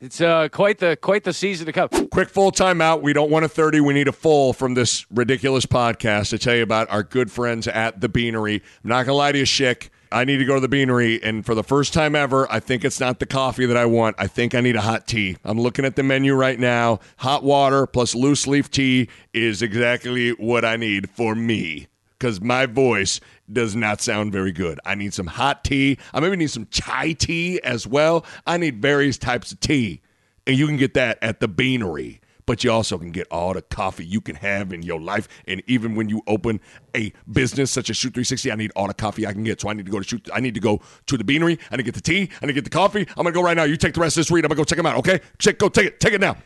It's 0.00 0.18
uh, 0.18 0.48
quite 0.48 0.78
the 0.78 0.96
quite 0.96 1.24
the 1.24 1.32
season 1.34 1.66
to 1.66 1.72
come. 1.72 1.88
Quick 2.08 2.30
full 2.30 2.52
timeout. 2.52 3.02
We 3.02 3.12
don't 3.12 3.30
want 3.30 3.44
a 3.44 3.48
30. 3.48 3.80
We 3.80 3.92
need 3.92 4.08
a 4.08 4.12
full 4.12 4.54
from 4.54 4.72
this 4.72 5.04
ridiculous 5.10 5.66
podcast 5.66 6.30
to 6.30 6.38
tell 6.38 6.56
you 6.56 6.62
about 6.62 6.90
our 6.90 7.02
good 7.02 7.30
friends 7.30 7.68
at 7.68 8.00
the 8.00 8.08
Beanery. 8.08 8.62
I'm 8.82 8.88
not 8.88 9.04
to 9.04 9.12
lie 9.12 9.32
to 9.32 9.38
you, 9.38 9.44
Schick. 9.44 9.90
I 10.10 10.24
need 10.24 10.38
to 10.38 10.44
go 10.46 10.54
to 10.54 10.60
the 10.60 10.68
Beanery, 10.68 11.22
and 11.22 11.46
for 11.46 11.54
the 11.54 11.62
first 11.62 11.92
time 11.92 12.16
ever, 12.16 12.50
I 12.50 12.58
think 12.60 12.84
it's 12.84 12.98
not 12.98 13.20
the 13.20 13.26
coffee 13.26 13.66
that 13.66 13.76
I 13.76 13.84
want. 13.84 14.16
I 14.18 14.26
think 14.26 14.54
I 14.54 14.60
need 14.60 14.74
a 14.74 14.80
hot 14.80 15.06
tea. 15.06 15.36
I'm 15.44 15.60
looking 15.60 15.84
at 15.84 15.96
the 15.96 16.02
menu 16.02 16.34
right 16.34 16.58
now. 16.58 16.98
Hot 17.18 17.44
water 17.44 17.86
plus 17.86 18.14
loose 18.14 18.46
leaf 18.46 18.70
tea 18.70 19.08
is 19.34 19.60
exactly 19.60 20.30
what 20.30 20.64
I 20.64 20.76
need 20.76 21.10
for 21.10 21.34
me 21.34 21.88
because 22.18 22.40
my 22.40 22.66
voice 22.66 23.20
does 23.52 23.76
not 23.76 24.00
sound 24.00 24.32
very 24.32 24.52
good. 24.52 24.80
I 24.84 24.94
need 24.94 25.14
some 25.14 25.26
hot 25.26 25.64
tea. 25.64 25.98
I 26.12 26.20
maybe 26.20 26.36
need 26.36 26.50
some 26.50 26.66
chai 26.70 27.12
tea 27.12 27.60
as 27.62 27.86
well. 27.86 28.24
I 28.46 28.56
need 28.56 28.80
various 28.80 29.18
types 29.18 29.52
of 29.52 29.60
tea. 29.60 30.02
And 30.46 30.56
you 30.56 30.66
can 30.66 30.76
get 30.76 30.94
that 30.94 31.18
at 31.22 31.40
the 31.40 31.48
Beanery. 31.48 32.20
But 32.46 32.64
you 32.64 32.72
also 32.72 32.98
can 32.98 33.12
get 33.12 33.28
all 33.30 33.54
the 33.54 33.62
coffee 33.62 34.04
you 34.04 34.20
can 34.20 34.34
have 34.34 34.72
in 34.72 34.82
your 34.82 35.00
life. 35.00 35.28
And 35.46 35.62
even 35.68 35.94
when 35.94 36.08
you 36.08 36.22
open 36.26 36.60
a 36.96 37.12
business 37.30 37.70
such 37.70 37.90
as 37.90 37.96
Shoot 37.96 38.14
360, 38.14 38.50
I 38.50 38.56
need 38.56 38.72
all 38.74 38.88
the 38.88 38.94
coffee 38.94 39.24
I 39.24 39.32
can 39.32 39.44
get. 39.44 39.60
So 39.60 39.68
I 39.68 39.72
need 39.72 39.86
to 39.86 39.92
go 39.92 40.00
to 40.00 40.04
Shoot. 40.04 40.28
I 40.34 40.40
need 40.40 40.54
to 40.54 40.60
go 40.60 40.80
to 41.06 41.16
the 41.16 41.22
Beanery. 41.22 41.60
I 41.70 41.76
need 41.76 41.84
to 41.84 41.92
get 41.92 41.94
the 41.94 42.00
tea. 42.00 42.28
I 42.42 42.46
need 42.46 42.54
to 42.54 42.60
get 42.60 42.64
the 42.64 42.70
coffee. 42.70 43.06
I'm 43.10 43.22
gonna 43.22 43.30
go 43.30 43.42
right 43.42 43.56
now. 43.56 43.62
You 43.64 43.76
take 43.76 43.94
the 43.94 44.00
rest 44.00 44.16
of 44.16 44.22
this 44.22 44.32
read. 44.32 44.44
I'm 44.44 44.48
gonna 44.48 44.56
go 44.56 44.64
check 44.64 44.78
them 44.78 44.86
out. 44.86 44.96
Okay? 44.96 45.20
Check. 45.38 45.58
Go 45.58 45.68
take 45.68 45.86
it. 45.86 46.00
Take 46.00 46.14
it 46.14 46.20
now. 46.20 46.38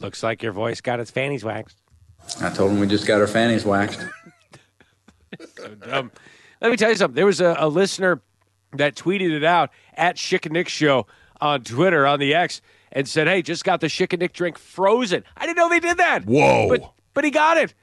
Looks 0.00 0.22
like 0.22 0.42
your 0.42 0.52
voice 0.52 0.82
got 0.82 1.00
its 1.00 1.10
fannies 1.10 1.42
waxed. 1.42 1.78
I 2.42 2.50
told 2.50 2.72
him 2.72 2.80
we 2.80 2.86
just 2.86 3.06
got 3.06 3.20
our 3.20 3.26
fannies 3.26 3.64
waxed. 3.64 4.04
Um, 5.90 6.10
let 6.60 6.70
me 6.70 6.76
tell 6.76 6.90
you 6.90 6.96
something. 6.96 7.14
There 7.14 7.26
was 7.26 7.40
a, 7.40 7.56
a 7.58 7.68
listener 7.68 8.20
that 8.72 8.94
tweeted 8.94 9.30
it 9.30 9.44
out 9.44 9.70
at 9.94 10.16
Schick 10.16 10.44
and 10.44 10.52
Nick 10.52 10.68
Show 10.68 11.06
on 11.40 11.62
Twitter 11.64 12.06
on 12.06 12.18
the 12.20 12.34
X 12.34 12.60
and 12.92 13.08
said, 13.08 13.26
"Hey, 13.26 13.42
just 13.42 13.64
got 13.64 13.80
the 13.80 13.86
Schick 13.86 14.12
and 14.12 14.20
Nick 14.20 14.32
drink 14.32 14.58
frozen." 14.58 15.24
I 15.36 15.46
didn't 15.46 15.56
know 15.56 15.68
they 15.68 15.80
did 15.80 15.96
that. 15.98 16.26
Whoa! 16.26 16.68
But 16.68 16.92
but 17.14 17.24
he 17.24 17.30
got 17.30 17.56
it, 17.56 17.74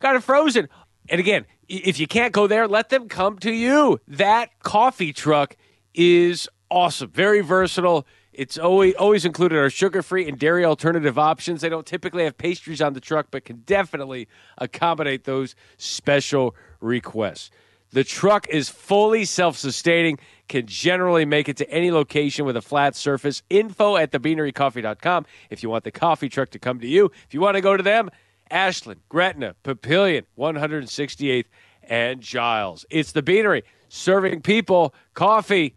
got 0.00 0.16
it 0.16 0.22
frozen. 0.22 0.68
And 1.08 1.20
again, 1.20 1.44
if 1.68 1.98
you 1.98 2.06
can't 2.06 2.32
go 2.32 2.46
there, 2.46 2.66
let 2.68 2.88
them 2.88 3.08
come 3.08 3.38
to 3.40 3.52
you. 3.52 4.00
That 4.08 4.50
coffee 4.62 5.12
truck 5.12 5.56
is 5.94 6.48
awesome, 6.70 7.10
very 7.10 7.40
versatile. 7.40 8.06
It's 8.32 8.56
always 8.58 8.94
always 8.94 9.24
included 9.24 9.58
our 9.58 9.68
sugar-free 9.68 10.28
and 10.28 10.38
dairy 10.38 10.64
alternative 10.64 11.18
options. 11.18 11.60
They 11.60 11.68
don't 11.68 11.86
typically 11.86 12.24
have 12.24 12.38
pastries 12.38 12.80
on 12.80 12.94
the 12.94 13.00
truck, 13.00 13.26
but 13.30 13.44
can 13.44 13.62
definitely 13.66 14.28
accommodate 14.58 15.24
those 15.24 15.54
special 15.76 16.54
requests. 16.80 17.50
The 17.92 18.04
truck 18.04 18.48
is 18.48 18.70
fully 18.70 19.26
self-sustaining, 19.26 20.18
can 20.48 20.66
generally 20.66 21.26
make 21.26 21.50
it 21.50 21.58
to 21.58 21.70
any 21.70 21.90
location 21.90 22.46
with 22.46 22.56
a 22.56 22.62
flat 22.62 22.96
surface. 22.96 23.42
Info 23.50 23.96
at 23.96 24.12
thebeanerycoffee.com 24.12 25.26
if 25.50 25.62
you 25.62 25.68
want 25.68 25.84
the 25.84 25.90
coffee 25.90 26.30
truck 26.30 26.50
to 26.50 26.58
come 26.58 26.80
to 26.80 26.86
you. 26.88 27.10
If 27.26 27.34
you 27.34 27.40
want 27.42 27.56
to 27.56 27.60
go 27.60 27.76
to 27.76 27.82
them, 27.82 28.10
Ashland, 28.50 29.00
Gretna, 29.10 29.56
Papillion, 29.62 30.24
168th, 30.38 31.46
and 31.82 32.20
Giles. 32.22 32.86
It's 32.88 33.12
the 33.12 33.22
Beanery, 33.22 33.64
serving 33.88 34.40
people 34.40 34.94
coffee. 35.12 35.74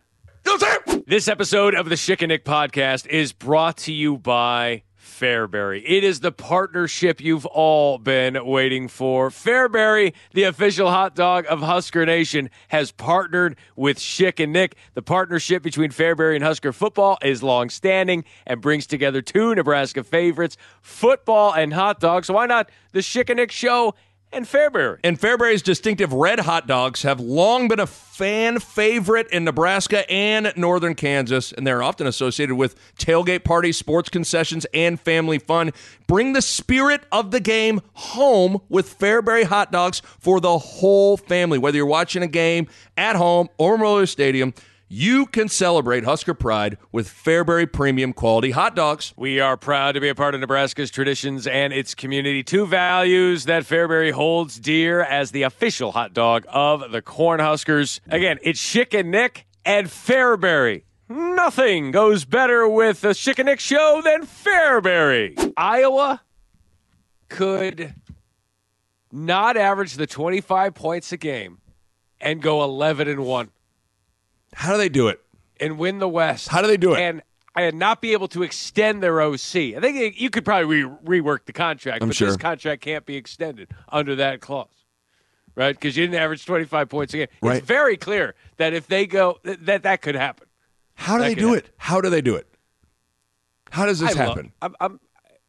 This 1.08 1.27
episode 1.27 1.75
of 1.75 1.88
the 1.88 1.95
Schick 1.95 2.21
and 2.21 2.29
Nick 2.29 2.43
podcast 2.45 3.05
is 3.08 3.31
brought 3.31 3.77
to 3.77 3.93
you 3.93 4.17
by 4.17 4.84
Fairbury. 4.99 5.84
It 5.86 6.03
is 6.03 6.19
the 6.19 6.31
partnership 6.31 7.21
you've 7.21 7.45
all 7.45 7.99
been 7.99 8.43
waiting 8.43 8.88
for. 8.88 9.29
Fairbury, 9.29 10.13
the 10.34 10.43
official 10.43 10.89
hot 10.89 11.15
dog 11.15 11.45
of 11.47 11.62
Husker 11.62 12.05
Nation, 12.05 12.49
has 12.69 12.91
partnered 12.91 13.55
with 13.75 13.99
Schick 13.99 14.43
and 14.43 14.51
Nick. 14.51 14.75
The 14.95 15.03
partnership 15.03 15.62
between 15.62 15.91
Fairbury 15.91 16.36
and 16.36 16.43
Husker 16.43 16.73
football 16.73 17.19
is 17.21 17.43
long-standing 17.43 18.25
and 18.47 18.60
brings 18.60 18.88
together 18.88 19.21
two 19.21 19.53
Nebraska 19.53 20.03
favorites, 20.03 20.58
football 20.81 21.53
and 21.53 21.71
hot 21.71 21.99
dogs. 21.99 22.27
So 22.27 22.34
why 22.34 22.47
not 22.47 22.71
the 22.93 22.99
Schick 22.99 23.29
and 23.29 23.38
Nick 23.38 23.51
show 23.51 23.93
and 24.36 24.45
Fairbury? 24.45 25.00
And 25.04 25.19
Fairbury's 25.19 25.62
distinctive 25.62 26.12
red 26.12 26.41
hot 26.41 26.67
dogs 26.67 27.04
have 27.04 27.19
long 27.19 27.67
been 27.67 27.80
a 27.80 27.88
fan 27.88 28.60
favorite 28.60 29.28
in 29.32 29.45
Nebraska 29.45 30.10
and 30.12 30.52
northern 30.56 30.93
Kansas, 30.93 31.54
and 31.54 31.65
they're 31.65 31.82
often 31.82 32.06
associated 32.06 32.56
with 32.56 32.76
tailgate 32.98 33.43
parties, 33.43 33.78
sports 33.78 34.10
concessions, 34.10 34.65
and 34.74 35.00
family 35.00 35.39
fun. 35.39 35.71
Bring 36.06 36.34
the 36.34 36.41
spirit 36.41 37.04
of 37.12 37.32
the 37.32 37.39
game 37.39 37.82
home 37.93 38.62
with 38.69 39.00
Fairbury 39.00 39.45
hot 39.45 39.71
dogs 39.71 40.02
for 40.19 40.39
the 40.39 40.58
whole 40.58 41.17
family. 41.17 41.58
Whether 41.58 41.78
you're 41.78 41.86
watching 41.86 42.21
a 42.21 42.28
game 42.28 42.67
at 42.98 43.15
home 43.15 43.50
or 43.58 43.78
Memorial 43.78 44.06
Stadium, 44.06 44.54
you 44.88 45.26
can 45.26 45.50
celebrate 45.50 46.04
Husker 46.04 46.34
pride 46.34 46.78
with 46.91 47.10
Fairbury 47.10 47.71
premium 47.71 48.13
quality 48.13 48.52
hot 48.52 48.76
dogs. 48.76 49.13
We 49.17 49.39
are 49.39 49.58
proud 49.58 49.93
to 49.93 50.02
be 50.02 50.10
a 50.10 50.15
part 50.15 50.36
of 50.36 50.41
Nebraska's 50.41 50.91
traditions 50.91 51.48
and 51.48 51.74
its 51.74 51.95
community. 51.95 52.43
Two 52.43 52.65
values 52.65 53.45
that 53.45 53.63
Fairbury 53.63 54.12
holds 54.12 54.60
dear 54.60 55.02
as 55.02 55.32
the 55.32 55.43
official 55.43 55.91
hot 55.91 56.13
dog 56.13 56.45
of 56.50 56.91
the 56.91 57.02
Cornhuskers. 57.02 58.00
Again, 58.10 58.38
it's 58.43 58.62
Schick 58.62 58.98
and 58.98 59.12
Nick 59.12 59.45
and 59.65 59.88
Fairbury. 59.88 60.84
Nothing 61.10 61.91
goes 61.91 62.26
better 62.26 62.67
with 62.67 63.02
the 63.02 63.10
Schick 63.10 63.39
and 63.39 63.48
Nick 63.48 63.60
show 63.60 64.02
than 64.04 64.26
Fairbury. 64.26 65.54
Iowa 65.58 66.21
could 67.30 67.95
not 69.12 69.58
average 69.58 69.95
the 69.95 70.08
25 70.08 70.74
points 70.74 71.12
a 71.12 71.17
game 71.17 71.60
and 72.19 72.41
go 72.41 72.63
11 72.63 73.08
and 73.08 73.26
1 73.26 73.50
How 74.56 74.72
do 74.72 74.78
they 74.78 74.89
do 74.89 75.08
it? 75.10 75.22
and 75.60 75.78
win 75.78 76.00
the 76.00 76.10
West. 76.10 76.50
How 76.50 76.62
do 76.62 76.68
they 76.68 76.76
do 76.78 76.94
it? 76.96 77.00
And 77.00 77.22
and 77.56 77.80
not 77.80 78.02
be 78.02 78.12
able 78.12 78.28
to 78.30 78.44
extend 78.44 79.02
their 79.02 79.22
OC. 79.22 79.38
I 79.56 79.80
think 79.80 80.20
you 80.20 80.30
could 80.30 80.44
probably 80.44 80.84
re- 80.84 81.22
rework 81.22 81.46
the 81.46 81.54
contract, 81.54 82.02
I'm 82.02 82.10
but 82.10 82.15
sure. 82.18 82.28
this 82.28 82.36
contract 82.36 82.82
can't 82.82 83.06
be 83.06 83.15
extended 83.15 83.70
under 83.88 84.15
that 84.18 84.41
clause, 84.41 84.68
right? 85.56 85.74
Because 85.74 85.96
you 85.96 86.04
didn't 86.06 86.20
average 86.22 86.46
25 86.46 86.89
points 86.89 87.13
a 87.13 87.18
game. 87.20 87.28
Right. 87.41 87.58
It's 87.60 87.65
very 87.65 87.96
clear 87.96 88.36
that 88.58 88.74
if 88.74 88.88
they 88.88 89.06
go, 89.08 89.39
th- 89.46 89.60
that 89.62 89.84
that 89.84 90.02
could 90.02 90.15
happen. 90.15 90.48
How 90.96 91.15
do 91.18 91.24
That 91.24 91.30
they 91.30 91.36
do 91.36 91.48
happen. 91.54 91.60
it? 91.60 91.70
How 91.78 92.02
do 92.02 92.10
they 92.10 92.22
do 92.22 92.36
it? 92.36 92.48
How 93.72 93.86
does 93.86 94.00
this 94.02 94.13
I 94.18 94.20
love- 94.20 94.36
happen? 94.36 94.52
I'm, 94.62 94.76
I'm, 94.82 95.00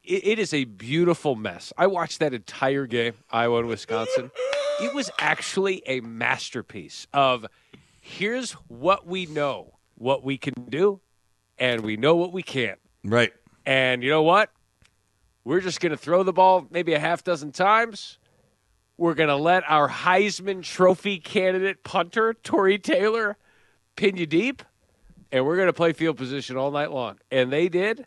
it, 0.05 0.25
it 0.27 0.39
is 0.39 0.55
a 0.55 0.63
beautiful 0.65 1.35
mess. 1.35 1.73
I 1.77 1.89
watched 1.89 2.21
that 2.21 2.33
entire 2.33 2.87
game, 2.87 3.15
Iowa 3.33 3.59
and 3.59 3.69
Wisconsin. 3.69 4.31
It 4.81 4.95
was 4.95 5.11
actually 5.19 5.83
a 5.87 5.99
masterpiece 6.03 7.09
of 7.13 7.47
here's 8.07 8.53
what 8.69 9.07
we 9.07 9.27
know, 9.27 9.79
what 9.97 10.23
we 10.23 10.39
can 10.39 10.55
do, 10.69 11.01
and 11.59 11.81
we 11.81 11.97
know 11.97 12.15
what 12.15 12.33
we 12.33 12.43
can't. 12.43 12.79
Right. 13.05 13.33
And 13.65 14.03
you 14.03 14.11
know 14.11 14.23
what? 14.23 14.51
We're 15.45 15.61
just 15.61 15.81
going 15.81 15.91
to 15.91 15.97
throw 15.97 16.23
the 16.23 16.33
ball 16.33 16.67
maybe 16.71 16.95
a 16.95 16.99
half 17.01 17.25
dozen 17.25 17.51
times. 17.53 18.19
We're 18.97 19.15
going 19.15 19.29
to 19.29 19.37
let 19.37 19.65
our 19.69 19.89
Heisman 19.89 20.63
Trophy 20.63 21.19
candidate 21.19 21.83
punter, 21.85 22.33
Tory 22.35 22.79
Taylor, 22.79 23.37
pin 23.97 24.17
you 24.17 24.27
deep. 24.27 24.63
and 25.33 25.45
we're 25.45 25.57
going 25.57 25.67
to 25.69 25.73
play 25.73 25.93
field 25.93 26.17
position 26.17 26.57
all 26.57 26.71
night 26.71 26.91
long. 26.93 27.19
And 27.31 27.53
they 27.53 27.69
did, 27.69 28.07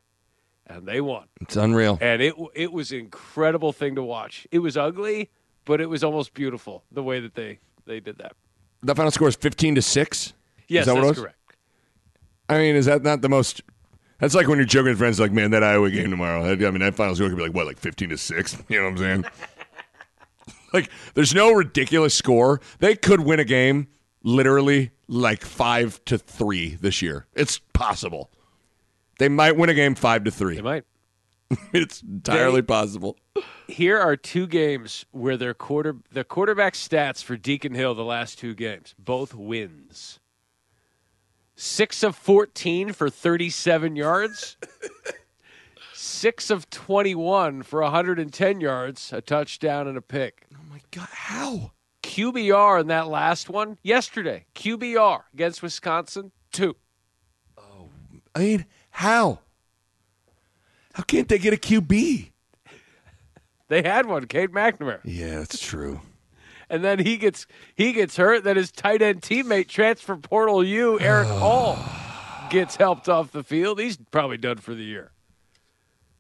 and 0.66 0.88
they 0.88 1.02
won. 1.02 1.26
It's 1.42 1.56
unreal. 1.58 1.98
And 2.02 2.22
it 2.22 2.34
it 2.56 2.72
was 2.72 2.92
an 2.92 3.00
incredible 3.00 3.74
thing 3.74 3.96
to 3.96 4.04
watch. 4.04 4.48
It 4.52 4.60
was 4.60 4.78
ugly, 4.78 5.30
but 5.66 5.82
it 5.82 5.88
was 5.88 6.04
almost 6.04 6.34
beautiful 6.34 6.84
the 6.92 7.04
way 7.04 7.20
that 7.20 7.36
they 7.36 7.60
they 7.86 8.00
did 8.00 8.18
that. 8.20 8.34
The 8.82 8.96
final 8.96 9.12
score 9.12 9.28
is 9.28 9.36
15 9.36 9.76
to 9.76 9.82
6? 9.82 10.34
Yes, 10.68 10.86
that 10.86 10.96
that's 10.96 11.20
correct. 11.20 11.36
I 12.48 12.58
mean, 12.58 12.76
is 12.76 12.86
that 12.86 13.04
not 13.04 13.22
the 13.22 13.30
most. 13.30 13.62
That's 14.20 14.36
like 14.36 14.48
when 14.48 14.58
you're 14.58 14.66
joking 14.66 14.90
with 14.90 14.98
friends, 14.98 15.20
like, 15.20 15.32
man, 15.32 15.52
that 15.52 15.64
Iowa 15.64 15.90
game 15.90 16.10
tomorrow. 16.10 16.44
I 16.44 16.56
mean, 16.56 16.80
that 16.80 16.96
final 16.96 17.16
score 17.16 17.30
could 17.30 17.38
be 17.38 17.44
like, 17.44 17.54
what, 17.54 17.66
like 17.66 17.78
15 17.78 18.10
to 18.10 18.18
6? 18.18 18.58
You 18.70 18.78
know 18.78 18.84
what 18.84 18.92
I'm 18.92 18.98
saying? 18.98 19.26
like, 20.74 20.90
there's 21.14 21.34
no 21.34 21.54
ridiculous 21.54 22.14
score. 22.14 22.60
They 22.80 22.96
could 22.96 23.22
win 23.22 23.40
a 23.40 23.46
game 23.46 23.88
literally 24.24 24.92
like 25.08 25.44
5 25.44 26.04
to 26.06 26.18
3 26.18 26.76
this 26.82 27.02
year. 27.02 27.28
It's 27.34 27.60
possible. 27.74 28.30
They 29.20 29.30
might 29.30 29.56
win 29.56 29.70
a 29.70 29.74
game 29.74 29.96
5 29.96 30.26
to 30.26 30.32
3. 30.32 30.56
They 30.56 30.62
might. 30.62 30.84
it's 31.74 32.02
entirely 32.02 32.62
They- 32.62 32.66
possible. 32.68 33.18
Here 33.68 34.00
are 34.00 34.16
two 34.16 34.48
games 34.48 35.06
where 35.12 35.38
their 35.38 35.54
quarter 35.54 35.98
the 36.12 36.24
quarterback 36.24 36.74
stats 36.74 37.24
for 37.24 37.38
Deacon 37.38 37.74
Hill 37.76 37.94
the 37.94 38.04
last 38.04 38.40
two 38.40 38.56
games, 38.56 38.96
both 38.98 39.36
wins. 39.36 40.20
Six 41.56 42.04
of 42.04 42.16
fourteen 42.16 42.94
for 42.94 43.10
thirty-seven 43.10 43.96
yards. 43.96 44.58
Six 45.94 46.50
of 46.50 46.70
twenty-one 46.70 47.62
for 47.64 47.82
110 47.82 48.62
yards, 48.62 49.12
a 49.14 49.22
touchdown 49.22 49.88
and 49.88 49.98
a 49.98 50.02
pick. 50.02 50.48
Oh 50.54 50.58
my 50.72 50.80
god, 50.92 51.10
how? 51.12 51.72
QBR 52.02 52.82
in 52.82 52.88
that 52.88 53.08
last 53.08 53.50
one 53.50 53.78
yesterday. 53.84 54.46
QBR 54.56 55.24
against 55.34 55.62
Wisconsin, 55.62 56.32
two. 56.52 56.76
Oh, 57.58 57.90
I 58.34 58.40
mean, 58.40 58.66
how? 58.92 59.40
How 61.00 61.04
can't 61.04 61.30
they 61.30 61.38
get 61.38 61.54
a 61.54 61.56
QB? 61.56 62.30
They 63.70 63.82
had 63.84 64.06
one, 64.06 64.26
Cade 64.26 64.52
McNamara. 64.52 65.00
Yeah, 65.06 65.38
that's 65.38 65.58
true. 65.58 66.02
and 66.70 66.84
then 66.84 67.00
he 67.00 67.16
gets 67.16 67.48
he 67.74 67.94
gets 67.94 68.18
hurt. 68.18 68.44
Then 68.44 68.58
his 68.58 68.70
tight 68.70 69.02
end 69.02 69.22
teammate, 69.22 69.70
transfer 69.70 70.18
portal 70.18 70.62
U, 70.62 71.00
Erick 71.00 71.30
All, 71.32 71.80
gets 72.50 72.76
helped 72.76 73.08
off 73.08 73.32
the 73.32 73.46
field. 73.46 73.80
He's 73.80 73.98
probably 74.12 74.36
done 74.36 74.58
for 74.58 74.76
the 74.76 74.84
year. 74.84 75.12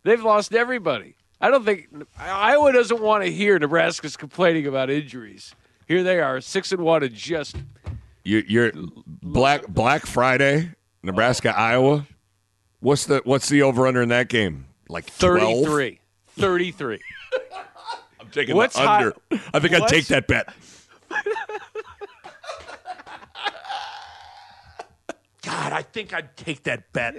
They've 0.03 0.23
lost 0.23 0.55
everybody. 0.55 1.15
I 1.41 1.49
don't 1.51 1.65
think 1.65 1.89
Iowa 2.17 2.71
doesn't 2.71 3.01
want 3.01 3.25
to 3.25 3.29
hear 3.29 3.59
Nebraska's 3.59 4.15
complaining 4.15 4.65
about 4.65 4.89
injuries. 4.89 5.53
Here 5.89 6.03
they 6.03 6.21
are, 6.21 6.39
six 6.39 6.71
and 6.71 6.83
one, 6.83 7.03
and 7.03 7.13
just 7.13 7.57
You, 8.23 8.45
you're 8.47 8.71
Black 9.05 9.67
Black 9.67 10.05
Friday, 10.05 10.71
Nebraska, 11.03 11.53
oh. 11.53 11.61
Iowa. 11.61 12.07
What's 12.81 13.07
the 13.07 13.21
what's 13.25 13.49
the 13.49 13.61
over 13.61 13.85
under 13.85 14.01
in 14.01 14.07
that 14.07 14.29
game? 14.29 14.67
Like 14.89 15.05
12? 15.17 15.65
33. 15.65 15.99
33. 16.37 16.99
I'm 18.19 18.29
taking 18.31 18.55
What's 18.55 18.75
the 18.75 18.89
under. 18.89 19.13
hot- 19.31 19.39
I 19.53 19.59
think 19.59 19.73
I'd 19.75 19.87
take 19.87 20.07
that 20.07 20.27
bet. 20.27 20.53
God, 25.41 25.73
I 25.73 25.81
think 25.83 26.13
I'd 26.13 26.35
take 26.35 26.63
that 26.63 26.91
bet. 26.91 27.15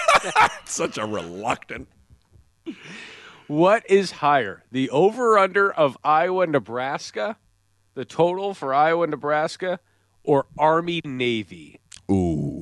Such 0.64 0.96
a 0.98 1.04
reluctant. 1.06 1.88
What 3.46 3.88
is 3.90 4.12
higher, 4.12 4.62
the 4.70 4.88
over 4.90 5.36
under 5.38 5.70
of 5.72 5.98
Iowa 6.02 6.46
Nebraska, 6.46 7.36
the 7.94 8.04
total 8.04 8.54
for 8.54 8.72
Iowa 8.72 9.06
Nebraska, 9.06 9.80
or 10.24 10.46
Army 10.58 11.00
Navy? 11.04 11.80
Ooh. 12.10 12.61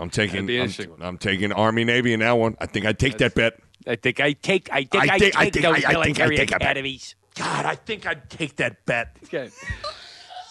I'm 0.00 0.10
taking 0.10 0.46
That'd 0.46 0.76
be 0.76 0.84
an 0.84 0.92
I'm. 1.00 1.02
I'm 1.02 1.18
taking 1.18 1.52
Army 1.52 1.84
Navy 1.84 2.12
in 2.12 2.20
that 2.20 2.32
one. 2.32 2.56
I 2.60 2.66
think 2.66 2.86
I'd 2.86 2.98
take 2.98 3.18
that 3.18 3.34
bet. 3.34 3.60
I 3.86 3.96
think 3.96 4.20
I 4.20 4.32
take 4.32 4.72
I 4.72 4.84
think 4.84 4.96
I 5.10 5.14
I, 5.14 5.18
think- 5.18 5.36
I 5.36 5.44
take 5.44 5.52
think- 5.54 5.64
those 5.74 5.84
I- 5.84 6.00
I 6.00 6.04
think 6.04 6.20
I 6.20 6.28
take 6.28 6.52
academies. 6.52 7.14
God, 7.36 7.64
I 7.66 7.74
think 7.76 8.06
I'd 8.06 8.28
take 8.28 8.56
that 8.56 8.84
bet. 8.86 9.16
Okay. 9.24 9.50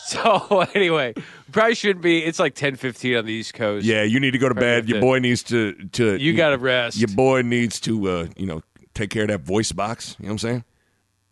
So 0.06 0.66
anyway, 0.74 1.14
probably 1.52 1.76
shouldn't 1.76 2.02
be. 2.02 2.20
It's 2.24 2.40
like 2.40 2.56
ten 2.56 2.76
fifteen 2.76 3.18
on 3.18 3.26
the 3.26 3.34
East 3.34 3.54
Coast. 3.54 3.86
Yeah, 3.86 4.04
you 4.04 4.20
need 4.20 4.32
to 4.32 4.38
go 4.40 4.50
to 4.50 4.56
bed. 4.56 4.88
Your 4.90 4.98
to- 5.00 5.02
boy 5.02 5.20
needs 5.20 5.44
to 5.44 5.74
to 5.74 6.18
You 6.18 6.34
gotta 6.34 6.58
rest. 6.58 6.98
Your 6.98 7.10
boy 7.10 7.42
needs 7.42 7.80
to 7.82 8.10
uh, 8.10 8.28
you 8.38 8.46
know, 8.48 8.62
take 8.94 9.10
care 9.10 9.24
of 9.24 9.30
that 9.30 9.42
voice 9.42 9.72
box. 9.72 10.16
You 10.20 10.24
know 10.26 10.30
what 10.30 10.34
I'm 10.34 10.38
saying? 10.40 10.64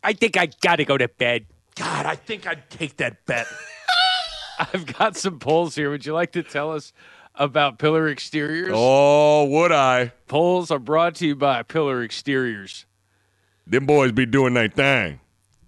I 0.03 0.13
think 0.13 0.37
I 0.37 0.47
gotta 0.61 0.85
go 0.85 0.97
to 0.97 1.07
bed. 1.07 1.45
God, 1.75 2.05
I 2.05 2.15
think 2.15 2.45
I'd 2.47 2.69
take 2.69 2.97
that 2.97 3.25
bet. 3.25 3.47
I've 4.59 4.85
got 4.97 5.15
some 5.15 5.39
polls 5.39 5.75
here. 5.75 5.89
Would 5.91 6.05
you 6.05 6.13
like 6.13 6.31
to 6.33 6.43
tell 6.43 6.71
us 6.71 6.91
about 7.39 7.79
Pillar 7.79 8.07
Exteriors? 8.07 8.71
Oh, 8.73 9.45
would 9.45 9.71
I? 9.71 10.13
Polls 10.27 10.71
are 10.71 10.79
brought 10.79 11.15
to 11.15 11.27
you 11.27 11.35
by 11.35 11.63
Pillar 11.63 12.03
Exteriors. 12.03 12.85
Them 13.65 13.85
boys 13.85 14.11
be 14.11 14.25
doing 14.25 14.53
their 14.53 14.69
thing. 14.69 15.19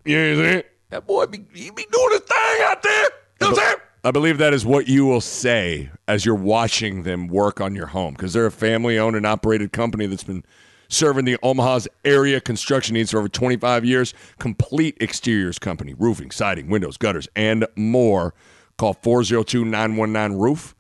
You 0.06 0.18
know 0.18 0.24
what 0.24 0.32
I'm 0.32 0.52
saying? 0.52 0.64
That 0.90 1.08
boy 1.08 1.26
be 1.28 1.46
he 1.54 1.70
be 1.72 1.86
doing 1.92 2.12
his 2.12 2.22
thing 2.22 2.62
out 2.62 2.82
there. 2.82 3.04
You 3.04 3.10
know 3.42 3.50
what 3.50 3.50
I'm 3.50 3.56
saying? 3.56 3.78
I 4.04 4.12
believe 4.12 4.38
that 4.38 4.54
is 4.54 4.66
what 4.66 4.88
you 4.88 5.06
will 5.06 5.22
say 5.22 5.90
as 6.08 6.26
you're 6.26 6.34
watching 6.34 7.04
them 7.04 7.28
work 7.28 7.60
on 7.60 7.76
your 7.76 7.88
home 7.88 8.14
because 8.14 8.32
they're 8.32 8.46
a 8.46 8.52
family 8.52 8.98
owned 8.98 9.18
and 9.18 9.26
operated 9.26 9.74
company 9.74 10.06
that's 10.06 10.24
been 10.24 10.46
serving 10.88 11.26
the 11.26 11.38
Omaha's 11.44 11.88
area 12.06 12.40
construction 12.40 12.94
needs 12.94 13.12
for 13.12 13.20
over 13.20 13.28
25 13.28 13.84
years. 13.84 14.14
Complete 14.40 14.98
exteriors 15.02 15.60
company, 15.60 15.94
roofing, 15.94 16.32
siding, 16.32 16.70
windows, 16.70 16.96
gutters, 16.98 17.28
and 17.36 17.68
more. 17.76 18.34
Call 18.78 18.94
402 18.94 19.66
919 19.66 20.40
Roof. 20.40 20.76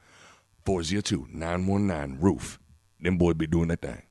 402 0.69 1.25
919 1.31 2.19
Roof. 2.21 2.59
Them 3.01 3.17
boys 3.17 3.33
be 3.33 3.47
doing 3.47 3.69
that 3.69 3.81
thing. 3.81 4.03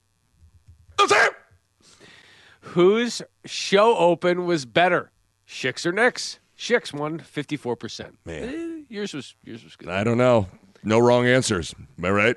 Whose 2.60 3.22
show 3.44 3.96
open 3.96 4.44
was 4.44 4.66
better, 4.66 5.12
Schick's 5.46 5.86
or 5.86 5.92
Nick's? 5.92 6.40
Shicks 6.56 6.92
won 6.92 7.20
fifty 7.20 7.56
four 7.56 7.76
percent. 7.76 8.18
Man. 8.26 8.48
Eh, 8.48 8.82
yours 8.92 9.14
was 9.14 9.36
yours 9.44 9.62
was 9.62 9.76
good. 9.76 9.88
I 9.88 10.02
don't 10.02 10.18
know. 10.18 10.48
No 10.82 10.98
wrong 10.98 11.26
answers. 11.26 11.72
Am 11.96 12.04
I 12.04 12.10
right? 12.10 12.36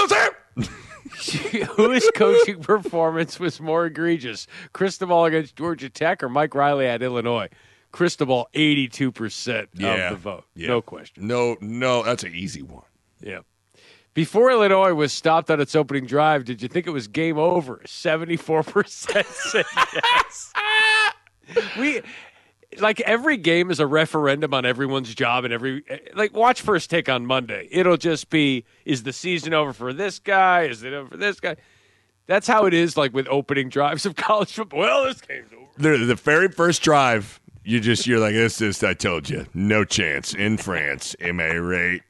Whose 1.76 2.10
coaching 2.14 2.60
performance 2.62 3.38
was 3.38 3.60
more 3.60 3.84
egregious? 3.86 4.46
Cristobal 4.72 5.26
against 5.26 5.54
Georgia 5.54 5.90
Tech 5.90 6.22
or 6.22 6.30
Mike 6.30 6.54
Riley 6.54 6.86
at 6.86 7.02
Illinois? 7.02 7.48
Cristobal, 7.92 8.48
82% 8.54 9.68
Yeah. 9.74 10.08
of 10.08 10.10
the 10.10 10.16
vote. 10.16 10.44
Yeah. 10.54 10.68
No 10.68 10.82
question. 10.82 11.26
No, 11.26 11.56
no, 11.60 12.02
that's 12.02 12.24
an 12.24 12.34
easy 12.34 12.60
one. 12.62 12.82
Yeah. 13.20 13.40
Before 14.14 14.50
Illinois 14.50 14.94
was 14.94 15.12
stopped 15.12 15.50
on 15.50 15.60
its 15.60 15.76
opening 15.76 16.06
drive, 16.06 16.46
did 16.46 16.62
you 16.62 16.68
think 16.68 16.86
it 16.86 16.90
was 16.90 17.06
game 17.06 17.36
over? 17.36 17.82
74% 17.84 19.26
said 19.26 19.66
yes. 19.74 20.52
we 21.78 22.00
like 22.80 23.00
every 23.02 23.36
game 23.36 23.70
is 23.70 23.78
a 23.78 23.86
referendum 23.86 24.54
on 24.54 24.64
everyone's 24.64 25.14
job 25.14 25.44
and 25.44 25.52
every 25.52 25.84
like 26.14 26.34
watch 26.34 26.62
first 26.62 26.88
take 26.90 27.08
on 27.08 27.26
Monday. 27.26 27.68
It'll 27.70 27.96
just 27.96 28.30
be 28.30 28.64
is 28.84 29.02
the 29.02 29.12
season 29.12 29.52
over 29.52 29.72
for 29.72 29.92
this 29.92 30.18
guy? 30.18 30.62
Is 30.62 30.82
it 30.82 30.92
over 30.92 31.10
for 31.10 31.16
this 31.16 31.38
guy? 31.38 31.56
That's 32.26 32.46
how 32.46 32.64
it 32.66 32.74
is 32.74 32.96
like 32.96 33.14
with 33.14 33.28
opening 33.28 33.68
drives 33.68 34.06
of 34.06 34.16
college 34.16 34.52
football. 34.52 34.80
Well, 34.80 35.04
this 35.04 35.20
game's 35.20 35.52
over. 35.52 35.66
The, 35.76 36.04
the 36.06 36.14
very 36.14 36.48
first 36.48 36.82
drive, 36.82 37.40
you 37.64 37.80
just 37.80 38.06
you're 38.06 38.18
like, 38.18 38.34
this 38.34 38.60
is 38.60 38.82
I 38.82 38.94
told 38.94 39.28
you, 39.28 39.46
no 39.54 39.84
chance 39.84 40.34
in 40.34 40.56
France. 40.56 41.14
Am 41.20 41.38
I 41.38 41.58
right? 41.58 42.02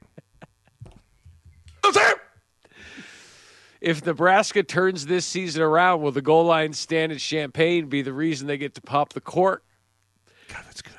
If 3.79 4.05
Nebraska 4.05 4.63
turns 4.63 5.05
this 5.05 5.25
season 5.25 5.61
around, 5.61 6.01
will 6.01 6.11
the 6.11 6.21
goal 6.21 6.45
line 6.45 6.73
stand 6.73 7.11
at 7.11 7.19
Champaign 7.19 7.87
be 7.87 8.01
the 8.01 8.13
reason 8.13 8.47
they 8.47 8.57
get 8.57 8.73
to 8.75 8.81
pop 8.81 9.13
the 9.13 9.21
court? 9.21 9.63
God, 10.49 10.63
that's 10.65 10.81
good. 10.81 10.93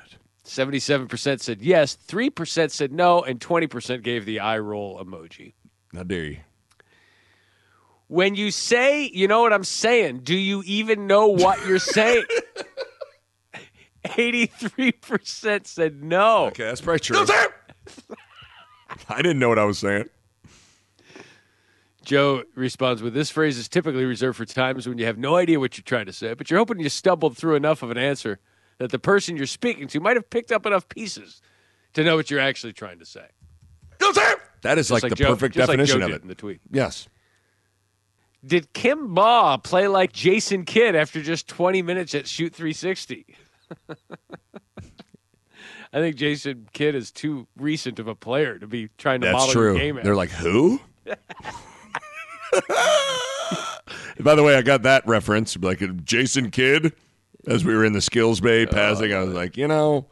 77% 0.45 1.41
said 1.41 1.61
yes, 1.61 1.95
3% 2.07 2.71
said 2.71 2.91
no, 2.91 3.21
and 3.21 3.39
20% 3.39 4.01
gave 4.01 4.25
the 4.25 4.39
eye 4.39 4.57
roll 4.57 5.03
emoji. 5.03 5.53
How 5.93 6.03
dare 6.03 6.25
you? 6.25 6.37
When 8.07 8.33
you 8.33 8.49
say, 8.49 9.03
you 9.13 9.27
know 9.27 9.41
what 9.41 9.53
I'm 9.53 9.63
saying, 9.63 10.21
do 10.23 10.35
you 10.35 10.63
even 10.65 11.05
know 11.05 11.27
what 11.27 11.63
you're 11.67 11.77
saying? 11.77 12.23
83% 14.05 15.67
said 15.67 16.03
no. 16.03 16.45
Okay, 16.47 16.63
that's 16.63 16.81
probably 16.81 16.99
true. 17.01 17.23
I 19.07 19.17
didn't 19.17 19.37
know 19.37 19.49
what 19.49 19.59
I 19.59 19.65
was 19.65 19.77
saying. 19.77 20.09
Joe 22.09 22.43
responds 22.55 23.03
with 23.03 23.13
this 23.13 23.29
phrase 23.29 23.59
is 23.59 23.69
typically 23.69 24.03
reserved 24.03 24.35
for 24.37 24.45
times 24.45 24.87
when 24.89 24.97
you 24.97 25.05
have 25.05 25.19
no 25.19 25.35
idea 25.35 25.59
what 25.59 25.77
you're 25.77 25.83
trying 25.83 26.07
to 26.07 26.11
say, 26.13 26.33
but 26.33 26.49
you're 26.49 26.57
hoping 26.57 26.79
you 26.79 26.89
stumbled 26.89 27.37
through 27.37 27.53
enough 27.53 27.83
of 27.83 27.91
an 27.91 27.99
answer 27.99 28.39
that 28.79 28.89
the 28.89 28.97
person 28.97 29.37
you're 29.37 29.45
speaking 29.45 29.87
to 29.89 29.99
might 29.99 30.15
have 30.17 30.27
picked 30.31 30.51
up 30.51 30.65
enough 30.65 30.89
pieces 30.89 31.39
to 31.93 32.03
know 32.03 32.15
what 32.15 32.31
you're 32.31 32.39
actually 32.39 32.73
trying 32.73 32.97
to 32.97 33.05
say. 33.05 33.27
That 34.63 34.79
is 34.79 34.87
Just 34.87 34.91
like, 34.91 35.03
like 35.03 35.09
the 35.11 35.15
Joe- 35.17 35.27
perfect 35.29 35.53
just 35.53 35.67
like 35.67 35.77
definition 35.77 35.99
Joe 35.99 36.05
of 36.07 36.11
it. 36.13 36.21
in 36.23 36.27
the 36.29 36.35
tweet. 36.35 36.61
Yes. 36.71 37.07
Did 38.43 38.73
Kim 38.73 39.13
Bahe 39.15 39.61
play 39.63 39.87
like 39.87 40.11
Jason 40.11 40.65
Kidd 40.65 40.95
after 40.95 41.21
just 41.21 41.47
20 41.47 41.83
minutes 41.83 42.15
at 42.15 42.27
Shoot 42.27 42.55
360? 42.55 43.27
I 45.93 45.99
think 45.99 46.15
Jason 46.15 46.67
Kidd 46.73 46.95
is 46.95 47.11
too 47.11 47.45
recent 47.55 47.99
of 47.99 48.07
a 48.07 48.15
player 48.15 48.57
to 48.57 48.65
be 48.65 48.89
trying 48.97 49.21
to 49.21 49.27
That's 49.27 49.37
model 49.37 49.53
true. 49.53 49.63
your 49.73 49.79
game. 49.79 49.99
They're 50.03 50.15
like, 50.15 50.31
who? 50.31 50.79
By 54.19 54.35
the 54.35 54.43
way, 54.43 54.55
I 54.55 54.61
got 54.61 54.83
that 54.83 55.07
reference, 55.07 55.57
like 55.57 56.03
Jason 56.03 56.51
Kidd, 56.51 56.93
as 57.47 57.63
we 57.63 57.73
were 57.73 57.85
in 57.85 57.93
the 57.93 58.01
skills 58.01 58.41
bay 58.41 58.63
oh, 58.63 58.67
passing. 58.67 59.13
I 59.13 59.21
was 59.21 59.33
like, 59.33 59.55
you 59.55 59.67
know, 59.67 60.07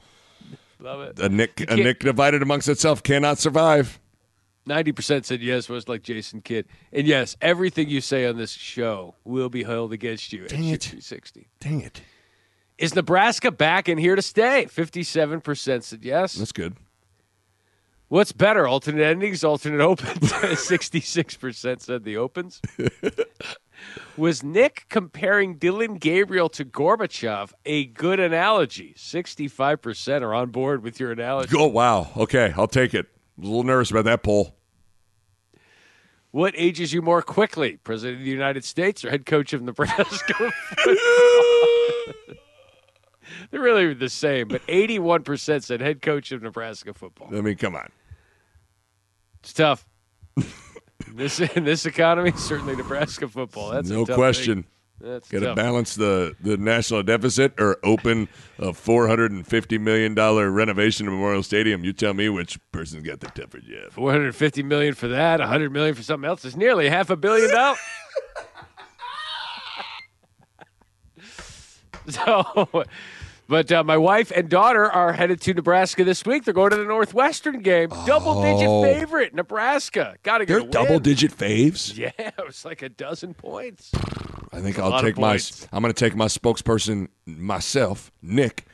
Love 0.80 1.02
it. 1.02 1.20
a 1.20 1.30
Nick, 1.30 1.70
a 1.70 1.76
Nick 1.76 2.00
divided 2.00 2.42
amongst 2.42 2.70
itself 2.70 3.04
cannot 3.04 3.38
survive. 3.38 4.00
Ninety 4.66 4.92
percent 4.92 5.26
said 5.26 5.42
yes, 5.42 5.70
was 5.70 5.88
like 5.88 6.04
Jason 6.04 6.42
Kidd, 6.42 6.66
and 6.92 7.08
yes, 7.08 7.38
everything 7.42 7.90
you 7.90 8.02
say 8.02 8.26
on 8.26 8.38
this 8.38 8.52
show 8.52 9.16
will 9.24 9.50
be 9.50 9.64
held 9.64 9.94
against 9.94 10.34
you. 10.34 10.46
Dang 10.48 10.70
at 10.70 10.76
it. 10.76 10.84
360. 10.84 11.48
Dang 11.60 11.82
it. 11.82 12.02
Is 12.78 12.94
Nebraska 12.94 13.50
back 13.50 13.88
and 13.88 14.00
here 14.00 14.16
to 14.16 14.22
stay? 14.22 14.66
Fifty-seven 14.66 15.42
percent 15.42 15.86
said 15.86 16.04
yes. 16.04 16.36
That's 16.36 16.52
good. 16.52 16.76
What's 18.10 18.32
better, 18.32 18.68
alternate 18.68 19.04
endings, 19.04 19.44
alternate 19.44 19.82
opens? 19.84 20.34
Sixty-six 20.60 21.36
percent 21.36 21.82
said 21.82 22.04
the 22.04 22.18
opens. 22.18 22.62
Was 24.18 24.44
Nick 24.44 24.86
comparing 24.90 25.58
Dillon 25.58 25.96
Gabriel 25.96 26.50
to 26.50 26.66
Gorbachev 26.66 27.52
a 27.66 27.86
good 27.86 28.20
analogy? 28.20 28.94
Sixty-five 28.98 29.82
percent 29.82 30.24
are 30.24 30.34
on 30.34 30.50
board 30.52 30.84
with 30.84 31.00
your 31.00 31.12
analogy. 31.12 31.56
Oh, 31.58 31.68
wow. 31.68 32.10
Okay, 32.16 32.54
I'll 32.56 32.68
take 32.68 32.94
it. 32.94 33.06
I 33.38 33.42
was 33.42 33.48
a 33.50 33.52
little 33.52 33.64
nervous 33.64 33.92
about 33.92 34.06
that 34.06 34.24
poll. 34.24 34.56
What 36.32 36.54
ages 36.58 36.94
you 36.94 37.02
more 37.02 37.22
quickly, 37.22 37.78
President 37.84 38.20
of 38.20 38.26
the 38.26 38.32
United 38.32 38.64
States 38.64 39.04
or 39.04 39.10
head 39.10 39.26
coach 39.26 39.54
of 39.54 39.62
Nebraska? 39.62 40.52
They're 43.52 43.62
really 43.62 43.94
the 43.94 44.10
same, 44.10 44.48
but 44.48 44.66
81% 44.68 45.64
said 45.64 45.82
head 45.82 46.02
coach 46.02 46.32
of 46.32 46.42
Nebraska 46.42 46.94
football. 46.94 47.36
I 47.36 47.42
mean, 47.42 47.56
come 47.56 47.76
on. 47.76 47.90
It's 49.42 49.54
tough. 49.54 49.86
in 50.36 51.16
this 51.16 51.40
in 51.56 51.64
this 51.64 51.86
economy, 51.86 52.32
certainly 52.34 52.76
Nebraska 52.76 53.28
football. 53.28 53.72
That's 53.72 53.90
a 53.90 53.94
no 53.94 54.06
question. 54.06 54.64
thing. 54.64 54.72
That's 55.00 55.30
Got 55.30 55.42
to 55.42 55.54
balance 55.54 55.94
the, 55.94 56.36
the 56.42 56.58
national 56.58 57.04
deficit 57.04 57.54
or 57.60 57.78
open 57.84 58.28
a 58.58 58.70
$450 58.70 59.80
million 59.80 60.16
renovation 60.16 61.06
of 61.06 61.14
Memorial 61.14 61.44
Stadium. 61.44 61.84
You 61.84 61.94
tell 61.94 62.16
me 62.16 62.30
which 62.30 62.60
person's 62.72 63.06
got 63.06 63.20
the 63.20 63.28
tougher 63.28 63.60
job. 63.60 63.92
450 63.92 64.64
million 64.64 64.96
for 64.96 65.08
that, 65.10 65.40
100 65.40 65.72
million 65.72 65.94
for 65.94 66.02
something 66.02 66.28
else. 66.28 66.44
It's 66.46 66.56
nearly 66.56 66.90
half 66.90 67.12
a 67.12 67.16
billion 67.16 67.52
dollars. 67.52 67.78
so, 72.12 72.84
but 73.48 73.72
uh, 73.72 73.84
my 73.84 73.98
wife 73.98 74.32
and 74.36 74.50
daughter 74.50 74.90
are 74.92 75.14
headed 75.14 75.42
to 75.42 75.54
Nebraska 75.54 76.04
this 76.04 76.26
week. 76.26 76.44
They're 76.46 76.54
going 76.54 76.72
to 76.72 76.78
the 76.78 76.84
Northwestern 76.86 77.62
game. 77.62 77.90
Double 78.06 78.42
digit 78.42 78.68
Oh. 78.68 78.84
favorite, 78.84 79.34
Nebraska. 79.34 80.16
Got 80.24 80.40
to 80.40 80.46
get 80.46 80.54
They're 80.54 80.70
double 80.70 81.00
digit 81.00 81.32
faves. 81.32 81.98
Yeah, 81.98 82.12
it 82.18 82.34
was 82.46 82.66
like 82.66 82.82
a 82.82 82.90
dozen 82.90 83.34
points. 83.34 83.92
I 84.52 84.60
think 84.62 84.80
I'll 84.80 85.02
take 85.02 85.18
my. 85.18 85.40
I'm 85.72 85.82
going 85.82 85.94
to 85.94 86.00
take 86.06 86.16
my 86.16 86.26
spokesperson 86.28 87.10
myself, 87.26 88.12
Nick, 88.22 88.66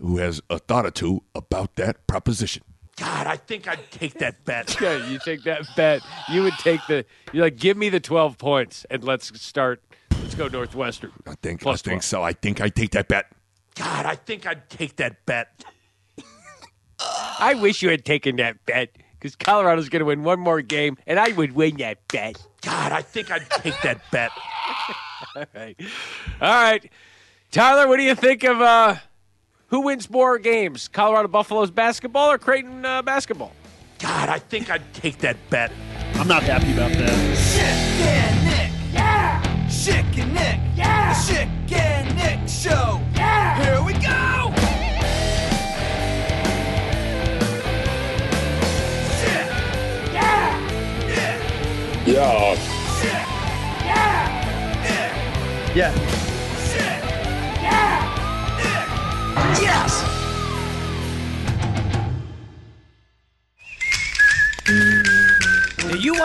who 0.00 0.18
has 0.18 0.40
a 0.50 0.58
thought 0.58 0.86
or 0.86 0.90
two 0.90 1.22
about 1.34 1.76
that 1.76 2.06
proposition. 2.06 2.62
God, 2.96 3.28
I 3.28 3.36
think 3.36 3.68
I'd 3.68 3.90
take 3.92 4.14
that 4.14 4.44
bet. 4.44 4.76
Yeah, 4.80 5.08
you 5.08 5.20
take 5.24 5.44
that 5.44 5.62
bet. 5.76 6.02
You 6.28 6.42
would 6.42 6.54
take 6.58 6.80
the. 6.88 7.04
You're 7.32 7.44
like, 7.44 7.56
give 7.56 7.76
me 7.76 7.88
the 7.90 8.00
12 8.00 8.38
points 8.38 8.84
and 8.90 9.04
let's 9.04 9.40
start. 9.40 9.80
Let's 10.28 10.36
go 10.36 10.48
Northwestern. 10.48 11.10
I 11.26 11.36
think. 11.36 11.62
Plus 11.62 11.80
I 11.80 11.88
think 11.88 12.02
12. 12.02 12.04
so. 12.04 12.22
I 12.22 12.34
think 12.34 12.60
I 12.60 12.68
take 12.68 12.90
that 12.90 13.08
bet. 13.08 13.32
God, 13.76 14.04
I 14.04 14.14
think 14.14 14.46
I'd 14.46 14.68
take 14.68 14.96
that 14.96 15.24
bet. 15.24 15.64
I 17.40 17.54
wish 17.54 17.80
you 17.80 17.88
had 17.88 18.04
taken 18.04 18.36
that 18.36 18.62
bet 18.66 18.90
because 19.12 19.36
Colorado's 19.36 19.88
going 19.88 20.00
to 20.00 20.04
win 20.04 20.24
one 20.24 20.38
more 20.38 20.60
game, 20.60 20.98
and 21.06 21.18
I 21.18 21.30
would 21.30 21.52
win 21.52 21.78
that 21.78 22.06
bet. 22.08 22.46
God, 22.60 22.92
I 22.92 23.00
think 23.00 23.30
I'd 23.30 23.48
take 23.48 23.80
that 23.80 24.02
bet. 24.10 24.30
All 25.34 25.44
right, 25.54 25.76
all 26.40 26.48
right, 26.48 26.92
Tyler. 27.50 27.88
What 27.88 27.96
do 27.96 28.02
you 28.02 28.14
think 28.14 28.44
of 28.44 28.60
uh, 28.60 28.96
who 29.68 29.80
wins 29.80 30.08
more 30.08 30.38
games, 30.38 30.88
Colorado 30.88 31.28
Buffaloes 31.28 31.70
basketball 31.70 32.30
or 32.30 32.38
Creighton 32.38 32.84
uh, 32.84 33.02
basketball? 33.02 33.52
God, 33.98 34.28
I 34.28 34.38
think 34.38 34.70
I'd 34.70 34.94
take 34.94 35.18
that 35.18 35.36
bet. 35.50 35.72
I'm 36.14 36.28
not 36.28 36.42
happy 36.44 36.72
about 36.72 36.92
that. 36.92 37.36
Chicken 37.54 38.44
Nick, 38.44 38.94
yeah. 38.94 39.42
Chicken 39.68 40.10
Nick, 40.16 40.17
yeah. 40.78 41.12
The 41.12 41.32
Chicken 41.32 42.16
Nick 42.16 42.48
Show, 42.48 43.00
yeah. 43.14 43.62
Here 43.62 43.82
we 43.84 43.92
go. 43.94 44.52
Chick, 49.20 49.46
yeah. 50.12 50.58
Nick, 51.06 52.06
Yeah. 52.06 52.54
Chick, 53.00 53.26
yeah. 53.84 54.54
Yeah. 55.74 55.92
Chick, 56.70 57.02
yeah. 57.62 58.00
Nick. 58.56 59.62
Yes. 59.62 60.07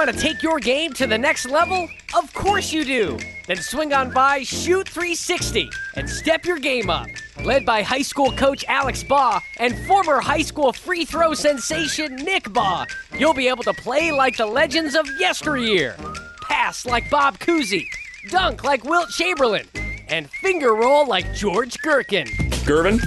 Want 0.04 0.18
to 0.18 0.22
take 0.22 0.44
your 0.44 0.60
game 0.60 0.92
to 0.96 1.08
the 1.08 1.18
next 1.18 1.46
level? 1.46 1.88
Of 2.14 2.34
course 2.34 2.74
you 2.74 2.84
do. 2.84 3.18
Then 3.48 3.56
swing 3.56 3.94
on 3.94 4.12
by 4.12 4.44
Shoot 4.44 4.90
360 4.90 5.70
and 5.96 6.10
step 6.10 6.44
your 6.44 6.60
game 6.60 6.90
up. 6.90 7.08
Led 7.46 7.66
by 7.66 7.84
high 7.84 8.02
school 8.02 8.30
coach 8.34 8.66
Alex 8.68 9.02
Bahe 9.02 9.40
and 9.62 9.74
former 9.88 10.20
high 10.20 10.42
school 10.42 10.74
free 10.74 11.06
throw 11.06 11.34
sensation 11.34 12.18
Nick 12.18 12.44
Bahe, 12.50 12.86
you'll 13.18 13.34
be 13.34 13.48
able 13.48 13.64
to 13.64 13.72
play 13.76 14.12
like 14.12 14.36
the 14.36 14.46
legends 14.46 14.94
of 14.94 15.08
yesteryear. 15.20 15.96
Pass 16.42 16.86
like 16.86 17.10
Bob 17.10 17.40
Cousy, 17.40 17.86
dunk 18.30 18.66
like 18.66 18.84
Wilt 18.84 19.08
Chamberlain, 19.08 19.70
and 20.10 20.30
finger 20.30 20.76
roll 20.76 21.08
like 21.08 21.34
George 21.34 21.78
Gherkin. 21.82 22.28
Gervin? 22.66 23.00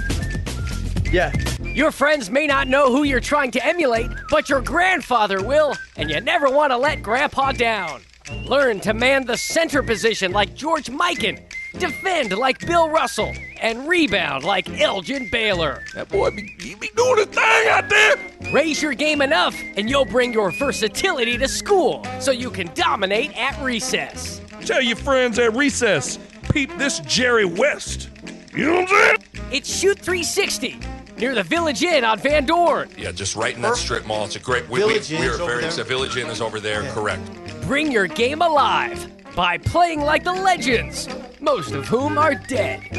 Yeah. 1.13 1.31
Your 1.77 1.91
friends 1.91 2.31
may 2.31 2.47
not 2.47 2.67
know 2.67 2.91
who 2.91 3.03
you're 3.03 3.19
trying 3.19 3.51
to 3.51 3.63
emulate, 3.63 4.09
but 4.31 4.49
your 4.49 4.61
grandfather 4.61 5.43
will, 5.43 5.75
and 5.95 6.09
you 6.09 6.19
never 6.19 6.49
want 6.49 6.71
to 6.71 6.77
let 6.77 7.03
Grandpa 7.03 7.51
down. 7.51 8.01
Learn 8.47 8.79
to 8.79 8.95
man 8.95 9.27
the 9.27 9.37
center 9.37 9.83
position 9.83 10.31
like 10.31 10.55
George 10.55 10.87
Mikan, 10.87 11.39
defend 11.77 12.35
like 12.35 12.65
Bill 12.65 12.89
Russell, 12.89 13.31
and 13.61 13.87
rebound 13.87 14.43
like 14.43 14.67
Elgin 14.81 15.29
Baylor. 15.29 15.83
That 15.93 16.09
boy 16.09 16.31
be, 16.31 16.55
he 16.59 16.73
be 16.73 16.89
doing 16.95 17.17
his 17.17 17.27
thing 17.27 17.67
out 17.67 17.87
there. 17.89 18.15
Raise 18.51 18.81
your 18.81 18.95
game 18.95 19.21
enough, 19.21 19.55
and 19.75 19.87
you'll 19.87 20.05
bring 20.05 20.33
your 20.33 20.49
versatility 20.49 21.37
to 21.37 21.47
school 21.47 22.03
so 22.19 22.31
you 22.31 22.49
can 22.49 22.73
dominate 22.73 23.37
at 23.37 23.55
recess. 23.63 24.41
Tell 24.65 24.81
your 24.81 24.95
friends 24.95 25.37
at 25.37 25.53
recess, 25.53 26.17
peep 26.51 26.75
this 26.79 27.01
Jerry 27.01 27.45
West. 27.45 28.09
You 28.55 28.65
know 28.65 28.73
what 28.81 28.81
I'm 28.81 28.87
saying? 28.87 29.17
It's 29.51 29.79
Shoot 29.79 29.99
360 29.99 30.79
near 31.17 31.33
the 31.35 31.43
Village 31.43 31.81
Inn 31.83 32.03
on 32.03 32.19
Van 32.19 32.45
Dorn. 32.45 32.89
Yeah, 32.97 33.11
just 33.11 33.35
right 33.35 33.55
in 33.55 33.61
that 33.61 33.75
strip 33.75 34.05
mall. 34.05 34.25
It's 34.25 34.35
a 34.35 34.39
great. 34.39 34.67
We, 34.69 34.79
we, 34.83 34.87
Village 34.93 35.09
we 35.09 35.17
Inn's 35.17 35.25
are 35.27 35.33
over 35.35 35.45
very 35.45 35.57
there? 35.61 35.67
excited. 35.69 35.87
Village 35.87 36.17
Inn 36.17 36.27
is 36.27 36.41
over 36.41 36.59
there. 36.59 36.83
Correct. 36.91 37.21
Bring 37.61 37.91
your 37.91 38.07
game 38.07 38.41
alive 38.41 39.11
by 39.35 39.57
playing 39.57 40.01
like 40.01 40.23
the 40.23 40.33
legends, 40.33 41.07
most 41.39 41.71
of 41.71 41.87
whom 41.87 42.17
are 42.17 42.35
dead. 42.35 42.81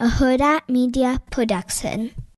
A 0.00 0.06
Hurrdat 0.06 0.68
Media 0.68 1.20
Production. 1.30 2.12